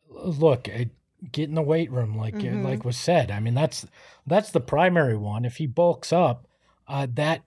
look 0.08 0.68
uh, 0.68 0.84
get 1.32 1.48
in 1.48 1.54
the 1.54 1.62
weight 1.62 1.90
room 1.90 2.16
like 2.16 2.34
uh, 2.36 2.38
Mhm. 2.38 2.64
like 2.64 2.84
was 2.84 2.96
said 2.96 3.30
i 3.30 3.40
mean 3.40 3.54
that's 3.54 3.86
that's 4.26 4.50
the 4.50 4.60
primary 4.60 5.16
one 5.16 5.44
if 5.44 5.56
he 5.56 5.66
bulks 5.66 6.12
up 6.12 6.46
uh, 6.86 7.06
that 7.14 7.42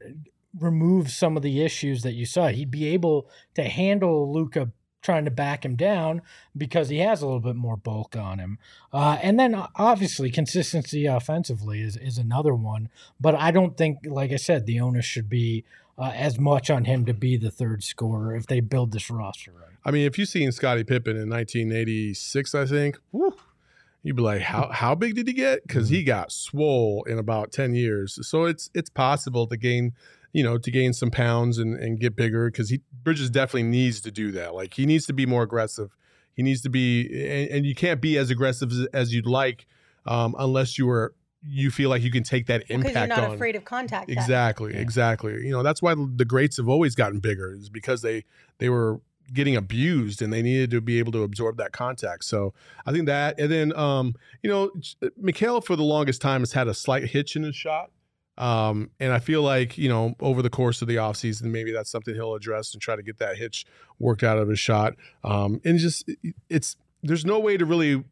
removes 0.60 1.16
some 1.16 1.38
of 1.38 1.44
the 1.44 1.62
issues 1.64 2.02
that 2.04 2.14
you 2.14 2.26
saw 2.26 2.48
he'd 2.50 2.70
be 2.72 2.86
able 2.88 3.30
to 3.56 3.64
handle 3.64 4.32
Luka 4.34 4.72
trying 5.02 5.26
to 5.26 5.32
back 5.32 5.64
him 5.64 5.76
down 5.76 6.22
because 6.56 6.90
he 6.90 7.00
has 7.00 7.22
a 7.22 7.26
little 7.26 7.40
bit 7.40 7.56
more 7.56 7.78
bulk 7.78 8.16
on 8.16 8.40
him 8.40 8.58
uh, 8.94 9.18
and 9.22 9.40
then 9.40 9.56
uh, 9.56 9.68
obviously 9.76 10.30
consistency 10.30 11.06
offensively 11.06 11.82
is, 11.82 11.98
is 11.98 12.18
another 12.18 12.54
one 12.54 12.90
but 13.20 13.36
i 13.36 13.52
don't 13.52 13.78
think 13.78 14.00
like 14.06 14.32
i 14.32 14.38
said 14.38 14.66
the 14.66 14.80
onus 14.80 15.06
should 15.06 15.30
be 15.30 15.64
uh, 15.98 16.12
as 16.16 16.40
much 16.40 16.70
on 16.70 16.86
him 16.86 17.06
to 17.06 17.14
be 17.14 17.38
the 17.38 17.52
third 17.52 17.84
scorer 17.84 18.36
if 18.36 18.48
they 18.48 18.60
build 18.60 18.92
this 18.92 19.10
roster 19.10 19.52
right 19.52 19.70
I 19.86 19.92
mean, 19.92 20.06
if 20.06 20.18
you've 20.18 20.30
seen 20.30 20.52
Scottie 20.52 20.84
Pippen 20.84 21.16
in 21.16 21.30
1986, 21.30 22.54
I 22.54 22.66
think, 22.66 23.00
whew, 23.12 23.36
you'd 24.04 24.18
be 24.18 24.22
like, 24.22 24.42
how 24.42 24.70
how 24.70 24.96
big 24.96 25.16
did 25.16 25.28
he 25.28 25.34
get? 25.34 25.66
Because 25.66 25.90
he 25.90 26.04
got 26.04 26.32
swole 26.32 27.04
in 27.06 27.18
about 27.18 27.52
10 27.52 27.74
years. 27.76 28.20
So 28.28 28.46
it's 28.46 28.70
it's 28.74 28.90
possible 28.90 29.48
to 29.48 29.58
gain, 29.58 29.94
you 30.34 30.44
know, 30.44 30.58
to 30.58 30.72
gain 30.72 30.94
some 30.94 31.12
pounds 31.12 31.58
and, 31.58 31.78
and 31.80 32.00
get 32.00 32.16
bigger. 32.16 32.50
Because 32.50 32.70
he 32.70 32.82
Bridges 33.04 33.30
definitely 33.30 33.64
needs 33.64 34.02
to 34.02 34.12
do 34.12 34.32
that. 34.34 34.54
Like 34.54 34.74
he 34.74 34.86
needs 34.86 35.06
to 35.08 35.14
be 35.14 35.26
more 35.26 35.44
aggressive. 35.44 35.96
He 36.34 36.44
needs 36.44 36.62
to 36.62 36.70
be, 36.70 37.08
and, 37.08 37.52
and 37.52 37.66
you 37.66 37.76
can't 37.76 38.02
be 38.02 38.18
as 38.18 38.30
aggressive 38.30 38.72
as, 38.72 38.88
as 38.94 39.14
you'd 39.14 39.26
like 39.26 39.66
um, 40.06 40.36
unless 40.38 40.78
you 40.78 40.90
are 40.90 41.14
you 41.48 41.72
feel 41.72 41.90
like 41.90 42.02
you 42.02 42.12
can 42.12 42.24
take 42.24 42.48
that 42.48 42.64
impact. 42.70 42.94
Because 42.94 42.96
you're 42.96 43.08
not 43.08 43.30
on. 43.30 43.36
afraid 43.36 43.56
of 43.56 43.66
contact. 43.66 44.10
Exactly, 44.10 44.76
exactly. 44.76 45.46
You 45.46 45.52
know, 45.52 45.64
that's 45.64 45.82
why 45.82 45.96
the 45.96 46.26
greats 46.26 46.58
have 46.58 46.68
always 46.68 46.96
gotten 46.96 47.20
bigger 47.20 47.54
is 47.54 47.70
because 47.70 48.02
they 48.02 48.26
they 48.58 48.70
were 48.70 49.00
getting 49.34 49.56
abused 49.56 50.22
and 50.22 50.34
they 50.34 50.42
needed 50.42 50.72
to 50.72 50.82
be 50.82 51.00
able 51.00 51.12
to 51.12 51.24
absorb 51.24 51.58
that 51.58 51.72
contact. 51.72 52.26
So 52.26 52.54
I 52.86 52.92
think 52.92 53.06
that, 53.06 53.40
and 53.40 53.52
then 53.52 53.76
um, 53.78 54.16
you 54.44 54.50
know, 54.50 54.72
Mikal 55.22 55.64
for 55.64 55.76
the 55.76 55.84
longest 55.84 56.22
time 56.22 56.42
has 56.42 56.54
had 56.54 56.68
a 56.68 56.74
slight 56.74 57.06
hitch 57.06 57.36
in 57.36 57.44
his 57.44 57.56
shot. 57.56 57.92
Um, 58.40 58.90
and 59.02 59.12
I 59.12 59.20
feel 59.20 59.44
like, 59.44 59.78
you 59.78 59.90
know, 59.90 60.16
over 60.22 60.42
the 60.42 60.50
course 60.50 60.82
of 60.82 60.88
the 60.88 60.96
offseason, 60.96 61.44
maybe 61.44 61.72
that's 61.72 61.92
something 61.92 62.16
he'll 62.16 62.36
address 62.36 62.74
and 62.74 62.82
try 62.82 62.96
to 62.96 63.04
get 63.04 63.18
that 63.20 63.38
hitch 63.38 63.66
worked 64.00 64.24
out 64.24 64.38
of 64.38 64.48
his 64.48 64.60
shot. 64.60 64.96
Um, 65.26 65.60
and 65.66 65.78
just 65.78 66.10
it's 66.50 66.78
there's 67.04 67.26
no 67.26 67.38
way 67.38 67.58
to 67.58 67.66
really 67.66 68.04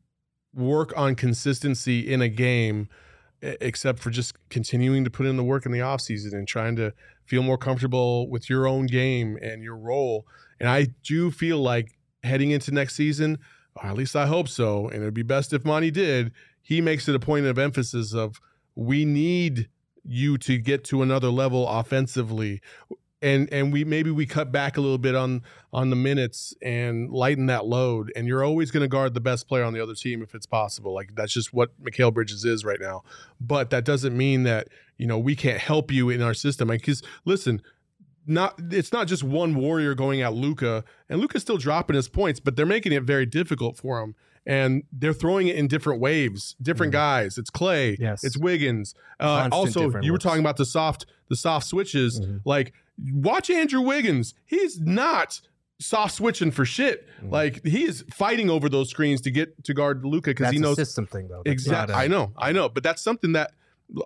work 0.54 0.92
on 0.98 1.16
consistency 1.16 2.12
in 2.12 2.22
a 2.22 2.28
game 2.28 2.90
except 3.42 4.00
for 4.00 4.10
just 4.10 4.36
continuing 4.50 5.04
to 5.04 5.10
put 5.10 5.26
in 5.26 5.38
the 5.38 5.44
work 5.44 5.66
in 5.66 5.72
the 5.72 5.80
offseason 5.80 6.34
and 6.34 6.48
trying 6.48 6.76
to 6.76 6.92
feel 7.26 7.44
more 7.44 7.58
comfortable 7.58 8.30
with 8.30 8.50
your 8.50 8.68
own 8.68 8.86
game 8.86 9.38
and 9.42 9.64
your 9.64 9.78
role. 9.78 10.26
And 10.60 10.68
I 10.68 10.88
do 11.04 11.32
feel 11.32 11.60
like 11.60 11.98
heading 12.24 12.52
into 12.52 12.72
next 12.72 12.96
season, 12.96 13.38
or 13.76 13.86
at 13.86 13.96
least 13.96 14.16
I 14.16 14.26
hope 14.26 14.50
so, 14.50 14.88
and 14.88 15.02
it'd 15.02 15.14
be 15.14 15.24
best 15.24 15.54
if 15.54 15.64
Monty 15.64 15.92
did, 15.92 16.32
he 16.62 16.82
makes 16.82 17.08
it 17.08 17.16
a 17.16 17.20
point 17.20 17.46
of 17.46 17.58
emphasis 17.58 18.14
of 18.14 18.42
we 18.76 19.06
need 19.06 19.70
you 20.08 20.38
to 20.40 20.58
get 20.58 20.84
to 20.86 21.02
another 21.02 21.30
level 21.30 21.68
offensively. 21.68 22.62
And 23.20 23.52
and 23.52 23.74
we 23.74 23.84
maybe 23.84 24.12
we 24.12 24.28
cut 24.28 24.52
back 24.52 24.78
a 24.78 24.82
little 24.82 25.00
bit 25.00 25.16
on 25.16 25.42
on 25.74 25.90
the 25.90 25.96
minutes 25.96 26.54
and 26.62 27.10
lighten 27.10 27.48
that 27.48 27.66
load. 27.66 28.12
And 28.16 28.28
you're 28.28 28.44
always 28.44 28.70
going 28.70 28.82
to 28.82 28.88
guard 28.88 29.16
the 29.16 29.22
best 29.22 29.48
player 29.48 29.64
on 29.64 29.74
the 29.74 29.82
other 29.82 29.96
team 29.96 30.22
if 30.22 30.36
it's 30.36 30.46
possible. 30.46 30.94
Like 30.94 31.16
that's 31.16 31.34
just 31.34 31.52
what 31.52 31.72
Mikal 31.84 32.14
Bridges 32.14 32.46
is 32.46 32.64
right 32.64 32.80
now. 32.80 33.02
But 33.42 33.72
that 33.72 33.86
doesn't 33.86 34.16
mean 34.16 34.44
that 34.44 34.68
you 34.98 35.08
know 35.08 35.18
we 35.18 35.36
can't 35.36 35.60
help 35.60 35.92
you 35.92 36.12
in 36.12 36.22
our 36.22 36.36
system. 36.36 36.68
Like 36.68 36.82
Because 36.82 37.02
listen, 37.26 37.64
not 38.28 38.60
it's 38.72 38.92
not 38.92 39.08
just 39.08 39.24
one 39.24 39.56
warrior 39.56 39.96
going 39.96 40.22
at 40.22 40.34
Luka, 40.34 40.84
and 41.10 41.20
Luka's 41.20 41.42
still 41.42 41.58
dropping 41.58 41.96
his 41.96 42.10
points, 42.10 42.40
but 42.40 42.56
they're 42.56 42.68
making 42.68 42.92
it 42.92 43.04
very 43.04 43.26
difficult 43.26 43.78
for 43.78 44.00
him. 44.00 44.16
And 44.48 44.84
they're 44.94 45.14
throwing 45.14 45.48
it 45.50 45.58
in 45.58 45.68
different 45.68 46.00
waves, 46.02 46.56
different 46.62 46.94
guys. 46.94 47.38
It's 47.38 47.50
Clay, 47.52 47.98
Yes. 48.00 48.24
it's 48.24 48.38
Wiggins. 48.38 48.96
Uh, 49.20 49.50
also, 49.52 49.82
you 49.82 49.92
were 49.92 50.02
looks. 50.14 50.24
talking 50.24 50.40
about 50.40 50.56
the 50.58 50.66
soft, 50.66 51.06
the 51.30 51.36
soft 51.36 51.68
switches. 51.68 52.20
Mhm. 52.22 52.42
Like, 52.46 52.74
watch 53.12 53.50
Andrew 53.50 53.82
Wiggins. 53.82 54.34
He's 54.46 54.80
not 54.80 55.42
soft 55.80 56.16
switching 56.16 56.50
for 56.50 56.66
shit. 56.66 57.08
Mhm. 57.22 57.32
Like 57.32 57.64
he 57.64 57.84
is 57.84 58.04
fighting 58.12 58.50
over 58.50 58.68
those 58.70 58.90
screens 58.90 59.22
to 59.22 59.32
get 59.32 59.64
to 59.66 59.74
guard 59.76 60.04
Luka 60.06 60.32
because 60.32 60.46
that's 60.46 60.54
he 60.54 60.58
a 60.58 60.62
knows 60.62 60.76
system 60.78 61.06
thing 61.06 61.28
though 61.28 61.44
Exactly. 61.46 61.94
I 61.94 62.08
know. 62.08 62.32
I 62.36 62.52
know. 62.52 62.68
But 62.68 62.82
that's 62.82 63.04
something 63.04 63.34
that 63.34 63.52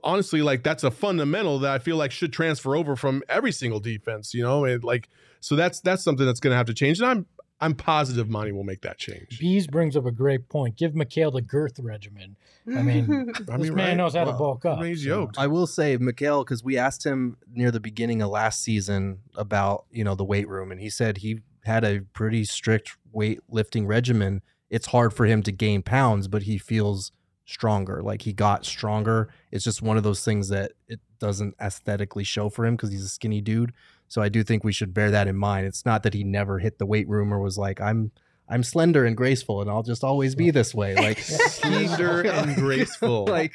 honestly, 0.04 0.42
like 0.42 0.64
that's 0.64 0.84
a 0.84 0.92
fundamental 0.92 1.60
that 1.60 1.72
I 1.72 1.80
feel 1.80 1.96
like 1.96 2.12
should 2.12 2.34
transfer 2.34 2.76
over 2.76 2.96
from 2.98 3.24
every 3.30 3.52
single 3.54 3.80
defense, 3.80 4.34
you 4.34 4.44
know? 4.44 4.66
And 4.66 4.84
like 4.84 5.08
so 5.40 5.56
that's 5.56 5.80
that's 5.80 6.04
something 6.04 6.26
that's 6.26 6.42
gonna 6.42 6.58
have 6.58 6.66
to 6.68 6.74
change. 6.74 7.00
And 7.00 7.08
I'm 7.10 7.26
I'm 7.62 7.76
positive 7.76 8.28
Monty 8.28 8.52
will 8.52 8.64
make 8.64 8.82
that 8.82 8.98
change. 8.98 9.40
Bees 9.40 9.68
brings 9.68 9.96
up 9.96 10.06
a 10.08 10.12
great 10.12 10.50
point. 10.50 10.78
Give 10.78 10.94
Mikal 10.94 11.32
the 11.32 11.42
girth 11.42 11.80
regimen. 11.80 12.36
I 12.68 12.82
mean, 12.82 13.32
I 13.52 13.58
this 13.58 13.70
man 13.70 13.98
knows 13.98 14.16
how 14.16 14.24
to 14.24 14.34
bulk 14.34 14.66
up. 14.66 14.80
I 14.80 14.82
mean, 14.82 14.90
he's 14.92 15.04
so- 15.04 15.10
yoked. 15.10 15.38
I 15.38 15.48
will 15.48 15.68
say, 15.68 15.98
Mikal, 15.98 16.44
because 16.44 16.64
we 16.64 16.78
asked 16.78 17.06
him 17.06 17.38
near 17.54 17.70
the 17.70 17.80
beginning 17.80 18.22
of 18.22 18.30
last 18.32 18.64
season 18.64 19.20
about 19.36 19.86
you 19.92 20.04
know 20.04 20.16
the 20.16 20.26
weight 20.26 20.48
room, 20.50 20.72
and 20.72 20.82
he 20.82 20.90
said 20.90 21.18
he 21.18 21.40
had 21.64 21.84
a 21.84 22.02
pretty 22.14 22.44
strict 22.46 22.98
weight 23.12 23.40
lifting 23.48 23.86
regimen. 23.86 24.42
It's 24.72 24.88
hard 24.88 25.14
for 25.14 25.26
him 25.26 25.44
to 25.44 25.52
gain 25.52 25.84
pounds, 25.84 26.28
but 26.28 26.44
he 26.44 26.58
feels 26.58 27.12
stronger. 27.46 28.02
Like 28.02 28.24
he 28.24 28.34
got 28.34 28.66
stronger. 28.66 29.30
It's 29.52 29.64
just 29.64 29.82
one 29.82 29.98
of 29.98 30.04
those 30.04 30.24
things 30.24 30.50
that 30.50 30.72
it 30.88 31.00
doesn't 31.20 31.56
aesthetically 31.62 32.24
show 32.24 32.50
for 32.50 32.66
him 32.66 32.76
because 32.76 32.92
he's 32.92 33.04
a 33.04 33.10
skinny 33.10 33.42
dude. 33.42 33.74
So 34.12 34.22
I 34.22 34.28
do 34.28 34.44
think 34.44 34.66
we 34.66 34.74
should 34.74 34.94
bear 34.94 35.10
that 35.12 35.30
in 35.30 35.38
mind. 35.38 35.68
It's 35.68 35.86
not 35.86 36.04
that 36.04 36.14
he 36.14 36.26
never 36.26 36.60
hit 36.60 36.80
the 36.80 36.86
weight 36.86 37.08
room 37.08 37.34
or 37.34 37.40
was 37.40 37.58
like, 37.58 37.80
I'm 37.80 38.12
I'm 38.50 38.62
slender 38.62 39.06
and 39.06 39.16
graceful 39.16 39.62
and 39.62 39.70
I'll 39.70 39.84
just 39.84 40.04
always 40.04 40.36
be 40.36 40.52
this 40.52 40.76
way. 40.76 40.96
Like 40.96 41.20
Slender 41.20 42.22
and 42.28 42.54
graceful. 42.58 43.26
like, 43.30 43.54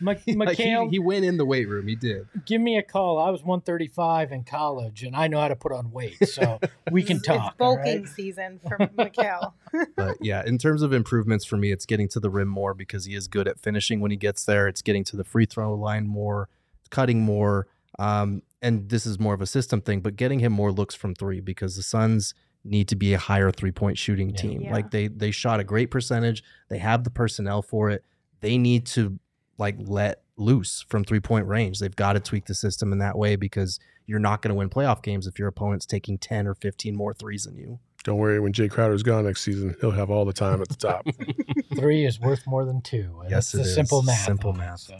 Mc- 0.00 0.22
like 0.26 0.56
he, 0.56 0.88
he 0.88 0.98
went 0.98 1.26
in 1.26 1.36
the 1.36 1.44
weight 1.44 1.68
room. 1.68 1.88
He 1.88 1.94
did. 1.94 2.26
give 2.46 2.58
me 2.58 2.78
a 2.78 2.82
call. 2.82 3.18
I 3.18 3.28
was 3.28 3.42
135 3.42 4.32
in 4.32 4.44
college, 4.44 5.02
and 5.02 5.14
I 5.14 5.26
know 5.26 5.40
how 5.40 5.48
to 5.48 5.56
put 5.56 5.72
on 5.72 5.90
weight, 5.90 6.26
so 6.26 6.58
we 6.90 7.02
can 7.02 7.20
talk. 7.20 7.52
It's 7.52 7.60
all 7.60 7.76
bulking 7.76 8.04
right? 8.04 8.08
season 8.08 8.60
for 8.66 8.78
Mikal. 8.78 9.52
but 9.94 10.16
yeah, 10.22 10.42
in 10.46 10.56
terms 10.56 10.80
of 10.80 10.94
improvements 10.94 11.44
for 11.44 11.58
me, 11.58 11.70
it's 11.70 11.84
getting 11.84 12.08
to 12.10 12.20
the 12.20 12.30
rim 12.30 12.48
more 12.48 12.72
because 12.72 13.04
he 13.04 13.14
is 13.14 13.28
good 13.28 13.46
at 13.46 13.58
finishing 13.60 14.00
when 14.00 14.10
he 14.10 14.16
gets 14.16 14.46
there. 14.46 14.68
It's 14.68 14.80
getting 14.80 15.04
to 15.04 15.16
the 15.16 15.24
free 15.24 15.44
throw 15.44 15.74
line 15.74 16.06
more, 16.06 16.48
cutting 16.88 17.20
more. 17.20 17.66
Um, 17.98 18.42
and 18.62 18.88
this 18.88 19.06
is 19.06 19.18
more 19.18 19.34
of 19.34 19.40
a 19.40 19.46
system 19.46 19.80
thing, 19.80 20.00
but 20.00 20.16
getting 20.16 20.40
him 20.40 20.52
more 20.52 20.72
looks 20.72 20.94
from 20.94 21.14
three 21.14 21.40
because 21.40 21.76
the 21.76 21.82
Suns 21.82 22.34
need 22.64 22.88
to 22.88 22.96
be 22.96 23.14
a 23.14 23.18
higher 23.18 23.50
three 23.50 23.70
point 23.72 23.96
shooting 23.98 24.30
Yeah. 24.30 24.36
team. 24.36 24.60
Yeah. 24.62 24.72
Like 24.72 24.90
they 24.90 25.08
they 25.08 25.30
shot 25.30 25.60
a 25.60 25.64
great 25.64 25.90
percentage. 25.90 26.42
They 26.68 26.78
have 26.78 27.04
the 27.04 27.10
personnel 27.10 27.62
for 27.62 27.90
it. 27.90 28.04
They 28.40 28.58
need 28.58 28.86
to 28.88 29.18
like 29.58 29.76
let 29.78 30.22
loose 30.36 30.84
from 30.88 31.04
three 31.04 31.20
point 31.20 31.46
range. 31.46 31.78
They've 31.78 31.94
got 31.94 32.12
to 32.14 32.20
tweak 32.20 32.46
the 32.46 32.54
system 32.54 32.92
in 32.92 32.98
that 32.98 33.16
way 33.16 33.36
because 33.36 33.78
you're 34.06 34.18
not 34.20 34.42
going 34.42 34.50
to 34.50 34.54
win 34.54 34.70
playoff 34.70 35.02
games 35.02 35.26
if 35.26 35.38
your 35.38 35.48
opponent's 35.48 35.84
taking 35.86 36.16
10 36.18 36.46
or 36.46 36.54
15 36.54 36.96
more 36.96 37.12
threes 37.14 37.44
than 37.44 37.56
you. 37.56 37.78
Don't 38.04 38.16
worry, 38.18 38.38
when 38.40 38.52
Jae 38.52 38.70
Crowder's 38.70 39.02
gone 39.02 39.24
next 39.24 39.42
season, 39.42 39.74
he'll 39.80 39.90
have 39.90 40.08
all 40.08 40.24
the 40.24 40.32
time 40.32 40.62
at 40.62 40.68
the 40.68 40.76
top. 40.76 41.04
Three 41.76 42.06
is 42.06 42.18
worth 42.20 42.46
more 42.46 42.64
than 42.64 42.80
two. 42.80 43.22
Yes, 43.28 43.46
it's 43.52 43.54
it 43.54 43.56
the 43.58 43.62
is. 43.64 43.74
simple 43.74 44.02
math. 44.02 44.24
Simple 44.24 44.52
math. 44.52 44.80
so. 44.80 44.96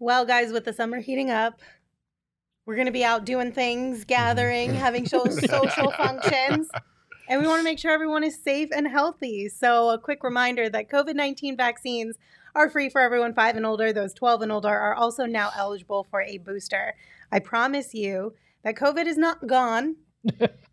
Well, 0.00 0.24
guys, 0.26 0.52
with 0.52 0.64
the 0.64 0.72
summer 0.72 0.98
heating 1.00 1.30
up, 1.30 1.60
we're 2.66 2.74
going 2.74 2.86
to 2.86 2.92
be 2.92 3.04
out 3.04 3.24
doing 3.24 3.52
things, 3.52 3.98
mm-hmm. 4.00 4.08
gathering, 4.08 4.74
having 4.74 5.06
social 5.06 5.90
functions. 5.92 6.68
And 7.28 7.40
we 7.40 7.46
want 7.46 7.60
to 7.60 7.64
make 7.64 7.78
sure 7.78 7.92
everyone 7.92 8.24
is 8.24 8.38
safe 8.42 8.68
and 8.74 8.86
healthy. 8.86 9.48
So, 9.48 9.90
a 9.90 9.98
quick 9.98 10.22
reminder 10.22 10.68
that 10.68 10.90
COVID 10.90 11.14
19 11.14 11.56
vaccines 11.56 12.16
are 12.54 12.68
free 12.68 12.90
for 12.90 13.00
everyone 13.00 13.34
five 13.34 13.56
and 13.56 13.64
older. 13.64 13.92
Those 13.92 14.12
12 14.12 14.42
and 14.42 14.52
older 14.52 14.68
are 14.68 14.94
also 14.94 15.24
now 15.24 15.50
eligible 15.56 16.04
for 16.10 16.22
a 16.22 16.38
booster. 16.38 16.94
I 17.30 17.38
promise 17.38 17.94
you 17.94 18.34
that 18.64 18.74
COVID 18.74 19.06
is 19.06 19.16
not 19.16 19.46
gone. 19.46 19.96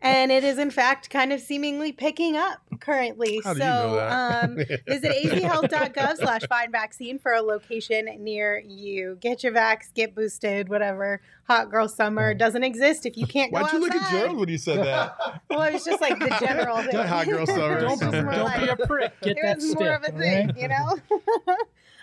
And 0.00 0.30
it 0.32 0.44
is, 0.44 0.58
in 0.58 0.70
fact, 0.70 1.10
kind 1.10 1.32
of 1.32 1.40
seemingly 1.40 1.92
picking 1.92 2.36
up 2.36 2.60
currently. 2.80 3.40
How 3.42 3.54
do 3.54 3.60
so, 3.60 3.64
you 3.64 3.70
know 3.70 3.94
that? 3.96 4.44
um, 4.44 4.56
Visit 4.88 5.12
azhealth.gov 5.24 6.16
slash 6.16 6.42
find 6.48 6.70
vaccine 6.72 7.18
for 7.18 7.32
a 7.32 7.42
location 7.42 8.06
near 8.20 8.62
you. 8.66 9.18
Get 9.20 9.42
your 9.42 9.52
vax, 9.52 9.92
get 9.94 10.14
boosted, 10.14 10.68
whatever. 10.68 11.20
Hot 11.44 11.70
girl 11.70 11.88
summer 11.88 12.32
doesn't 12.32 12.62
exist 12.64 13.06
if 13.06 13.16
you 13.16 13.26
can't 13.28 13.52
go 13.52 13.60
Why'd 13.60 13.72
you 13.72 13.80
look 13.80 13.94
at 13.94 14.02
outside. 14.02 14.20
Gerald 14.20 14.38
when 14.38 14.48
you 14.48 14.58
said 14.58 14.84
that? 14.84 15.16
Well, 15.50 15.62
it 15.64 15.72
was 15.72 15.84
just 15.84 16.00
like 16.00 16.18
the 16.18 16.28
general 16.40 16.76
thing. 16.78 16.92
That 16.92 17.08
hot 17.08 17.26
girl 17.26 17.44
summer. 17.44 17.80
Don't, 17.80 17.98
don't 18.00 18.24
like- 18.26 18.60
be 18.60 18.68
a 18.68 18.76
prick. 18.86 19.20
Get 19.20 19.36
it 19.36 19.42
that 19.42 19.56
was 19.56 19.66
stick. 19.70 19.80
more 19.80 19.92
of 19.94 20.04
a 20.04 20.12
thing, 20.12 20.46
right? 20.48 20.56
you 20.56 20.68
know? 20.68 21.00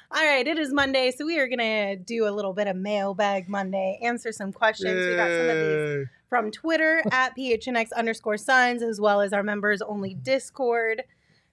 All 0.09 0.23
right, 0.25 0.45
it 0.47 0.57
is 0.57 0.71
Monday, 0.73 1.11
so 1.11 1.25
we 1.25 1.37
are 1.39 1.47
going 1.47 1.59
to 1.59 1.95
do 1.97 2.27
a 2.27 2.31
little 2.31 2.53
bit 2.53 2.67
of 2.67 2.75
mailbag 2.77 3.49
Monday, 3.49 3.99
answer 4.01 4.31
some 4.31 4.53
questions. 4.53 4.93
We 4.93 5.15
got 5.15 5.27
some 5.27 5.49
of 5.49 5.55
these 5.55 5.97
Yay. 5.97 6.05
From 6.29 6.51
Twitter 6.51 7.01
at 7.11 7.35
PHNX 7.37 7.93
underscore 7.95 8.37
Suns, 8.37 8.83
as 8.83 8.99
well 8.99 9.21
as 9.21 9.31
our 9.33 9.43
members 9.43 9.81
only 9.81 10.13
Discord. 10.13 11.03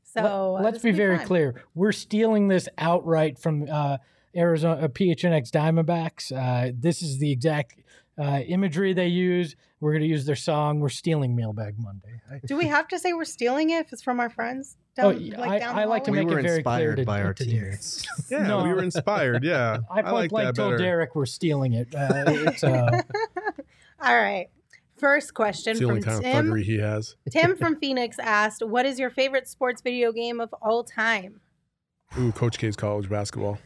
So 0.02 0.56
uh, 0.56 0.60
Let, 0.62 0.66
us 0.66 0.72
this 0.74 0.82
be 0.82 0.90
very 0.92 1.18
fun. 1.18 1.26
clear. 1.26 1.62
We're 1.74 1.92
stealing 1.92 2.48
this 2.48 2.68
outright 2.78 3.38
from 3.38 3.68
uh, 3.70 3.98
Arizona 4.36 4.82
uh, 4.82 4.88
PHNX 4.88 5.50
Diamondbacks. 5.50 6.32
Uh, 6.32 6.72
this 6.78 7.02
is 7.02 7.18
the 7.18 7.30
exact 7.32 7.76
uh, 8.18 8.40
imagery 8.46 8.92
they 8.92 9.08
use. 9.08 9.56
We're 9.80 9.92
going 9.92 10.02
to 10.02 10.08
use 10.08 10.24
their 10.24 10.36
song. 10.36 10.80
We're 10.80 10.88
stealing 10.88 11.36
Mailbag 11.36 11.74
Monday. 11.78 12.20
Do 12.46 12.56
we 12.56 12.66
have 12.66 12.88
to 12.88 12.98
say 12.98 13.12
we're 13.12 13.24
stealing 13.24 13.70
it 13.70 13.80
if 13.86 13.92
it's 13.92 14.02
from 14.02 14.18
our 14.20 14.30
friends? 14.30 14.76
Oh, 14.98 15.10
yeah, 15.10 15.38
like 15.40 15.50
I- 15.50 15.58
down 15.58 15.78
I 15.78 15.84
like 15.84 16.04
to 16.04 16.12
we 16.12 16.18
make 16.18 16.28
it 16.28 16.30
very 16.30 16.42
clear 16.44 16.54
inspired 16.56 16.96
to- 16.98 17.04
by 17.04 17.22
our 17.22 17.34
to 17.34 17.44
teammates. 17.44 18.06
Yeah, 18.30 18.46
No. 18.46 18.62
we 18.62 18.70
were 18.70 18.82
inspired. 18.82 19.42
Yeah, 19.44 19.78
I 19.90 20.02
point 20.02 20.14
like 20.14 20.30
blank 20.30 20.46
that 20.48 20.54
told 20.60 20.72
better. 20.74 20.84
Derek 20.84 21.14
we're 21.16 21.26
stealing 21.26 21.72
it. 21.74 21.92
Uh, 21.94 22.24
it's, 22.26 22.62
uh, 22.64 23.02
All 24.00 24.16
right. 24.16 24.48
First 25.04 25.34
question 25.34 25.72
It's 25.72 25.80
the 25.80 25.86
only 25.86 26.00
from 26.00 26.12
kind 26.14 26.24
of 26.24 26.32
Tim. 26.32 26.46
thuggery 26.46 26.62
he 26.64 26.78
has. 26.78 27.16
Tim 27.30 27.56
from 27.56 27.76
Phoenix 27.76 28.18
asked, 28.18 28.62
"What 28.64 28.86
is 28.86 28.98
your 28.98 29.10
favorite 29.10 29.46
sports 29.46 29.82
video 29.82 30.12
game 30.12 30.40
of 30.40 30.52
all 30.62 30.82
time?" 30.82 31.40
Ooh, 32.18 32.32
Coach 32.32 32.56
K's 32.58 32.74
college 32.74 33.10
basketball. 33.10 33.58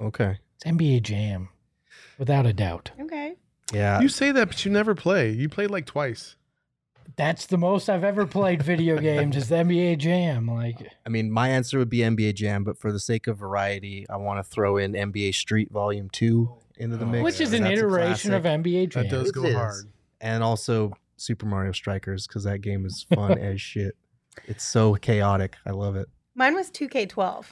Okay. 0.00 0.38
it's 0.56 0.64
NBA 0.64 1.02
Jam, 1.02 1.50
without 2.18 2.46
a 2.46 2.52
doubt. 2.54 2.92
Okay. 2.98 3.34
Yeah. 3.74 4.00
You 4.00 4.08
say 4.08 4.32
that, 4.32 4.48
but 4.48 4.64
you 4.64 4.70
never 4.72 4.94
play. 4.94 5.30
You 5.32 5.48
played 5.50 5.70
like 5.70 5.84
twice. 5.84 6.36
That's 7.16 7.44
the 7.46 7.58
most 7.58 7.90
I've 7.90 8.02
ever 8.02 8.26
played 8.26 8.62
video 8.62 8.98
games 8.98 9.36
is 9.36 9.50
the 9.50 9.56
NBA 9.56 9.98
Jam. 9.98 10.46
Like, 10.50 10.78
I 11.04 11.10
mean, 11.10 11.30
my 11.30 11.48
answer 11.50 11.78
would 11.78 11.90
be 11.90 11.98
NBA 11.98 12.34
Jam, 12.36 12.64
but 12.64 12.78
for 12.78 12.90
the 12.90 12.98
sake 13.00 13.26
of 13.26 13.36
variety, 13.36 14.06
I 14.08 14.16
want 14.16 14.38
to 14.38 14.50
throw 14.50 14.78
in 14.78 14.92
NBA 14.94 15.34
Street 15.34 15.70
Volume 15.70 16.08
2 16.10 16.50
into 16.78 16.96
the 16.96 17.04
Oh, 17.04 17.08
mix. 17.08 17.22
which 17.24 17.40
is 17.42 17.52
an 17.52 17.66
iteration 17.66 18.32
of. 18.32 18.44
NBA 18.44 18.88
Jam. 18.88 19.02
That 19.04 19.10
does 19.10 19.28
It 19.28 19.34
go 19.34 19.44
is. 19.44 19.86
Hard. 20.24 20.34
And 20.34 20.42
also 20.42 20.92
Super 21.16 21.46
Mario 21.46 21.72
Strikers, 21.72 22.26
because 22.26 22.44
that 22.44 22.60
game 22.60 22.84
is 22.86 23.06
fun 23.14 23.38
as 23.38 23.60
shit. 23.60 23.94
It's 24.46 24.64
so 24.64 24.94
chaotic. 24.94 25.56
I 25.64 25.70
love 25.70 25.96
it. 25.96 26.08
Mine 26.34 26.54
was 26.54 26.70
2K12. 26.70 27.46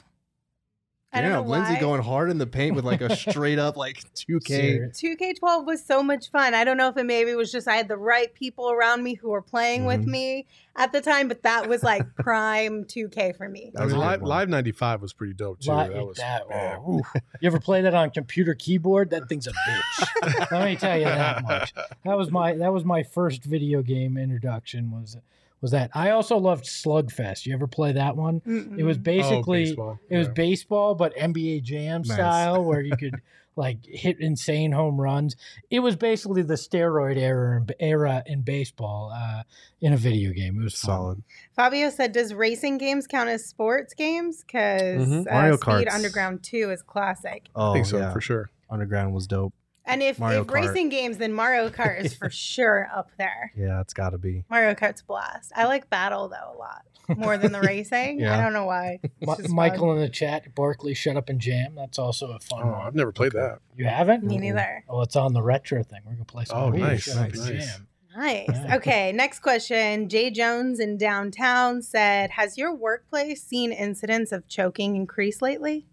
I 1.13 1.21
don't 1.21 1.31
Damn, 1.31 1.43
know 1.45 1.49
Lindsay 1.51 1.73
why. 1.75 1.79
going 1.79 2.01
hard 2.01 2.31
in 2.31 2.37
the 2.39 2.47
paint 2.47 2.75
with 2.75 2.85
like 2.85 3.01
a 3.01 3.15
straight 3.15 3.59
up 3.59 3.77
like 3.77 3.97
2K. 4.15 4.89
2K12 4.99 5.65
was 5.65 5.83
so 5.85 6.01
much 6.01 6.31
fun. 6.31 6.53
I 6.53 6.63
don't 6.63 6.75
know 6.77 6.87
if 6.89 6.97
it 6.97 7.05
maybe 7.05 7.35
was 7.35 7.51
just 7.51 7.67
I 7.67 7.75
had 7.75 7.87
the 7.87 7.97
right 7.97 8.33
people 8.33 8.71
around 8.71 9.03
me 9.03 9.13
who 9.13 9.29
were 9.29 9.41
playing 9.41 9.85
with 9.85 10.01
Mhm. 10.01 10.07
me 10.07 10.47
at 10.75 10.91
the 10.91 11.01
time, 11.01 11.27
but 11.27 11.43
that 11.43 11.69
was 11.69 11.83
like 11.83 12.15
prime 12.19 12.83
2K 12.85 13.35
for 13.37 13.47
me. 13.47 13.69
That 13.73 13.81
I 13.81 13.85
was 13.85 13.93
mean, 13.93 14.01
Live. 14.01 14.21
Live 14.23 14.49
95 14.49 15.01
was 15.03 15.13
pretty 15.13 15.33
dope 15.33 15.59
too. 15.59 15.71
Li- 15.71 15.89
that 15.89 16.05
was 16.07 16.17
that- 16.17 16.49
man. 16.49 16.79
oh. 16.85 17.01
You 17.41 17.47
ever 17.47 17.59
play 17.59 17.81
that 17.81 17.93
on 17.93 18.09
computer 18.09 18.53
keyboard? 18.55 19.09
That 19.11 19.29
thing's 19.29 19.47
a 19.47 19.51
bitch. 19.51 20.51
Let 20.51 20.65
me 20.65 20.75
tell 20.75 20.97
you 20.97 21.05
that 21.05 21.43
much. 21.43 21.73
That 22.05 22.17
was 22.17 22.31
my 22.31 22.53
that 22.55 22.73
was 22.73 22.83
my 22.85 23.03
first 23.03 23.43
video 23.43 23.81
game 23.81 24.17
introduction. 24.17 24.91
Was 24.91 25.17
was 25.63 25.71
that? 25.71 25.89
I 25.93 26.09
also 26.11 26.37
loved 26.37 26.65
Slugfest. 26.65 27.45
You 27.45 27.53
ever 27.53 27.67
play 27.67 27.93
that 27.93 28.17
one? 28.17 28.41
It 28.77 28.83
was 28.83 28.97
basically 28.97 29.61
oh, 29.63 29.65
baseball. 29.65 29.99
it 30.09 30.17
was 30.17 30.27
baseball, 30.27 30.93
but 30.93 31.15
NBA 31.15 31.63
Jam 31.63 32.01
Nice. 32.01 32.13
style, 32.13 32.63
where 32.65 32.81
you 32.81 32.95
could 32.97 33.15
like 33.55 33.77
hit 33.85 34.19
insane 34.19 34.73
home 34.73 34.99
runs. 34.99 35.35
It 35.69 35.79
was 35.79 35.95
basically 35.95 36.41
the 36.41 36.55
steroid 36.55 37.17
era 37.17 37.63
era 37.79 38.23
in 38.25 38.41
baseball 38.41 39.11
uh, 39.15 39.43
in 39.79 39.93
a 39.93 39.97
video 39.97 40.33
game. 40.33 40.59
It 40.59 40.63
was 40.65 40.73
fun. 40.75 40.85
Solid. 40.89 41.23
Fabio 41.55 41.89
said, 41.89 42.11
"Does 42.11 42.33
racing 42.33 42.77
games 42.77 43.07
count 43.07 43.29
as 43.29 43.45
sports 43.45 43.93
games? 43.93 44.43
Because 44.43 45.07
Mhm. 45.07 45.27
uh, 45.27 45.33
Mario 45.33 45.55
Speed 45.55 45.65
Karts. 45.87 45.93
Underground 45.93 46.43
2 46.43 46.71
is 46.71 46.81
classic. 46.81 47.47
Oh, 47.55 47.71
I 47.71 47.73
think 47.75 47.85
so 47.85 47.99
yeah. 47.99 48.11
for 48.11 48.19
sure. 48.19 48.49
Underground 48.69 49.13
was 49.13 49.27
dope. 49.27 49.53
And 49.85 50.01
if, 50.01 50.17
Mario 50.19 50.41
if 50.41 50.47
Kart. 50.47 50.53
racing 50.53 50.89
games, 50.89 51.17
then 51.17 51.33
Mario 51.33 51.69
Kart 51.69 52.03
is 52.05 52.13
for 52.13 52.29
sure 52.31 52.87
up 52.95 53.11
there. 53.17 53.51
Yeah, 53.55 53.81
it's 53.81 53.93
got 53.93 54.11
to 54.11 54.17
be. 54.17 54.45
Mario 54.49 54.73
Kart's 54.75 55.01
a 55.01 55.05
blast. 55.05 55.51
I 55.55 55.65
like 55.65 55.89
battle 55.89 56.29
though 56.29 56.55
a 56.55 56.57
lot 56.57 56.83
more 57.17 57.37
than 57.37 57.51
the 57.51 57.59
racing. 57.67 58.25
I 58.25 58.41
don't 58.41 58.53
know 58.53 58.65
why. 58.65 58.99
It's 59.21 59.49
Michael 59.49 59.87
fun. 59.89 59.97
in 59.97 60.01
the 60.03 60.09
chat, 60.09 60.55
Barkley, 60.55 60.93
shut 60.93 61.17
up 61.17 61.27
and 61.29 61.39
jam. 61.39 61.75
That's 61.75 61.99
also 61.99 62.31
a 62.31 62.39
fun 62.39 62.61
Oh, 62.63 62.71
one. 62.71 62.81
I've 62.87 62.95
never 62.95 63.11
played 63.11 63.33
that. 63.33 63.59
You 63.75 63.85
haven't? 63.85 64.23
Me 64.23 64.37
neither. 64.37 64.83
Oh, 64.89 65.01
it's 65.01 65.15
on 65.17 65.33
the 65.33 65.41
retro 65.41 65.83
thing. 65.83 65.99
We're 66.05 66.13
gonna 66.13 66.25
play 66.25 66.45
some. 66.45 66.57
Oh, 66.57 66.69
nice, 66.69 67.03
Shut 67.03 67.17
Up 67.17 67.33
and 67.33 67.35
nice. 67.37 67.65
Jam. 67.73 67.87
Nice. 68.15 68.45
Yeah. 68.49 68.75
Okay, 68.77 69.11
next 69.11 69.39
question. 69.39 70.07
Jay 70.07 70.29
Jones 70.29 70.79
in 70.79 70.97
downtown 70.97 71.81
said, 71.81 72.29
"Has 72.31 72.57
your 72.59 72.73
workplace 72.73 73.43
seen 73.43 73.71
incidents 73.71 74.31
of 74.31 74.47
choking 74.47 74.95
increase 74.95 75.41
lately?" 75.41 75.87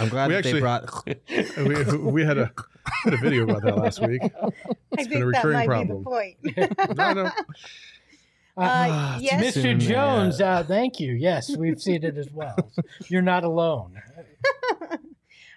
I'm 0.00 0.08
glad 0.08 0.28
We 0.28 0.34
that 0.34 0.38
actually- 0.38 0.52
they 0.54 0.60
brought. 0.60 1.06
we, 1.96 1.98
we 2.12 2.24
had 2.24 2.38
a 2.38 2.50
had 3.04 3.14
a 3.14 3.16
video 3.18 3.44
about 3.44 3.62
that 3.62 3.76
last 3.76 4.00
week. 4.06 4.20
I 4.42 4.48
It's 4.92 5.08
think 5.08 5.10
been 5.10 5.22
a 5.22 5.26
that 5.26 5.26
recurring 5.26 5.56
might 5.58 5.66
problem. 5.66 6.04
be 6.42 6.50
the 6.52 6.74
point. 6.74 6.96
No, 6.96 7.12
no. 7.24 7.30
Uh, 8.56 9.18
yes. 9.20 9.56
Mr. 9.56 9.62
Soon, 9.62 9.78
Jones, 9.78 10.40
uh, 10.40 10.46
uh, 10.46 10.62
thank 10.64 10.98
you. 10.98 11.12
Yes, 11.12 11.56
we've 11.56 11.80
seen 11.80 12.02
it 12.02 12.16
as 12.18 12.28
well. 12.32 12.56
You're 13.08 13.22
not 13.22 13.44
alone. 13.44 14.00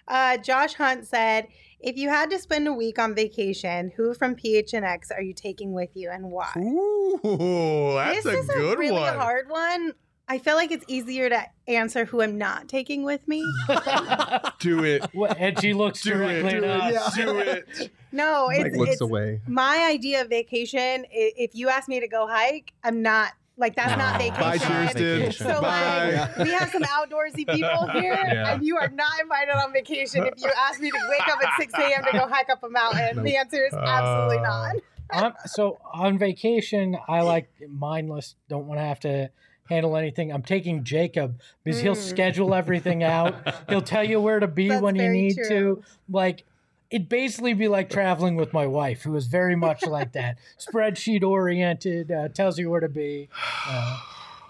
Uh, 0.06 0.36
Josh 0.36 0.74
Hunt 0.74 1.06
said, 1.06 1.48
If 1.80 1.96
you 1.96 2.08
had 2.10 2.30
to 2.30 2.38
spend 2.38 2.68
a 2.68 2.72
week 2.72 2.98
on 3.00 3.14
vacation, 3.14 3.92
who 3.96 4.14
from 4.14 4.36
PHNX 4.36 5.10
are 5.12 5.22
you 5.22 5.32
taking 5.32 5.72
with 5.72 5.90
you 5.94 6.10
and 6.10 6.30
why? 6.30 6.52
Ooh, 6.58 7.94
that's 7.96 8.22
this 8.24 8.34
a 8.34 8.38
is 8.38 8.46
good 8.48 8.74
a 8.76 8.78
really 8.78 8.92
one. 9.00 9.14
hard 9.16 9.48
one. 9.48 9.92
I 10.32 10.38
feel 10.38 10.54
like 10.54 10.70
it's 10.70 10.84
easier 10.88 11.28
to 11.28 11.42
answer 11.68 12.06
who 12.06 12.22
I'm 12.22 12.38
not 12.38 12.66
taking 12.66 13.02
with 13.04 13.28
me. 13.28 13.44
Do 14.60 14.82
it. 14.82 15.04
What- 15.12 15.36
and 15.38 15.60
she 15.60 15.74
looks 15.74 16.00
Do 16.02 16.12
it. 16.14 16.16
directly 16.42 16.60
Do 16.60 16.64
it. 16.64 16.70
us. 16.96 17.14
Do 17.14 17.38
it. 17.38 17.90
No, 18.14 18.48
Mike 18.48 18.66
it's, 18.66 18.76
looks 18.76 18.92
it's 18.92 19.00
away. 19.00 19.40
my 19.46 19.88
idea 19.90 20.20
of 20.20 20.28
vacation. 20.28 21.06
If 21.10 21.54
you 21.54 21.70
ask 21.70 21.88
me 21.88 21.98
to 22.00 22.08
go 22.08 22.26
hike, 22.28 22.74
I'm 22.84 23.00
not 23.00 23.32
like 23.56 23.74
that's 23.74 23.96
not 23.96 24.18
vacation. 24.18 24.40
Bye, 24.42 24.58
Vacation. 24.58 25.22
Kirsten. 25.24 25.46
So 25.46 25.60
Bye. 25.62 26.28
like, 26.36 26.36
we 26.46 26.50
have 26.52 26.70
some 26.70 26.82
outdoorsy 26.82 27.46
people 27.48 27.86
here, 27.92 28.12
Yeah. 28.12 28.52
and 28.52 28.62
you 28.66 28.76
are 28.76 28.88
not 28.90 29.12
invited 29.18 29.52
on 29.52 29.72
vacation 29.72 30.26
if 30.26 30.34
you 30.42 30.50
ask 30.68 30.78
me 30.78 30.90
to 30.90 30.98
wake 31.08 31.26
up 31.26 31.38
at 31.42 31.58
6 31.58 31.72
a.m. 31.72 32.04
to 32.04 32.12
go 32.18 32.26
hike 32.28 32.50
up 32.50 32.62
a 32.62 32.68
mountain. 32.68 33.22
The 33.22 33.36
answer 33.36 33.64
is 33.64 33.72
absolutely 33.72 34.38
Uh, 34.38 34.42
not. 34.42 34.76
on, 35.24 35.32
so 35.46 35.78
on 35.94 36.18
vacation, 36.18 36.98
I 37.08 37.22
like 37.22 37.48
mindless. 37.66 38.34
Don't 38.50 38.66
want 38.66 38.78
to 38.78 38.84
have 38.84 39.00
to 39.00 39.30
handle 39.72 39.96
anything. 39.96 40.32
I'm 40.32 40.42
taking 40.42 40.84
Jacob 40.84 41.40
because 41.64 41.80
he'll 41.80 41.94
Mm. 41.94 42.08
schedule 42.08 42.54
everything 42.54 43.02
out. 43.02 43.34
He'll 43.68 43.80
tell 43.82 44.04
you 44.04 44.20
where 44.20 44.38
to 44.40 44.46
be 44.46 44.68
That's 44.68 44.82
when 44.82 44.96
you 44.96 45.08
need 45.08 45.34
true. 45.36 45.48
to. 45.48 45.82
Like 46.10 46.44
it 46.90 47.08
basically 47.08 47.54
be 47.54 47.68
like 47.68 47.88
traveling 47.88 48.36
with 48.36 48.52
my 48.52 48.66
wife, 48.66 49.02
who 49.02 49.16
is 49.16 49.26
very 49.26 49.56
much 49.56 49.84
like 49.86 50.12
that, 50.12 50.36
spreadsheet 50.58 51.22
oriented. 51.22 52.10
Uh, 52.12 52.28
tells 52.28 52.58
you 52.58 52.68
where 52.70 52.80
to 52.80 52.88
be. 52.88 53.28
Uh, 53.66 53.98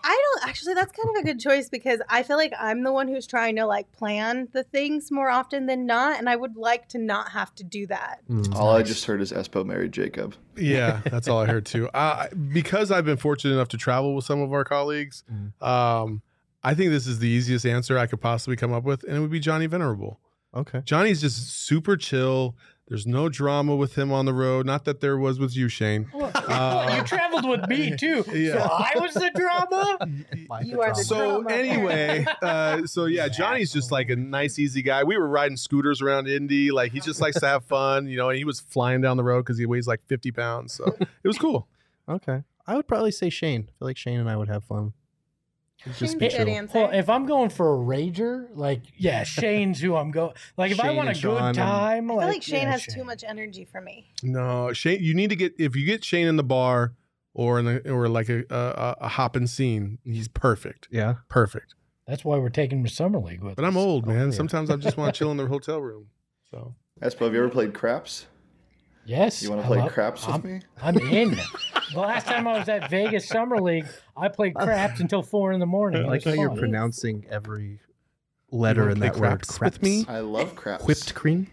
I 0.04 0.20
don't 0.38 0.48
actually. 0.48 0.74
That's 0.74 0.92
kind 0.92 1.16
of 1.16 1.22
a 1.22 1.24
good 1.24 1.38
choice 1.40 1.68
because 1.68 2.00
I 2.08 2.22
feel 2.22 2.36
like 2.36 2.52
I'm 2.58 2.82
the 2.82 2.92
one 2.92 3.08
who's 3.08 3.26
trying 3.26 3.56
to 3.56 3.66
like 3.66 3.90
plan 3.92 4.48
the 4.52 4.64
things 4.64 5.10
more 5.10 5.30
often 5.30 5.66
than 5.66 5.86
not, 5.86 6.18
and 6.18 6.28
I 6.28 6.36
would 6.36 6.56
like 6.56 6.88
to 6.90 6.98
not 6.98 7.30
have 7.32 7.54
to 7.56 7.64
do 7.64 7.86
that. 7.86 8.20
Mm. 8.28 8.54
All 8.54 8.74
I 8.76 8.82
just 8.82 9.04
heard 9.04 9.20
is 9.20 9.32
Espo 9.32 9.64
married 9.64 9.92
Jacob. 9.92 10.34
Yeah, 10.56 11.00
that's 11.10 11.28
all 11.28 11.38
I 11.40 11.46
heard 11.46 11.66
too. 11.66 11.88
Uh, 11.88 12.28
because 12.52 12.90
I've 12.90 13.04
been 13.04 13.16
fortunate 13.16 13.54
enough 13.54 13.68
to 13.68 13.76
travel 13.78 14.14
with 14.14 14.24
some 14.24 14.40
of 14.40 14.52
our 14.52 14.64
colleagues, 14.64 15.24
Mhm. 15.32 15.66
um, 15.66 16.22
I 16.64 16.74
think 16.74 16.90
this 16.90 17.06
is 17.06 17.18
the 17.18 17.28
easiest 17.28 17.66
answer 17.66 17.98
I 17.98 18.06
could 18.06 18.20
possibly 18.20 18.56
come 18.56 18.72
up 18.72 18.84
with, 18.84 19.02
and 19.04 19.16
it 19.16 19.20
would 19.20 19.30
be 19.32 19.40
Johnny 19.40 19.66
Venerable. 19.66 20.20
Okay. 20.54 20.82
Johnny's 20.84 21.20
just 21.20 21.48
super 21.64 21.96
chill. 21.96 22.54
There's 22.92 23.06
no 23.06 23.30
drama 23.30 23.74
with 23.74 23.96
him 23.96 24.12
on 24.12 24.26
the 24.26 24.34
road. 24.34 24.66
Not 24.66 24.84
that 24.84 25.00
there 25.00 25.16
was 25.16 25.38
with 25.38 25.56
you, 25.56 25.70
Shane. 25.70 26.10
well, 26.12 26.26
you 26.94 27.02
traveled 27.04 27.48
with 27.48 27.66
me 27.66 27.96
too, 27.96 28.22
so 28.22 28.32
yeah. 28.34 28.68
I 28.70 28.92
was 29.00 29.14
the 29.14 29.30
drama. 29.34 29.96
You 30.66 30.82
are 30.82 30.90
the 30.92 31.02
So 31.02 31.40
drama. 31.40 31.56
anyway, 31.56 32.26
uh, 32.42 32.84
so 32.86 33.06
yeah, 33.06 33.28
Johnny's 33.28 33.72
just 33.72 33.90
like 33.90 34.10
a 34.10 34.16
nice, 34.16 34.58
easy 34.58 34.82
guy. 34.82 35.04
We 35.04 35.16
were 35.16 35.26
riding 35.26 35.56
scooters 35.56 36.02
around 36.02 36.28
Indy. 36.28 36.70
Like 36.70 36.92
he 36.92 37.00
just 37.00 37.18
likes 37.22 37.40
to 37.40 37.46
have 37.46 37.64
fun, 37.64 38.08
you 38.08 38.18
know. 38.18 38.28
And 38.28 38.36
he 38.36 38.44
was 38.44 38.60
flying 38.60 39.00
down 39.00 39.16
the 39.16 39.24
road 39.24 39.40
because 39.46 39.56
he 39.56 39.64
weighs 39.64 39.86
like 39.88 40.04
50 40.04 40.30
pounds. 40.32 40.74
So 40.74 40.94
it 41.00 41.26
was 41.26 41.38
cool. 41.38 41.68
Okay. 42.06 42.42
I 42.66 42.74
would 42.76 42.86
probably 42.86 43.10
say 43.10 43.30
Shane. 43.30 43.68
I 43.70 43.72
feel 43.78 43.88
like 43.88 43.96
Shane 43.96 44.20
and 44.20 44.28
I 44.28 44.36
would 44.36 44.48
have 44.48 44.64
fun. 44.64 44.92
It'd 45.84 45.98
Just 45.98 46.18
be 46.18 46.26
a 46.26 46.30
chill. 46.30 46.68
Well, 46.74 46.90
if 46.92 47.08
I'm 47.08 47.26
going 47.26 47.50
for 47.50 47.74
a 47.74 47.76
rager, 47.78 48.46
like 48.54 48.82
yeah, 48.96 49.24
Shane's 49.24 49.80
who 49.80 49.96
I'm 49.96 50.10
going. 50.10 50.32
Like 50.56 50.70
if 50.70 50.80
I 50.80 50.90
want 50.92 51.08
a 51.08 51.10
and 51.10 51.18
Sean 51.18 51.34
good 51.34 51.42
and- 51.44 51.56
time, 51.56 52.10
I 52.10 52.14
feel 52.14 52.26
like 52.28 52.42
Shane 52.42 52.62
yeah, 52.62 52.70
has 52.70 52.86
too 52.86 53.04
much 53.04 53.24
energy 53.26 53.64
for 53.64 53.80
me. 53.80 54.06
No, 54.22 54.72
Shane, 54.72 55.02
you 55.02 55.14
need 55.14 55.30
to 55.30 55.36
get 55.36 55.54
if 55.58 55.74
you 55.74 55.84
get 55.84 56.04
Shane 56.04 56.26
in 56.28 56.36
the 56.36 56.44
bar 56.44 56.94
or 57.34 57.58
in 57.58 57.64
the, 57.64 57.90
or 57.90 58.08
like 58.08 58.28
a, 58.28 58.44
a 58.50 58.96
a 59.02 59.08
hopping 59.08 59.46
scene, 59.46 59.98
he's 60.04 60.28
perfect, 60.28 60.88
Yeah. 60.90 61.14
perfect. 61.28 61.74
That's 62.06 62.24
why 62.24 62.36
we're 62.38 62.48
taking 62.50 62.78
him 62.80 62.84
to 62.84 62.90
summer 62.92 63.18
league 63.20 63.42
with. 63.42 63.56
But 63.56 63.64
I'm 63.64 63.76
old, 63.76 64.04
oh, 64.06 64.08
man. 64.12 64.26
yeah. 64.30 64.36
Sometimes 64.36 64.70
I 64.70 64.76
just 64.76 64.96
want 64.96 65.14
to 65.14 65.18
chill 65.18 65.30
in 65.30 65.36
the 65.36 65.46
hotel 65.46 65.80
room. 65.80 66.08
So 66.50 66.74
Espo, 67.00 67.20
have 67.20 67.32
you 67.32 67.38
ever 67.40 67.48
played 67.48 67.74
craps? 67.74 68.26
Yes, 69.04 69.42
You 69.42 69.50
want 69.50 69.62
to 69.62 69.66
play 69.66 69.78
love- 69.78 69.92
craps 69.92 70.26
with 70.26 70.36
I'm, 70.36 70.42
me? 70.42 70.60
I'm 70.80 70.96
in. 70.98 71.30
the 71.92 71.98
last 72.00 72.26
time 72.26 72.46
I 72.46 72.58
was 72.58 72.68
at 72.68 72.88
Vegas 72.88 73.26
Summer 73.28 73.60
League, 73.60 73.86
I 74.16 74.28
played 74.28 74.54
craps 74.54 75.00
until 75.00 75.22
four 75.22 75.52
in 75.52 75.60
the 75.60 75.66
morning. 75.66 76.02
I 76.02 76.04
It 76.04 76.08
like 76.08 76.24
was 76.24 76.34
how 76.34 76.40
you're 76.40 76.54
pronouncing 76.56 77.26
every 77.28 77.80
letter 78.50 78.90
in 78.90 78.98
play 78.98 79.08
that 79.08 79.16
word. 79.16 79.20
craps 79.40 79.60
with 79.60 79.82
me? 79.82 80.04
I 80.08 80.20
love 80.20 80.54
craps. 80.54 80.84
Whipped 80.84 81.14
cream. 81.14 81.48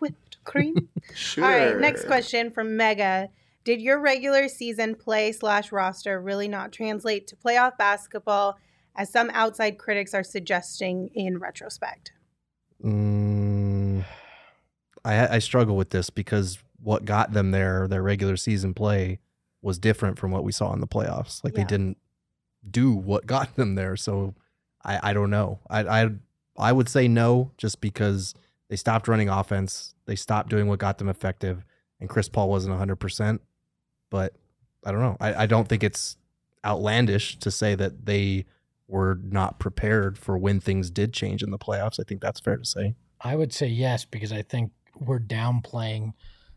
Whipped 0.00 0.44
cream. 0.44 0.88
Sure. 1.14 1.44
All 1.44 1.50
right, 1.50 1.78
next 1.78 2.06
question 2.06 2.50
from 2.50 2.76
Mega. 2.76 3.28
Did 3.64 3.80
your 3.80 4.00
regular 4.00 4.48
season 4.48 4.94
play 4.96 5.32
slash 5.32 5.70
roster 5.72 6.20
really 6.20 6.48
not 6.48 6.72
translate 6.72 7.26
to 7.28 7.36
playoff 7.36 7.78
basketball, 7.78 8.58
as 8.96 9.10
some 9.10 9.30
outside 9.32 9.78
critics 9.78 10.12
are 10.14 10.24
suggesting 10.24 11.08
in 11.14 11.38
retrospect? 11.38 12.10
Mm, 12.84 14.04
I 15.04 15.36
I 15.36 15.38
struggle 15.38 15.76
with 15.76 15.90
this 15.90 16.10
because 16.10 16.58
what 16.82 17.04
got 17.04 17.32
them 17.32 17.50
there, 17.52 17.86
their 17.86 18.02
regular 18.02 18.36
season 18.36 18.74
play, 18.74 19.18
was 19.60 19.78
different 19.78 20.18
from 20.18 20.30
what 20.32 20.42
we 20.44 20.50
saw 20.52 20.72
in 20.72 20.80
the 20.80 20.86
playoffs. 20.86 21.42
Like 21.44 21.54
Yeah. 21.56 21.62
they 21.62 21.68
didn't 21.68 21.98
do 22.68 22.92
what 22.92 23.26
got 23.26 23.54
them 23.56 23.74
there. 23.76 23.96
So 23.96 24.34
I 24.84 25.10
I 25.10 25.12
don't 25.12 25.30
know. 25.30 25.60
I 25.70 25.80
I 26.02 26.10
I 26.58 26.72
would 26.72 26.88
say 26.88 27.08
no, 27.08 27.52
just 27.56 27.80
because 27.80 28.34
they 28.68 28.76
stopped 28.76 29.08
running 29.08 29.28
offense. 29.28 29.94
They 30.06 30.16
stopped 30.16 30.48
doing 30.50 30.66
what 30.66 30.78
got 30.78 30.98
them 30.98 31.08
effective, 31.08 31.64
and 32.00 32.08
Chris 32.08 32.28
Paul 32.28 32.48
wasn't 32.48 32.76
hundred 32.76 32.96
percent. 32.96 33.40
But 34.10 34.34
I 34.84 34.90
don't 34.92 35.00
know. 35.00 35.16
I, 35.20 35.42
I 35.44 35.46
don't 35.46 35.68
think 35.68 35.82
it's 35.84 36.16
outlandish 36.64 37.38
to 37.38 37.50
say 37.50 37.74
that 37.76 38.06
they 38.06 38.44
were 38.88 39.18
not 39.22 39.58
prepared 39.58 40.18
for 40.18 40.36
when 40.36 40.60
things 40.60 40.90
did 40.90 41.12
change 41.12 41.42
in 41.42 41.50
the 41.50 41.58
playoffs. 41.58 41.98
I 41.98 42.04
think 42.06 42.20
that's 42.20 42.40
fair 42.40 42.56
to 42.56 42.64
say. 42.64 42.94
I 43.20 43.36
would 43.36 43.52
say 43.52 43.68
yes 43.68 44.04
because 44.04 44.32
I 44.32 44.42
think 44.42 44.72
we're 45.00 45.20
downplaying 45.20 46.12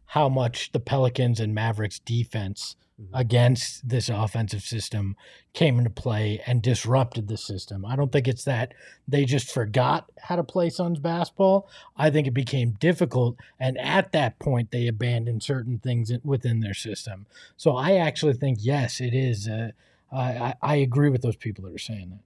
how 0.07 0.29
much 0.29 0.71
the 0.71 0.79
Pelicans 0.79 1.39
and 1.39 1.53
Mavericks 1.53 1.99
defense 1.99 2.75
Mhm. 2.99 3.07
against 3.13 3.89
this 3.89 4.07
offensive 4.07 4.61
system 4.61 5.17
came 5.51 5.77
into 5.77 5.89
play 5.89 6.41
and 6.47 6.61
disrupted 6.61 7.27
the 7.27 7.35
system. 7.35 7.85
I 7.85 7.97
don't 7.97 8.09
think 8.09 8.25
it's 8.25 8.45
that 8.45 8.73
they 9.05 9.25
just 9.25 9.51
forgot 9.51 10.09
how 10.17 10.37
to 10.37 10.45
play 10.45 10.69
Suns 10.69 10.99
basketball. 10.99 11.67
I 11.97 12.09
think 12.09 12.25
it 12.25 12.31
became 12.33 12.71
difficult, 12.79 13.35
and 13.59 13.77
at 13.79 14.13
that 14.13 14.39
point, 14.39 14.71
they 14.71 14.87
abandoned 14.87 15.43
certain 15.43 15.77
things 15.79 16.09
within 16.23 16.61
their 16.61 16.73
system. 16.73 17.25
So 17.57 17.75
I 17.75 17.95
actually 17.97 18.33
think 18.35 18.59
yes, 18.61 19.01
it 19.01 19.13
is. 19.13 19.49
Uh, 19.49 19.71
I, 20.09 20.31
I 20.31 20.55
I 20.61 20.75
agree 20.75 21.09
with 21.09 21.21
those 21.21 21.35
people 21.35 21.65
that 21.65 21.73
are 21.73 21.77
saying 21.77 22.11
that. 22.11 22.19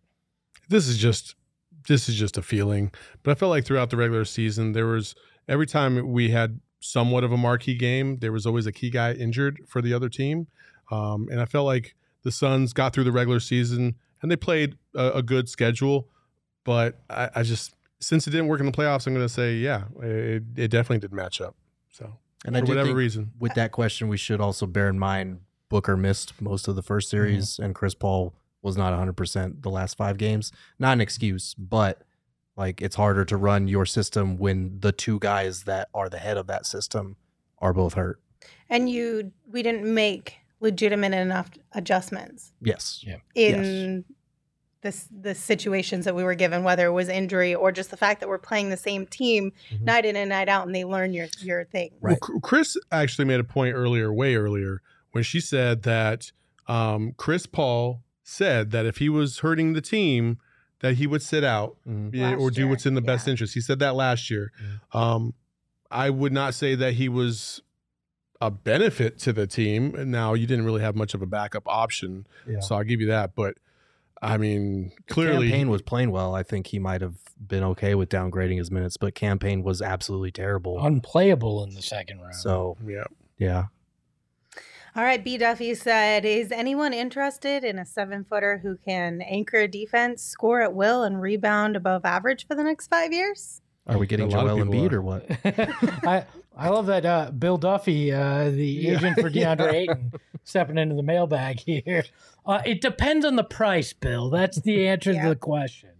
this 0.69 0.87
is 0.87 0.99
just 0.99 1.33
this 1.87 2.07
is 2.07 2.15
just 2.15 2.37
a 2.37 2.43
feeling. 2.43 2.91
But 3.23 3.31
I 3.31 3.35
felt 3.35 3.49
like 3.49 3.65
throughout 3.65 3.89
the 3.89 3.97
regular 3.97 4.25
season, 4.25 4.73
there 4.73 4.85
was 4.85 5.15
every 5.47 5.65
time 5.65 6.11
we 6.11 6.29
had 6.29 6.59
somewhat 6.79 7.23
of 7.23 7.31
a 7.31 7.37
marquee 7.37 7.75
game, 7.75 8.17
there 8.19 8.31
was 8.31 8.45
always 8.45 8.65
a 8.65 8.71
key 8.71 8.89
guy 8.89 9.13
injured 9.13 9.61
for 9.67 9.81
the 9.81 9.93
other 9.93 10.09
team, 10.09 10.47
um, 10.91 11.27
and 11.31 11.39
I 11.39 11.45
felt 11.45 11.65
like 11.65 11.95
the 12.23 12.31
Suns 12.31 12.73
got 12.73 12.93
through 12.93 13.05
the 13.05 13.11
regular 13.11 13.39
season 13.39 13.95
and 14.21 14.29
they 14.29 14.35
played 14.35 14.77
a, 14.95 15.11
a 15.11 15.23
good 15.23 15.49
schedule. 15.49 16.09
But 16.63 16.99
I, 17.09 17.29
I 17.35 17.43
just 17.43 17.75
since 17.99 18.27
it 18.27 18.31
didn't 18.31 18.47
work 18.47 18.59
in 18.59 18.65
the 18.65 18.71
playoffs, 18.71 19.07
I'm 19.07 19.13
going 19.13 19.25
to 19.25 19.33
say 19.33 19.55
yeah, 19.55 19.83
it, 20.01 20.43
it 20.55 20.67
definitely 20.69 20.99
did 20.99 21.13
match 21.13 21.41
up. 21.41 21.55
So 21.89 22.13
And 22.45 22.55
for 22.55 22.63
I 22.63 22.67
whatever 22.67 22.93
reason, 22.93 23.31
with 23.39 23.53
that 23.55 23.71
question, 23.71 24.07
we 24.07 24.17
should 24.17 24.41
also 24.41 24.65
bear 24.65 24.89
in 24.89 24.99
mind 24.99 25.39
Booker 25.69 25.95
missed 25.95 26.39
most 26.41 26.67
of 26.67 26.75
the 26.75 26.81
first 26.81 27.09
series, 27.09 27.59
and 27.59 27.75
Chris 27.75 27.93
Paul 27.93 28.33
was 28.61 28.75
not 28.75 28.91
100% 28.91 29.61
the 29.61 29.69
last 29.69 29.95
five 29.95 30.17
games. 30.17 30.51
Not 30.79 30.93
an 30.93 31.01
excuse, 31.01 31.53
but 31.53 32.01
like 32.59 32.81
it's 32.81 32.97
harder 32.97 33.23
to 33.23 33.37
run 33.37 33.67
your 33.69 33.85
system 33.85 34.37
when 34.37 34.79
the 34.81 34.91
two 34.91 35.17
guys 35.19 35.63
that 35.63 35.87
are 35.93 36.09
the 36.09 36.17
head 36.19 36.35
of 36.37 36.45
that 36.47 36.65
system 36.65 37.15
are 37.59 37.73
both 37.73 37.93
hurt. 37.93 38.19
And 38.69 38.89
you, 38.89 39.31
we 39.49 39.63
didn't 39.63 39.91
make 39.91 40.35
legitimate 40.59 41.13
enough 41.13 41.49
adjustments 41.71 42.51
Yes. 42.61 43.01
Yeah. 43.07 43.15
in 43.33 44.03
this 44.81 45.07
the 45.09 45.33
situations 45.35 46.03
that 46.05 46.15
we 46.15 46.23
were 46.23 46.35
given, 46.35 46.63
whether 46.63 46.85
it 46.85 46.91
was 46.91 47.07
injury 47.09 47.55
or 47.55 47.71
just 47.71 47.91
the 47.91 47.97
fact 47.97 48.19
that 48.19 48.27
we're 48.29 48.37
playing 48.37 48.69
the 48.69 48.77
same 48.77 49.05
team 49.07 49.51
Mhm. 49.71 49.81
night 49.81 50.05
in 50.05 50.15
and 50.17 50.29
night 50.29 50.49
out, 50.49 50.65
and 50.67 50.75
they 50.75 50.83
learn 50.83 51.13
your 51.13 51.27
your 51.39 51.63
thing. 51.65 51.91
Right. 52.01 52.17
Well, 52.29 52.39
Chris 52.41 52.77
actually 52.91 53.25
made 53.25 53.39
a 53.39 53.43
point 53.45 53.73
earlier, 53.75 54.13
way 54.13 54.35
earlier, 54.35 54.81
when 55.11 55.23
she 55.23 55.39
said 55.39 55.83
that 55.83 56.31
um, 56.67 57.13
Chris 57.17 57.45
Paul 57.45 58.03
said 58.23 58.71
that 58.71 58.85
if 58.85 58.97
he 58.97 59.09
was 59.09 59.39
hurting 59.39 59.73
the 59.73 59.81
team, 59.81 60.37
that 60.81 60.95
he 60.95 61.05
would 61.07 61.21
sit 61.21 61.43
out 61.43 61.75
Mhm. 61.87 62.39
or 62.39 62.49
do 62.51 62.61
year, 62.61 62.69
what's 62.69 62.85
in 62.85 62.93
the 62.93 63.01
best 63.01 63.27
interest. 63.27 63.53
He 63.53 63.61
said 63.61 63.79
that 63.79 63.95
last 63.95 64.29
year. 64.29 64.51
Um, 64.93 65.33
I 65.91 66.09
would 66.09 66.31
not 66.31 66.53
say 66.53 66.75
that 66.75 66.93
he 66.93 67.09
was 67.09 67.61
a 68.41 68.49
benefit 68.49 69.19
to 69.19 69.33
the 69.33 69.45
team. 69.47 70.09
Now 70.09 70.33
you 70.33 70.47
didn't 70.47 70.63
really 70.65 70.81
have 70.81 70.95
much 70.95 71.13
of 71.13 71.21
a 71.21 71.25
backup 71.25 71.63
option, 71.67 72.25
Yeah. 72.47 72.59
so 72.61 72.75
I'll 72.75 72.83
give 72.83 73.01
you 73.01 73.07
that. 73.07 73.35
But 73.35 73.55
I 74.21 74.37
mean, 74.37 74.91
clearly, 75.07 75.47
Cam 75.49 75.57
Payne 75.59 75.69
was 75.69 75.81
playing 75.81 76.11
well. 76.11 76.35
I 76.35 76.43
think 76.43 76.67
he 76.67 76.79
might 76.79 76.99
have 77.01 77.15
been 77.45 77.63
okay 77.63 77.95
with 77.95 78.09
downgrading 78.09 78.57
his 78.57 78.69
minutes, 78.69 78.97
but 78.97 79.15
Cam 79.15 79.39
Payne 79.39 79.63
was 79.63 79.81
absolutely 79.81 80.31
terrible. 80.31 80.77
Unplayable 80.85 81.63
in 81.63 81.73
the 81.73 81.81
second 81.81 82.19
round. 82.19 82.35
So 82.35 82.77
yeah. 82.85 83.05
yeah. 83.37 83.65
All 84.99 85.05
right, 85.05 85.23
B 85.23 85.37
Duffy 85.37 85.75
said, 85.75 86.25
"Is 86.25 86.51
anyone 86.51 86.91
interested 86.91 87.63
in 87.63 87.79
a 87.79 87.85
seven 87.85 88.25
footer 88.25 88.57
who 88.57 88.75
can 88.75 89.21
anchor 89.21 89.59
a 89.59 89.67
defense, 89.69 90.21
score 90.21 90.59
at 90.61 90.73
will, 90.73 91.03
and 91.03 91.21
rebound 91.21 91.77
above 91.77 92.03
average 92.03 92.45
for 92.45 92.53
the 92.53 92.65
next 92.65 92.87
five 92.87 93.13
years?" 93.13 93.61
Are 93.87 93.97
we 93.97 94.07
getting 94.07 94.25
A 94.25 94.35
lot 94.35 94.47
of 94.47 94.57
Joel 94.57 94.65
Embiid 94.65 94.91
are. 94.91 94.97
or 94.97 95.01
what? 95.01 95.25
I 96.05 96.25
I 96.57 96.67
love 96.67 96.87
that 96.87 97.05
uh, 97.05 97.31
Bill 97.31 97.57
Duffy, 97.57 98.11
uh, 98.11 98.49
the 98.49 98.65
Yeah. 98.67 98.97
agent 98.97 99.21
for 99.21 99.29
DeAndre 99.29 99.71
Ayton, 99.73 100.11
stepping 100.43 100.77
into 100.77 100.95
the 100.95 101.03
mailbag 101.03 101.59
here. 101.65 102.03
Uh, 102.45 102.61
it 102.65 102.81
depends 102.81 103.25
on 103.25 103.37
the 103.37 103.45
price, 103.45 103.93
Bill. 103.93 104.29
That's 104.29 104.59
the 104.59 104.85
answer 104.85 105.13
Yeah. 105.13 105.23
to 105.23 105.29
the 105.29 105.35
question. 105.37 105.91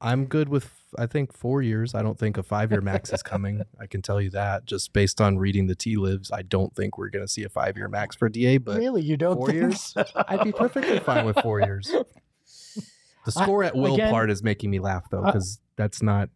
I'm 0.00 0.24
good 0.24 0.48
with 0.48 0.77
I 0.96 1.06
think 1.06 1.32
four 1.36 1.60
years. 1.62 1.94
I 1.94 2.02
don't 2.02 2.18
think 2.18 2.38
a 2.38 2.42
five 2.42 2.70
year 2.70 2.80
max 2.80 3.12
is 3.12 3.22
coming. 3.22 3.62
I 3.80 3.86
can 3.86 4.00
tell 4.02 4.20
you 4.20 4.30
that 4.30 4.64
just 4.64 4.92
based 4.92 5.20
on 5.20 5.38
reading 5.38 5.66
the 5.66 5.74
tea 5.74 5.96
lives. 5.96 6.30
I 6.32 6.42
don't 6.42 6.74
think 6.74 6.96
we're 6.96 7.10
going 7.10 7.24
to 7.24 7.30
see 7.30 7.42
a 7.44 7.48
five 7.48 7.76
year 7.76 7.88
max 7.88 8.16
for 8.16 8.28
Da. 8.28 8.58
But 8.58 8.78
really, 8.78 9.02
you 9.02 9.16
don't 9.16 9.36
four 9.36 9.50
years? 9.52 9.80
so? 9.80 10.04
I'd 10.28 10.44
be 10.44 10.52
perfectly 10.52 10.98
fine 11.00 11.26
with 11.26 11.38
four 11.42 11.60
years. 11.60 11.88
The 11.88 13.32
I- 13.36 13.42
score 13.42 13.64
at 13.64 13.74
will 13.74 13.94
again- 13.94 14.10
part 14.10 14.30
is 14.30 14.42
making 14.42 14.70
me 14.70 14.78
laugh 14.78 15.10
though, 15.10 15.22
because 15.22 15.60
that's 15.76 16.02
not 16.02 16.30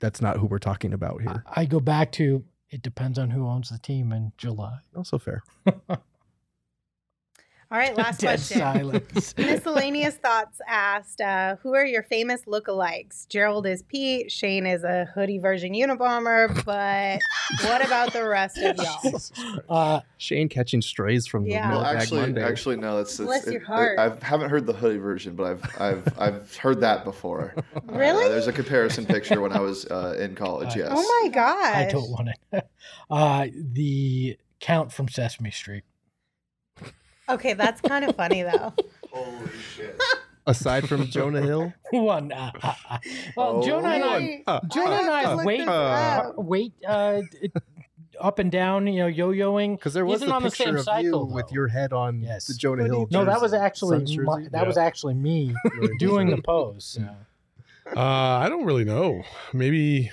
that's 0.00 0.20
not 0.20 0.38
who 0.38 0.46
we're 0.46 0.58
talking 0.58 0.92
about 0.92 1.22
here. 1.22 1.44
I 1.50 1.64
go 1.64 1.78
back 1.80 2.12
to 2.12 2.44
it 2.70 2.82
depends 2.82 3.18
on 3.18 3.30
who 3.30 3.46
owns 3.46 3.70
the 3.70 3.78
team 3.78 4.12
in 4.12 4.32
July. 4.36 4.78
Also 4.96 5.18
fair. 5.18 5.42
All 7.70 7.76
right, 7.76 7.94
last 7.94 8.20
Dead 8.20 8.28
question. 8.38 8.58
silence. 8.60 9.34
Miscellaneous 9.36 10.14
thoughts 10.16 10.58
asked, 10.66 11.20
uh, 11.20 11.56
who 11.56 11.74
are 11.74 11.84
your 11.84 12.02
famous 12.02 12.46
lookalikes? 12.46 13.28
Gerald 13.28 13.66
is 13.66 13.82
Pete. 13.82 14.32
Shane 14.32 14.64
is 14.64 14.84
a 14.84 15.04
hoodie 15.14 15.38
version 15.38 15.74
Unabomber. 15.74 16.48
But 16.64 17.20
what 17.68 17.84
about 17.84 18.14
the 18.14 18.26
rest 18.26 18.56
of 18.56 18.76
y'all? 18.82 19.20
Uh, 19.68 20.00
Shane 20.16 20.48
catching 20.48 20.80
strays 20.80 21.26
from 21.26 21.44
the 21.44 21.50
Yeah. 21.50 21.68
Well, 21.68 21.82
mailbag 21.82 22.00
actually, 22.02 22.20
Monday. 22.22 22.42
actually, 22.42 22.76
no. 22.76 22.96
That's, 22.96 23.14
that's 23.18 23.26
Bless 23.26 23.46
your 23.52 23.64
heart. 23.64 23.98
I 23.98 24.16
haven't 24.24 24.48
heard 24.48 24.64
the 24.64 24.72
hoodie 24.72 24.96
version, 24.96 25.34
but 25.36 25.44
I've 25.44 25.80
I've 25.80 26.18
I've 26.18 26.56
heard 26.56 26.80
that 26.80 27.04
before. 27.04 27.54
Really? 27.84 28.24
Uh, 28.24 28.28
there's 28.28 28.46
a 28.46 28.52
comparison 28.52 29.04
picture 29.06 29.40
when 29.40 29.52
I 29.52 29.60
was 29.60 29.84
uh, 29.86 30.16
in 30.18 30.34
college. 30.34 30.68
Uh, 30.70 30.78
Yes. 30.78 30.88
Oh 30.92 31.20
my 31.22 31.28
god! 31.30 31.74
I 31.74 31.86
don't 31.90 32.10
want 32.10 32.28
it. 32.52 32.68
Uh, 33.10 33.46
the 33.54 34.38
count 34.60 34.92
from 34.92 35.08
Sesame 35.08 35.50
Street. 35.50 35.84
Okay, 37.28 37.52
that's 37.54 37.80
kind 37.80 38.04
of 38.04 38.16
funny 38.16 38.42
though. 38.42 38.72
Holy 39.12 39.48
shit. 39.74 40.00
Aside 40.46 40.88
from 40.88 41.06
Jonah 41.06 41.42
Hill, 41.42 41.72
One. 41.92 42.32
Uh, 42.32 42.50
uh, 42.62 42.74
uh. 42.88 42.98
Well, 43.36 43.56
Oh, 43.56 43.62
Jonah 43.66 43.88
and 43.88 44.04
I, 44.04 44.42
Uh, 44.46 44.60
Jonah 44.72 44.90
I 44.92 45.00
and 45.00 45.10
I 45.10 45.34
look 45.34 45.44
wait, 45.44 45.58
this 45.58 45.68
uh, 45.68 45.72
up. 45.72 46.34
wait, 46.38 46.72
uh, 46.86 47.20
d- 47.30 47.52
up 48.18 48.38
and 48.38 48.50
down, 48.50 48.86
you 48.86 49.00
know, 49.00 49.06
yo-yoing. 49.08 49.76
because 49.76 49.92
there 49.92 50.06
was 50.06 50.16
Isn't 50.16 50.28
the 50.30 50.34
on 50.34 50.42
the 50.42 50.48
picture 50.48 50.64
same 50.64 50.76
of 50.76 50.84
cycle, 50.84 51.28
you 51.28 51.34
with 51.34 51.48
though. 51.48 51.52
your 51.54 51.68
head 51.68 51.92
on 51.92 52.22
Yes. 52.22 52.46
the 52.46 52.54
Jonah 52.54 52.84
Hill. 52.84 53.08
No, 53.10 53.26
that 53.26 53.40
was 53.42 53.50
jersey. 53.52 53.62
actually 53.62 53.98
Suns 53.98 54.18
my, 54.18 54.36
jersey. 54.38 54.48
that 54.52 54.66
was 54.66 54.76
actually 54.78 55.14
me 55.14 55.54
doing 55.98 56.30
the 56.30 56.40
pose. 56.40 56.84
so. 56.98 57.02
Uh, 57.94 58.00
I 58.00 58.48
don't 58.48 58.64
really 58.64 58.84
know. 58.84 59.22
Maybe 59.52 60.10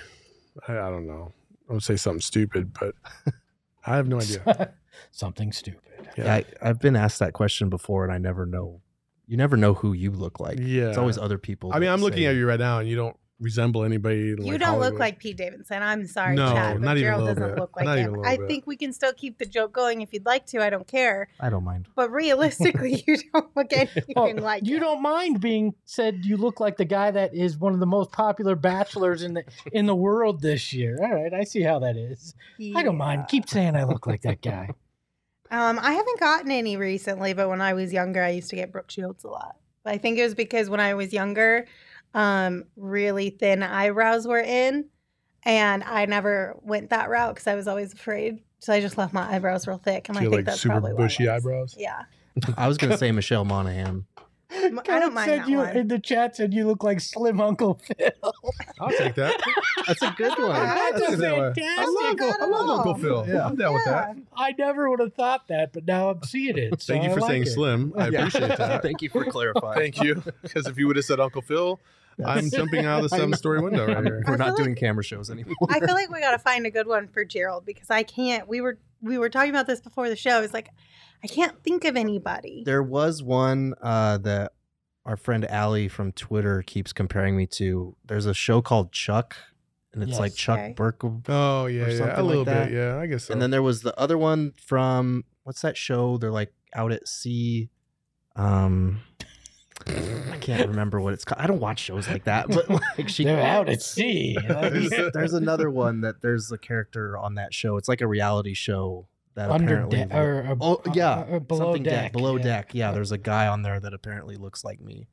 I, 0.68 0.72
I 0.72 0.90
don't 0.90 1.06
know. 1.06 1.32
I 1.68 1.72
would 1.72 1.82
say 1.82 1.96
something 1.96 2.20
stupid, 2.20 2.72
but 2.78 2.94
I 3.86 3.96
have 3.96 4.08
no 4.08 4.18
idea. 4.20 4.74
Something 5.12 5.52
stupid. 5.52 5.80
Yeah, 6.16 6.34
I, 6.34 6.44
I've 6.62 6.80
been 6.80 6.96
asked 6.96 7.18
that 7.20 7.32
question 7.32 7.68
before, 7.68 8.04
and 8.04 8.12
I 8.12 8.18
never 8.18 8.46
know. 8.46 8.80
You 9.26 9.36
never 9.36 9.56
know 9.56 9.74
who 9.74 9.92
you 9.92 10.10
look 10.10 10.40
like. 10.40 10.58
Yeah. 10.60 10.88
It's 10.88 10.98
always 10.98 11.18
other 11.18 11.38
people. 11.38 11.70
I 11.72 11.74
mean, 11.74 11.82
that 11.86 11.92
I'm 11.92 12.00
looking 12.00 12.22
say- 12.22 12.26
at 12.26 12.36
you 12.36 12.46
right 12.46 12.58
now, 12.60 12.78
and 12.78 12.88
you 12.88 12.96
don't 12.96 13.16
resemble 13.40 13.84
anybody. 13.84 14.32
in, 14.32 14.42
You 14.44 14.52
like, 14.52 14.60
don't 14.60 14.80
look 14.80 14.98
like 14.98 15.18
Pete 15.18 15.36
Davidson. 15.36 15.82
I'm 15.82 16.06
sorry, 16.06 16.36
No, 16.36 16.52
Chad, 16.52 16.80
but 16.80 16.82
not 16.86 16.96
even 16.96 17.12
a 17.12 17.16
Gerald 17.16 17.20
little 17.24 17.34
doesn't 17.34 17.54
bit. 17.54 17.60
look 17.60 17.76
like 17.76 17.84
Not 17.84 17.98
even 17.98 18.04
him. 18.06 18.14
a 18.14 18.18
little 18.20 18.32
I 18.32 18.36
bit. 18.38 18.48
think 18.48 18.66
we 18.66 18.76
can 18.76 18.92
still 18.92 19.12
keep 19.12 19.38
the 19.38 19.44
joke 19.46 19.72
going 19.72 20.00
if 20.00 20.12
you'd 20.12 20.24
like 20.24 20.46
to. 20.46 20.62
I 20.62 20.70
don't 20.70 20.86
care. 20.86 21.28
I 21.40 21.50
don't 21.50 21.64
mind. 21.64 21.88
But 21.94 22.10
realistically, 22.10 23.04
you 23.06 23.18
don't 23.34 23.54
look 23.56 23.72
anything 23.72 24.04
Oh, 24.16 24.24
like 24.30 24.66
you 24.66 24.76
him. 24.76 24.82
don't 24.82 25.02
mind 25.02 25.40
being 25.40 25.74
said 25.84 26.24
you 26.24 26.36
look 26.36 26.60
like 26.60 26.76
the 26.78 26.84
guy 26.86 27.10
that 27.10 27.34
is 27.34 27.58
one 27.58 27.74
of 27.74 27.80
the 27.80 27.86
most 27.86 28.10
popular 28.12 28.56
bachelors 28.56 29.22
in 29.22 29.34
the 29.34 29.44
in 29.72 29.86
the 29.86 29.94
world 29.96 30.40
this 30.40 30.72
year. 30.72 30.98
All 31.02 31.14
right, 31.14 31.32
I 31.34 31.44
see 31.44 31.62
how 31.62 31.78
that 31.80 31.96
is. 31.96 32.34
I 32.74 32.82
don't 32.82 32.96
mind. 32.96 33.26
Keep 33.28 33.48
saying 33.48 33.76
I 33.76 33.84
look 33.84 34.06
like 34.06 34.22
that 34.22 34.40
guy. 34.42 34.70
Um, 35.48 35.78
I 35.80 35.92
haven't 35.92 36.18
gotten 36.18 36.50
any 36.50 36.76
recently, 36.76 37.32
but 37.32 37.48
when 37.48 37.60
I 37.60 37.72
was 37.72 37.92
younger, 37.92 38.20
I 38.20 38.30
used 38.30 38.50
to 38.50 38.56
get 38.56 38.72
Brooke 38.72 38.90
Shields 38.90 39.22
a 39.22 39.28
lot. 39.28 39.54
I 39.84 39.96
think 39.96 40.18
it 40.18 40.24
was 40.24 40.34
because 40.34 40.68
when 40.68 40.80
I 40.80 40.94
was 40.94 41.12
younger, 41.12 41.66
um, 42.14 42.64
really 42.76 43.30
thin 43.30 43.62
eyebrows 43.62 44.26
were 44.26 44.40
in, 44.40 44.86
and 45.44 45.84
I 45.84 46.06
never 46.06 46.56
went 46.62 46.90
that 46.90 47.08
route 47.08 47.34
because 47.34 47.46
I 47.46 47.54
was 47.54 47.68
always 47.68 47.92
afraid. 47.92 48.42
So 48.58 48.72
I 48.72 48.80
just 48.80 48.98
left 48.98 49.12
my 49.12 49.34
eyebrows 49.34 49.66
real 49.66 49.78
thick, 49.78 50.08
and 50.08 50.16
So 50.16 50.20
I 50.20 50.24
think 50.24 50.34
like 50.34 50.44
that's 50.46 50.60
super 50.60 50.80
probably 50.80 50.94
bushy 50.94 51.28
I 51.28 51.36
eyebrows? 51.36 51.74
Yeah, 51.78 52.02
I 52.56 52.68
was 52.68 52.78
gonna 52.78 52.98
say 52.98 53.12
Michelle 53.12 53.44
Monaghan. 53.44 54.06
I 54.56 54.98
don't 55.00 55.14
mind 55.14 55.28
said 55.30 55.40
that 55.42 55.48
you 55.48 55.58
one. 55.58 55.76
in 55.76 55.88
the 55.88 55.98
chat 55.98 56.36
said 56.36 56.52
you 56.54 56.66
look 56.66 56.82
like 56.82 57.00
Slim 57.00 57.40
Uncle 57.40 57.74
Phil. 57.74 58.10
I'll 58.80 58.90
take 58.90 59.14
that. 59.16 59.40
That's 59.86 60.02
a 60.02 60.14
good 60.16 60.38
one. 60.38 60.50
That's 60.50 61.02
I'll 61.02 61.14
a 61.14 61.16
take 61.16 61.36
one. 61.38 61.54
fantastic 61.54 61.64
I 61.64 61.84
love, 61.86 62.18
one. 62.20 62.42
I 62.42 62.46
love 62.46 62.70
Uncle 62.78 62.94
Phil. 62.94 63.24
Yeah. 63.28 63.46
I'm 63.46 63.56
down 63.56 63.74
with 63.74 63.82
Yeah. 63.86 63.92
that. 63.92 64.16
I 64.36 64.54
never 64.58 64.88
would 64.90 65.00
have 65.00 65.14
thought 65.14 65.48
that, 65.48 65.72
but 65.72 65.86
now 65.86 66.10
I'm 66.10 66.22
seeing 66.22 66.56
it. 66.58 66.80
so 66.82 66.92
Thank 66.92 67.04
you 67.04 67.10
I 67.10 67.14
for 67.14 67.20
like 67.20 67.30
saying 67.30 67.42
it. 67.42 67.46
slim. 67.46 67.92
I 67.96 68.08
Yeah. 68.08 68.18
appreciate 68.26 68.56
that. 68.58 68.82
Thank 68.82 69.02
you 69.02 69.10
for 69.10 69.24
clarifying. 69.24 69.78
Thank 69.78 70.02
you. 70.02 70.22
Because 70.42 70.66
if 70.66 70.78
you 70.78 70.86
would 70.86 70.96
have 70.96 71.04
said 71.04 71.20
Uncle 71.20 71.42
Phil, 71.42 71.78
I'm 72.24 72.50
jumping 72.50 72.86
out 72.86 73.04
of 73.04 73.10
the 73.10 73.16
seven 73.16 73.34
story 73.34 73.60
window 73.60 73.86
right 73.86 74.02
here. 74.04 74.22
We're 74.26 74.36
not 74.36 74.56
feel 74.56 74.64
doing 74.64 74.74
camera 74.74 75.04
shows 75.04 75.30
anymore. 75.30 75.54
I 75.68 75.80
feel 75.80 75.94
like 75.94 76.10
we 76.10 76.20
got 76.20 76.30
to 76.32 76.38
find 76.38 76.64
a 76.66 76.70
good 76.70 76.86
one 76.86 77.08
for 77.08 77.24
Gerald 77.24 77.66
because 77.66 77.90
I 77.90 78.02
can't. 78.04 78.48
We 78.48 78.60
were 78.60 78.78
we 79.02 79.18
were 79.18 79.28
talking 79.28 79.50
about 79.50 79.66
this 79.66 79.80
before 79.80 80.08
the 80.08 80.16
show. 80.16 80.40
It's 80.42 80.54
like 80.54 80.70
I 81.26 81.28
can't 81.34 81.60
think 81.64 81.84
of 81.84 81.96
anybody. 81.96 82.62
There 82.64 82.84
was 82.84 83.20
one 83.20 83.74
uh, 83.82 84.18
that 84.18 84.52
our 85.04 85.16
friend 85.16 85.44
Allie 85.44 85.88
from 85.88 86.12
Twitter 86.12 86.62
keeps 86.62 86.92
comparing 86.92 87.36
me 87.36 87.48
to. 87.48 87.96
There's 88.04 88.26
a 88.26 88.34
show 88.34 88.62
called 88.62 88.92
Chuck, 88.92 89.36
and 89.92 90.04
it's 90.04 90.20
like 90.20 90.36
Chuck 90.36 90.60
Okay. 90.60 90.74
Burkle. 90.76 91.24
Oh 91.28 91.66
yeah, 91.66 91.82
Or 91.86 91.90
yeah, 91.90 92.20
a 92.20 92.22
little 92.22 92.44
that. 92.44 92.68
bit. 92.68 92.74
Yeah, 92.76 92.98
I 93.00 93.06
guess 93.06 93.24
so. 93.24 93.32
And 93.32 93.42
then 93.42 93.50
there 93.50 93.62
was 93.62 93.82
the 93.82 93.98
other 93.98 94.16
one 94.16 94.52
from 94.56 95.24
what's 95.42 95.62
that 95.62 95.76
show? 95.76 96.16
They're 96.16 96.30
like 96.30 96.52
out 96.72 96.92
at 96.92 97.08
sea. 97.08 97.70
Um, 98.36 99.00
I 99.88 100.36
can't 100.40 100.68
remember 100.68 101.00
what 101.00 101.12
it's 101.12 101.24
called. 101.24 101.40
I 101.42 101.48
don't 101.48 101.58
watch 101.58 101.80
shows 101.80 102.06
like 102.08 102.22
that, 102.24 102.46
but 102.48 102.70
like 102.70 103.08
she, 103.08 103.24
They're 103.24 103.40
out 103.44 103.68
at 103.68 103.82
sea. 103.82 104.38
there's, 104.48 104.90
there's 105.12 105.32
another 105.32 105.70
one 105.70 106.02
that 106.02 106.22
there's 106.22 106.52
a 106.52 106.58
character 106.58 107.18
on 107.18 107.34
that 107.34 107.52
show. 107.52 107.76
It's 107.78 107.88
like 107.88 108.00
a 108.00 108.06
reality 108.06 108.54
show 108.54 109.08
that 109.36 109.50
Under 109.50 109.74
apparently. 109.84 109.98
deck 109.98 110.14
or, 110.14 110.46
or 110.50 110.56
oh 110.60 110.82
yeah, 110.94 111.24
or 111.28 111.40
below 111.40 111.66
something 111.66 111.82
deck. 111.84 112.12
below 112.12 112.36
yeah. 112.36 112.42
deck. 112.42 112.70
Yeah, 112.74 112.92
there's 112.92 113.12
a 113.12 113.18
guy 113.18 113.46
on 113.46 113.62
there 113.62 113.78
that 113.78 113.94
apparently 113.94 114.36
looks 114.36 114.64
like 114.64 114.80
me, 114.80 115.06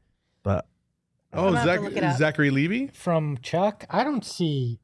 but 0.43 0.65
oh, 1.33 1.47
I'm 1.49 1.53
gonna 1.53 1.57
have 1.59 1.65
to 1.65 1.71
Zach, 1.71 1.81
look 1.81 2.03
it. 2.03 2.17
Zachary 2.17 2.49
Levi. 2.49 2.91
from 2.93 3.37
Chuck. 3.41 3.85
I 3.89 4.03
don't 4.03 4.25
see 4.25 4.79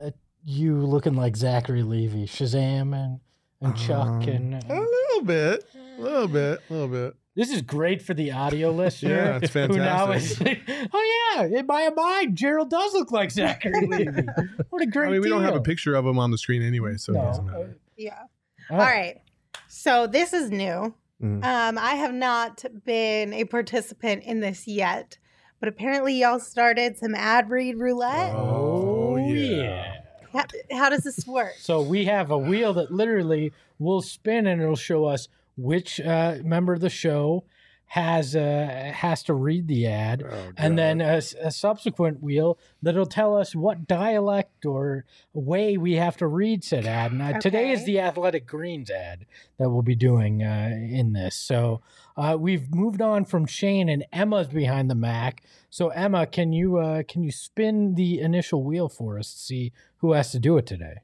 uh, 0.00 0.10
you 0.44 0.76
looking 0.76 1.14
like 1.14 1.36
Zachary 1.36 1.82
Levi, 1.82 2.24
Shazam, 2.26 2.94
and 2.94 3.20
and 3.60 3.76
Chuck. 3.76 4.06
Um, 4.08 4.22
And 4.22 4.54
A 4.70 4.74
little 4.80 5.22
bit, 5.24 5.64
a 5.98 6.00
little 6.02 6.28
bit, 6.28 6.60
a 6.68 6.72
little 6.72 6.88
bit. 6.88 7.14
this 7.34 7.50
is 7.50 7.62
great 7.62 8.02
for 8.02 8.12
the 8.12 8.30
audio 8.32 8.70
listener. 8.82 9.14
Yeah, 9.14 9.38
it's 9.42 9.52
Who 9.54 9.68
now 9.68 10.10
is, 10.12 10.36
fantastic. 10.36 10.88
oh 10.92 11.34
yeah, 11.36 11.58
in 11.60 11.66
my 11.66 11.88
mind, 11.90 12.36
Gerald 12.36 12.68
does 12.70 12.92
look 12.92 13.10
like 13.10 13.30
Zachary 13.30 13.86
Levi. 13.86 14.22
What 14.68 14.82
a 14.82 14.86
great. 14.86 15.08
I 15.08 15.10
mean, 15.12 15.20
we 15.22 15.28
don't 15.28 15.44
have 15.44 15.54
a 15.56 15.60
picture 15.60 15.94
of 15.94 16.04
him 16.06 16.18
on 16.18 16.30
the 16.30 16.38
screen 16.38 16.62
anyway, 16.62 16.96
so 16.98 17.12
it 17.12 17.16
doesn't 17.16 17.46
matter. 17.46 17.76
Yeah. 17.96 18.22
Oh, 18.70 18.74
All 18.74 18.80
right. 18.80 19.20
So 19.68 20.06
this 20.06 20.32
is 20.32 20.50
new. 20.50 20.94
mm. 21.22 21.44
Um, 21.44 21.78
I 21.78 21.94
have 21.94 22.12
not 22.14 22.64
been 22.84 23.32
a 23.32 23.44
participant 23.44 24.24
in 24.24 24.40
this 24.40 24.66
yet, 24.66 25.18
but 25.60 25.68
apparently 25.68 26.14
y'all 26.20 26.40
started 26.40 26.98
some 26.98 27.14
ad 27.14 27.50
read 27.50 27.78
roulette. 27.78 28.32
Oh, 28.34 29.14
Oh, 29.14 29.16
yeah. 29.16 29.62
yeah. 29.62 29.92
How, 30.32 30.44
how 30.78 30.88
does 30.88 31.02
this 31.02 31.26
work? 31.26 31.52
So 31.58 31.82
we 31.82 32.06
have 32.06 32.30
a 32.30 32.38
wheel 32.38 32.72
that 32.74 32.90
literally 32.90 33.52
will 33.78 34.00
spin 34.00 34.46
and 34.46 34.62
it'll 34.62 34.76
show 34.76 35.04
us 35.04 35.28
which 35.56 36.00
uh, 36.00 36.36
member 36.42 36.72
of 36.72 36.80
the 36.80 36.88
show 36.90 37.44
has 37.92 38.34
uh, 38.34 38.90
has 38.94 39.22
to 39.22 39.34
read 39.34 39.68
the 39.68 39.86
ad, 39.86 40.22
Oh, 40.26 40.52
and 40.56 40.76
God. 40.76 40.78
then 40.78 41.00
a, 41.02 41.20
subsequent 41.50 42.22
wheel 42.22 42.58
that'll 42.80 43.04
tell 43.04 43.36
us 43.36 43.54
what 43.54 43.86
dialect 43.86 44.64
or 44.64 45.04
way 45.34 45.76
we 45.76 45.96
have 45.96 46.16
to 46.16 46.26
read 46.26 46.64
said 46.64 46.86
ad. 46.86 47.12
And 47.12 47.20
uh, 47.20 47.38
today 47.38 47.70
is 47.70 47.84
the 47.84 48.00
Athletic 48.00 48.46
Greens 48.46 48.90
ad 48.90 49.26
that 49.58 49.68
we'll 49.68 49.82
be 49.82 49.94
doing 49.94 50.42
uh, 50.42 50.70
in 50.72 51.12
this. 51.12 51.36
So 51.36 51.82
uh, 52.16 52.38
we've 52.40 52.74
moved 52.74 53.02
on 53.02 53.26
from 53.26 53.44
Shane 53.44 53.90
and 53.90 54.06
Emma's 54.10 54.46
behind 54.48 54.88
the 54.88 54.94
Mac. 54.94 55.42
So 55.68 55.90
Emma, 55.90 56.24
can 56.26 56.54
you 56.54 56.78
uh, 56.78 57.02
can 57.06 57.22
you 57.22 57.30
spin 57.30 57.94
the 57.94 58.20
initial 58.20 58.62
wheel 58.64 58.88
for 58.88 59.18
us 59.18 59.34
to 59.34 59.38
see 59.38 59.72
who 59.98 60.12
has 60.12 60.32
to 60.32 60.38
do 60.38 60.56
it 60.56 60.64
today? 60.64 60.94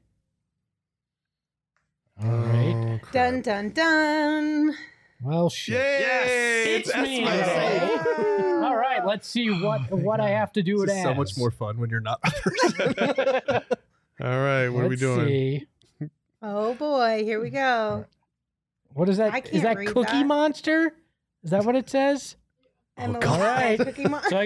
All 2.23 2.31
right. 2.31 2.73
Oh, 2.75 2.99
crap. 3.03 3.13
Dun 3.13 3.41
dun 3.41 3.69
dun. 3.69 4.75
Well, 5.21 5.49
shit. 5.49 5.75
Yay! 5.75 6.75
It's 6.77 6.91
That's 6.91 7.07
me 7.07 7.23
my 7.23 7.35
today. 7.37 7.99
song. 8.03 8.63
All 8.63 8.75
right, 8.75 9.05
let's 9.05 9.27
see 9.27 9.49
what 9.49 9.81
Oh 9.91 9.97
my 9.97 10.03
what 10.03 10.19
I 10.21 10.29
have 10.29 10.51
to 10.53 10.63
do 10.63 10.81
it 10.83 10.89
so 10.89 11.13
much 11.13 11.37
more 11.37 11.51
fun 11.51 11.77
when 11.77 11.89
you're 11.89 11.99
not 11.99 12.21
the 12.21 12.31
person. 12.41 13.77
All 14.21 14.39
right, 14.41 14.69
what 14.69 14.85
are 14.85 14.87
we 14.87 14.95
doing? 14.95 15.27
See. 15.27 15.67
Oh 16.41 16.73
boy, 16.75 17.23
here 17.23 17.41
we 17.41 17.49
go. 17.49 18.05
What 18.93 19.09
is 19.09 19.19
I 19.19 19.29
that? 19.29 19.45
Is 19.47 19.51
can't 19.51 19.63
that 19.63 19.77
read 19.77 19.87
Cookie 19.89 20.11
that. 20.11 20.25
Monster? 20.25 20.93
Is 21.43 21.51
that 21.51 21.65
what 21.65 21.75
it 21.75 21.89
says? 21.89 22.35
And 22.97 23.15
the 23.15 23.19
God. 23.19 23.39
little 23.39 23.45
All 23.45 23.53
right. 23.53 23.79
Cookie 23.79 24.07
Mon- 24.07 24.23
So 24.29 24.37
I 24.37 24.45